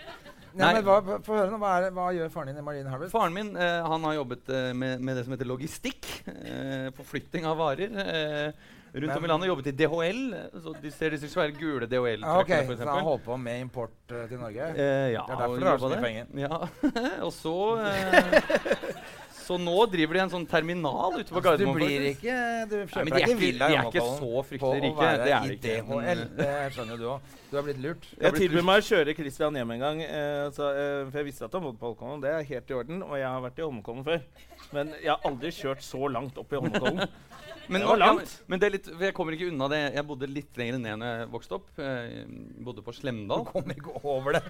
Nei. 0.54 0.72
men 0.78 0.84
hva, 0.86 0.98
hva- 1.06 1.20
Få 1.26 1.38
høre, 1.38 1.50
nå. 1.54 1.58
Hva, 1.62 1.70
er 1.86 1.94
hva 1.96 2.08
gjør 2.14 2.34
faren 2.34 2.50
din 2.52 2.60
i 2.62 2.66
Marine 2.66 2.90
Harvest? 2.92 3.14
Faren 3.14 3.34
min 3.34 3.54
eh, 3.58 3.80
han 3.94 4.04
har 4.10 4.18
jobbet 4.20 4.50
eh, 4.54 4.68
med, 4.78 5.02
med 5.06 5.18
det 5.18 5.24
som 5.28 5.34
heter 5.38 5.50
logistikk. 5.50 6.10
Eh, 6.34 6.90
Forflytting 6.98 7.46
av 7.50 7.58
varer. 7.62 7.94
Eh, 8.04 8.74
rundt 8.94 9.16
om 9.18 9.26
i 9.26 9.32
landet. 9.32 9.48
Jobbet 9.50 9.68
i 9.68 9.76
DHL. 9.82 10.22
Så 10.64 10.76
de 10.82 10.92
ser 10.94 11.16
disse 11.16 11.30
svære 11.32 11.56
gule 11.58 11.88
DHL-trøkkene, 11.90 12.40
Okay, 12.44 12.62
ok, 12.62 12.70
for 12.70 12.76
Så 12.76 12.84
han 12.84 12.88
eksempel. 12.88 13.10
holdt 13.10 13.26
på 13.26 13.38
med 13.42 13.62
import 13.66 14.14
uh, 14.14 14.24
til 14.30 14.40
Norge? 14.40 14.70
Eh, 14.78 15.12
ja, 15.16 15.26
det 15.28 15.34
er 15.34 15.44
derfor 15.44 15.60
du 15.60 15.66
har 15.72 15.78
så 15.84 15.90
mye 15.90 16.02
penger. 16.04 16.26
Ja. 16.46 16.56
og 17.28 17.34
så 17.34 17.58
eh, 17.82 19.04
Så 19.44 19.58
nå 19.60 19.74
driver 19.92 20.16
de 20.16 20.20
en 20.24 20.30
sånn 20.32 20.46
terminal 20.48 21.18
ute 21.18 21.28
på 21.28 21.42
Altså, 21.42 21.58
du 21.60 21.66
Gardermoen. 21.66 21.76
blir 21.82 22.06
faktisk. 22.06 22.22
ikke 22.24 22.38
Du 22.70 22.76
kjøper 22.94 23.10
de 23.10 23.14
er 23.18 23.26
ikke 23.26 23.40
villa 23.42 23.68
i 23.68 23.74
er 23.74 23.82
Holmenkollen 23.82 24.22
så 24.22 24.44
fryktelig 24.48 24.92
på 24.94 24.94
å 24.94 25.04
være 25.04 25.26
Det 25.26 25.34
er 25.36 25.50
i. 25.50 25.58
DHL. 25.66 26.22
Det 26.38 26.52
skjønner 26.78 26.94
jo 26.94 27.00
du 27.02 27.08
òg. 27.12 27.34
Du 27.50 27.58
har 27.58 27.66
blitt 27.68 27.82
lurt. 27.84 28.08
Jeg 28.24 28.34
tilbød 28.38 28.64
meg 28.70 28.80
å 28.80 28.86
kjøre 28.88 29.16
Christian 29.18 29.60
hjem 29.60 29.74
en 29.76 29.84
gang. 29.84 30.00
Eh, 30.06 30.46
så, 30.56 30.70
eh, 30.72 31.02
for 31.10 31.20
jeg 31.20 31.28
visste 31.28 31.46
at 31.50 31.58
han 31.60 31.66
bodde 31.68 31.78
på 31.82 31.90
Holmenkollen. 31.92 32.24
Det 32.24 32.32
er 32.32 32.48
helt 32.54 32.72
i 32.72 32.78
orden. 32.80 33.04
Og 33.04 33.14
jeg 33.20 33.28
har 33.28 33.44
vært 33.44 33.60
i 33.60 33.66
Holmenkollen 33.68 34.08
før. 34.08 34.24
Men 34.72 34.96
jeg 35.04 35.12
har 35.12 35.28
aldri 35.28 35.52
kjørt 35.60 35.84
så 35.84 36.08
langt 36.16 36.40
opp 36.40 36.54
i 36.56 36.62
Holmenkollen. 36.62 37.04
Men, 37.72 37.80
Det 37.82 37.88
var 37.88 37.98
ja, 38.04 38.12
men 38.52 38.60
det 38.60 38.68
er 38.68 38.74
litt, 38.74 38.88
jeg 39.00 39.14
kommer 39.16 39.36
ikke 39.38 39.48
unna 39.48 39.68
det. 39.72 39.78
Jeg 39.96 40.04
bodde 40.08 40.28
litt 40.28 40.58
lenger 40.60 40.80
ned 40.84 40.98
når 41.00 41.12
jeg 41.22 41.28
vokste 41.32 41.56
opp. 41.56 41.70
Jeg 41.80 42.26
bodde 42.66 42.84
på 42.84 42.94
Slemdal. 42.98 43.46
Du 43.46 43.52
kommer 43.54 43.78
ikke 43.78 43.94
over 44.04 44.36
det. 44.36 44.42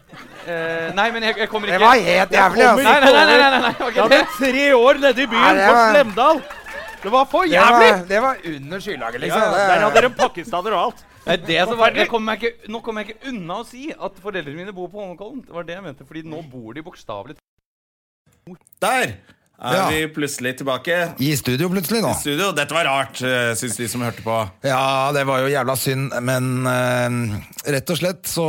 Eh, 0.50 0.90
nei, 0.98 1.06
men 1.14 1.28
jeg, 1.28 1.38
jeg 1.44 1.50
kommer 1.52 1.70
Det 1.70 1.80
var 1.84 1.94
helt 1.94 2.34
jævlig, 2.34 2.64
altså. 2.66 2.84
nei, 2.84 2.96
nei. 3.04 3.12
nei, 3.14 3.26
nei, 3.30 3.38
nei, 3.54 3.62
nei, 3.68 3.74
ok, 3.78 3.96
Jeg 3.96 4.04
hadde 4.08 4.22
tre 4.40 4.66
år 4.80 5.02
nede 5.04 5.22
i 5.22 5.30
byen 5.30 5.46
Nei, 5.60 5.68
var... 5.70 5.78
på 5.78 5.86
Slemdal. 5.94 6.42
Det 7.04 7.12
var 7.12 7.26
for 7.28 7.44
Det 7.46 7.52
jævlig! 7.54 7.90
var, 7.92 8.04
det 8.10 8.22
var 8.24 8.38
under 8.56 8.80
skylaget, 8.88 9.20
Ja, 9.20 9.24
liksom. 9.28 9.42
der 9.54 9.74
hadde 9.74 9.94
Det- 9.94 10.02
dere 10.02 10.10
pakistaner 10.18 10.72
og 10.78 10.84
alt. 10.88 11.06
Nei, 11.28 11.38
det 11.38 11.60
som 11.70 11.78
var, 11.80 11.94
det 11.96 12.08
kom 12.12 12.28
jeg 12.34 12.42
ikke, 12.42 12.68
nå 12.74 12.82
kommer 12.84 13.04
jeg 13.06 13.14
ikke 13.14 13.30
unna 13.32 13.62
å 13.62 13.66
si 13.68 13.86
at 13.94 14.18
foreldrene 14.24 14.58
mine 14.60 14.74
bor 14.76 14.90
på 14.92 15.00
Holmenkollen. 15.00 15.44
Det 15.46 15.54
var 15.56 15.64
det 15.70 15.78
jeg 15.78 15.84
mente, 15.86 16.08
fordi 16.10 16.24
nå 16.28 16.42
bor 16.52 16.74
de 16.76 16.82
bokstavelig 16.84 17.38
Der 18.84 19.14
er 19.62 19.76
Ja. 19.78 19.90
vi 19.90 20.08
plutselig 20.16 20.58
tilbake 20.60 21.14
I 21.20 21.36
studio 21.38 21.70
plutselig 21.70 22.02
nå. 22.02 22.14
studio. 22.20 22.52
Dette 22.52 22.74
var 22.74 22.86
rart, 22.86 23.22
uh, 23.22 23.54
syns 23.56 23.78
de 23.78 23.88
som 23.88 24.02
hørte 24.02 24.24
på. 24.26 24.38
Ja, 24.64 25.12
det 25.14 25.26
var 25.26 25.40
jo 25.40 25.48
jævla 25.54 25.76
synd, 25.78 26.12
men 26.22 26.66
uh, 26.68 27.38
rett 27.72 27.90
og 27.90 27.98
slett 28.02 28.24
så 28.28 28.48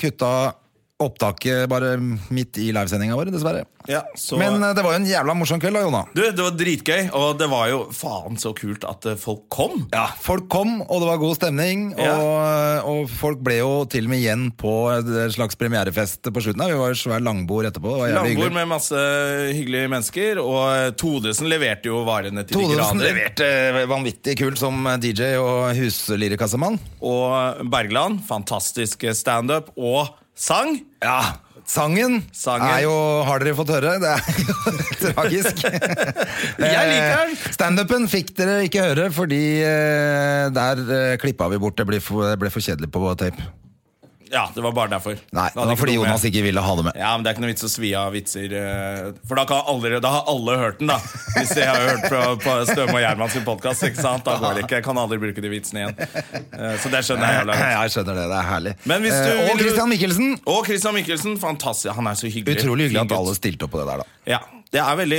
kutta 0.00 0.54
opptaket 1.02 1.66
bare 1.68 1.96
midt 2.30 2.58
i 2.62 2.68
livesendinga 2.72 3.16
vår, 3.18 3.32
dessverre. 3.34 3.64
Ja, 3.90 3.98
så 4.16 4.38
Men 4.40 4.62
eh, 4.62 4.70
det 4.78 4.84
var 4.86 4.94
jo 4.94 5.00
en 5.02 5.08
jævla 5.08 5.34
morsom 5.36 5.58
kveld 5.60 5.74
da, 5.76 5.80
Jona. 5.82 6.02
Du, 6.14 6.20
det 6.22 6.38
var 6.40 6.54
dritgøy, 6.56 7.08
og 7.18 7.34
det 7.40 7.48
var 7.50 7.66
jo 7.72 7.80
faen 7.92 8.38
så 8.40 8.52
kult 8.56 8.86
at 8.88 9.08
eh, 9.10 9.16
folk 9.20 9.42
kom. 9.52 9.82
Ja, 9.92 10.04
folk 10.22 10.46
kom, 10.54 10.76
og 10.86 11.02
det 11.02 11.08
var 11.10 11.18
god 11.20 11.34
stemning, 11.40 11.82
Ja. 11.98 12.14
og, 12.14 12.88
og 12.94 13.10
folk 13.10 13.42
ble 13.44 13.58
jo 13.58 13.72
til 13.90 14.06
og 14.06 14.14
med 14.14 14.22
igjen 14.22 14.46
på 14.56 14.72
en 14.94 15.10
slags 15.34 15.58
premierefest 15.60 16.30
på 16.30 16.44
slutten. 16.46 16.62
Vi 16.70 16.78
var 16.78 16.94
jo 16.94 17.00
svær 17.02 17.26
langbord 17.26 17.68
etterpå. 17.72 17.96
Langbord 18.06 18.30
hyggelig. 18.30 18.54
med 18.60 18.70
masse 18.76 19.04
hyggelige 19.50 19.90
mennesker, 19.98 20.40
og 20.46 20.94
Todesen 21.00 21.50
leverte 21.50 21.90
jo 21.90 22.04
varene 22.06 22.46
til 22.46 22.54
de 22.54 22.62
Todesen 22.70 23.02
grader. 23.02 23.10
leverte 23.10 23.86
vanvittig 23.90 24.38
kult 24.40 24.62
som 24.62 24.86
DJ 25.02 25.34
og 25.42 25.72
huslyrikassemann. 25.76 26.78
Og 27.04 27.66
Bergland, 27.74 28.22
fantastisk 28.30 29.04
standup 29.18 29.74
og 29.76 30.20
sang. 30.34 30.78
Ja, 31.02 31.18
sangen, 31.64 32.22
Sangen. 32.34 32.68
er 32.68 32.82
jo 32.84 32.92
Har 33.24 33.40
dere 33.40 33.54
fått 33.56 33.72
høre? 33.72 33.96
Det 34.02 34.10
er 34.10 34.40
jo 34.44 34.54
tragisk. 35.14 35.64
Jeg 36.60 36.86
liker 36.90 37.18
den. 37.24 37.34
Eh, 37.34 37.50
Standupen 37.56 38.08
fikk 38.12 38.34
dere 38.36 38.62
ikke 38.66 38.84
høre, 38.90 39.10
fordi 39.14 39.42
eh, 39.64 40.46
der 40.54 40.84
eh, 40.84 41.16
klippa 41.22 41.48
vi 41.52 41.60
bort. 41.62 41.78
Det 41.78 41.86
ble 41.88 42.00
for, 42.04 42.26
det 42.32 42.40
ble 42.42 42.52
for 42.52 42.64
kjedelig 42.64 42.90
på 42.92 43.06
tape. 43.20 43.50
Ja, 44.34 44.48
det 44.54 44.62
var 44.64 44.72
bare 44.74 44.90
derfor. 44.96 45.14
Nei, 45.36 45.44
det 45.54 45.64
var 45.70 45.78
fordi 45.78 45.94
Jonas 45.94 46.24
ikke 46.26 46.42
ville 46.42 46.62
ha 46.64 46.72
det 46.80 46.84
med. 46.88 46.96
Ja, 46.98 47.12
men 47.14 47.22
Det 47.22 47.30
er 47.30 47.36
ikke 47.36 47.44
noe 47.44 47.52
vits 47.52 47.66
å 47.68 47.70
svi 47.70 47.92
av 47.94 48.10
vitser. 48.16 48.50
eh, 48.58 49.12
For 49.30 49.38
da, 49.38 49.44
kan 49.46 49.62
alle, 49.70 50.00
da 50.02 50.10
har 50.16 50.24
alle 50.32 50.56
hørt 50.58 50.80
den, 50.82 50.90
da. 50.90 50.96
Hvis 51.36 51.54
jeg 51.54 51.68
har 51.70 51.78
hørt 51.88 52.08
på, 52.10 52.22
på 52.42 52.56
Støme 52.72 52.96
og 52.98 53.02
Gjerman 53.04 53.30
sin 53.30 53.46
podkast. 53.46 53.86
Da 54.02 54.36
går 54.42 54.58
det 54.58 54.64
ikke. 54.66 54.80
Jeg 54.80 54.86
kan 54.88 54.98
aldri 54.98 55.20
bruke 55.22 55.44
de 55.44 55.52
vitsene 55.52 55.84
igjen. 55.84 55.94
Eh, 55.94 56.74
Så 56.82 56.90
det 56.90 57.04
skjønner 57.06 57.30
jeg 57.30 57.40
Jævlig. 57.44 57.58
Jeg 57.78 57.94
skjønner 57.94 58.18
det, 58.20 58.26
det 58.34 58.38
er 58.42 58.48
herlig. 58.50 58.74
Men 58.90 59.06
hvis 59.06 59.14
du 59.22 59.30
Eh, 59.34 59.50
og 59.52 59.58
Christian 59.62 59.88
Mikkelsen. 59.94 60.34
Og 60.50 60.66
Christian 60.66 60.94
Mikkelsen. 60.98 61.38
Fantastisk. 61.40 61.94
Han 61.94 62.06
er 62.10 62.18
så 62.18 62.26
hyggelig. 62.30 62.58
Utrolig 62.64 62.88
hyggelig 62.90 63.04
at 63.06 63.16
alle 63.18 63.34
stilte 63.38 63.66
opp 63.68 63.74
på 63.76 63.80
det 63.82 63.86
der, 63.92 64.02
da. 64.02 64.10
Ja, 64.34 64.40
Det 64.74 64.80
er 64.82 64.96
veldig 64.98 65.18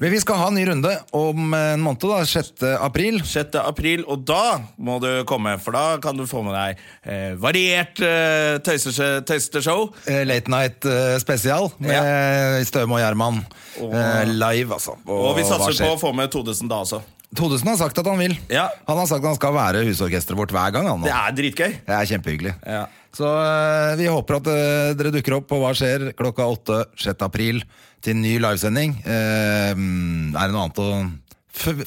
Men 0.00 0.12
vi 0.14 0.18
skal 0.22 0.38
ha 0.40 0.46
en 0.48 0.54
ny 0.56 0.62
runde 0.70 0.92
om 1.12 1.52
en 1.52 1.82
måned, 1.84 2.00
da, 2.08 2.22
6. 2.24 2.62
april. 2.80 3.18
6. 3.28 3.58
april, 3.60 4.06
og 4.08 4.22
da 4.24 4.60
må 4.80 4.96
du 5.02 5.10
komme, 5.28 5.52
for 5.60 5.76
da 5.76 5.82
kan 6.00 6.16
du 6.16 6.24
få 6.30 6.40
med 6.46 6.56
deg 6.56 6.80
eh, 7.04 7.34
variert 7.42 8.00
eh, 8.00 8.56
tøysesje- 8.64 9.20
tøysete 9.28 9.60
show. 9.66 9.90
Eh, 10.08 10.22
Late 10.24 10.48
Night 10.52 10.88
eh, 10.88 11.18
spesial 11.20 11.68
med 11.78 12.64
Støme 12.70 12.96
og 12.96 13.02
Gjerman. 13.04 13.42
Og- 13.84 13.92
Eh, 14.00 14.24
live, 14.32 14.72
altså. 14.74 14.96
Og 15.06 15.36
vi 15.36 15.44
satser 15.44 15.76
på 15.84 15.92
å 15.94 15.98
få 16.00 16.14
med 16.16 16.30
Todesen 16.32 16.68
da 16.70 16.80
også. 16.84 17.02
Todesen 17.36 17.68
har 17.70 17.76
sagt 17.78 17.98
at 18.00 18.06
han 18.10 18.18
vil. 18.18 18.32
Ja, 18.50 18.64
Han 18.88 18.96
har 18.98 19.06
sagt 19.06 19.20
at 19.22 19.28
han 19.28 19.36
skal 19.38 19.52
være 19.54 19.84
husorkesteret 19.86 20.36
vårt 20.40 20.50
hver 20.56 20.72
gang. 20.74 20.88
Han. 20.88 21.04
Det 21.04 21.12
er 21.14 21.36
dritgøy. 21.36 21.76
Det 21.86 21.94
er 22.00 22.08
kjempehyggelig. 22.10 22.54
Ja. 22.66 22.86
Så 23.16 23.26
eh, 23.26 23.96
vi 23.98 24.06
håper 24.06 24.36
at 24.38 24.48
eh, 24.52 24.92
dere 24.98 25.10
dukker 25.14 25.34
opp 25.40 25.48
på 25.50 25.58
Hva 25.58 25.72
skjer 25.74 26.10
klokka 26.18 26.46
8 26.46 26.76
6. 26.94 27.24
april 27.26 27.62
til 28.04 28.16
ny 28.16 28.36
livesending. 28.40 28.94
Eh, 29.02 29.72
er 29.74 29.74
det 29.74 30.54
noe 30.54 30.62
annet 30.68 30.78
å 30.78 30.90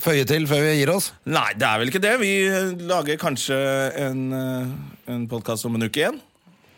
føye 0.04 0.26
til 0.30 0.46
før 0.50 0.66
vi 0.68 0.74
gir 0.82 0.92
oss? 0.94 1.12
Nei, 1.26 1.48
det 1.58 1.66
er 1.70 1.80
vel 1.82 1.90
ikke 1.94 2.04
det. 2.04 2.14
Vi 2.22 2.34
lager 2.90 3.18
kanskje 3.22 3.58
en, 4.04 4.22
en 5.10 5.24
podkast 5.32 5.66
om 5.70 5.80
en 5.80 5.88
uke 5.88 6.04
igjen. 6.04 6.20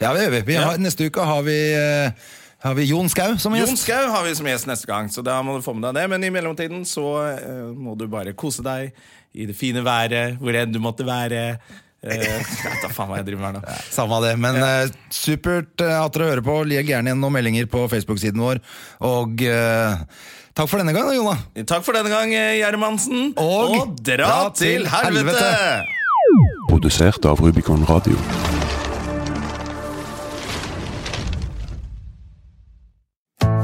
Ja, 0.03 0.13
vi, 0.15 0.27
vi, 0.29 0.41
vi 0.51 0.57
Ja. 0.59 0.69
har, 0.69 0.77
Neste 0.83 1.07
uke 1.09 1.23
har 1.25 1.41
vi, 1.47 1.57
har 2.65 2.77
vi 2.77 2.85
Jon 2.91 3.09
Skau 3.11 3.33
som 3.41 3.55
gjest? 3.57 3.73
Jon. 3.73 3.81
Skau 3.81 4.09
har 4.13 4.23
vi 4.27 4.35
som 4.37 4.47
gjest 4.47 4.69
neste 4.69 4.87
gang, 4.89 5.09
så 5.11 5.23
da 5.25 5.39
må 5.43 5.57
du 5.57 5.65
få 5.65 5.73
med 5.73 5.87
deg 5.89 5.97
det. 6.03 6.05
Men 6.13 6.23
i 6.27 6.31
mellomtiden 6.35 6.85
så 6.87 7.07
må 7.73 7.97
du 7.97 8.05
bare 8.11 8.35
kose 8.37 8.63
deg 8.65 8.93
i 9.35 9.49
det 9.49 9.55
fine 9.57 9.81
været, 9.83 10.37
hvor 10.39 10.55
enn 10.55 10.71
du 10.71 10.79
måtte 10.83 11.03
være. 11.07 11.57
Uh, 12.05 12.13
jeg 12.13 12.45
vet 12.61 12.83
da 12.83 12.91
faen 12.93 13.09
hva 13.09 13.19
jeg 13.19 13.27
driver 13.31 13.41
med 13.41 13.49
her 13.49 13.57
nå. 13.59 13.77
Samme 13.95 14.19
av 14.19 14.25
det, 14.27 14.35
men 14.41 14.59
eh, 14.61 14.93
supert 15.13 15.81
eh, 15.81 15.95
at 15.97 16.13
dere 16.15 16.31
hører 16.33 16.45
på. 16.45 16.57
Legg 16.69 16.91
gjerne 16.91 17.11
igjen 17.11 17.21
noen 17.23 17.35
meldinger 17.37 17.69
på 17.71 17.85
Facebook-siden 17.91 18.43
vår. 18.43 18.61
Og 19.09 19.41
eh, 19.47 20.05
takk 20.57 20.69
for 20.71 20.81
denne 20.81 20.93
gang, 20.95 21.09
da. 21.15 21.65
Takk 21.65 21.85
for 21.87 21.97
denne 21.97 22.13
gang, 22.13 22.33
eh, 22.37 22.59
Gjermansen. 22.61 23.33
Og 23.41 23.95
dra 24.05 24.21
dra 24.21 24.43
til 24.53 24.85
til 24.85 24.91
helvete! 24.93 25.49
helvete! 25.49 26.03
Produsert 26.69 27.25
av 27.29 27.41
Rubicon 27.41 27.85
Radio. 27.89 28.64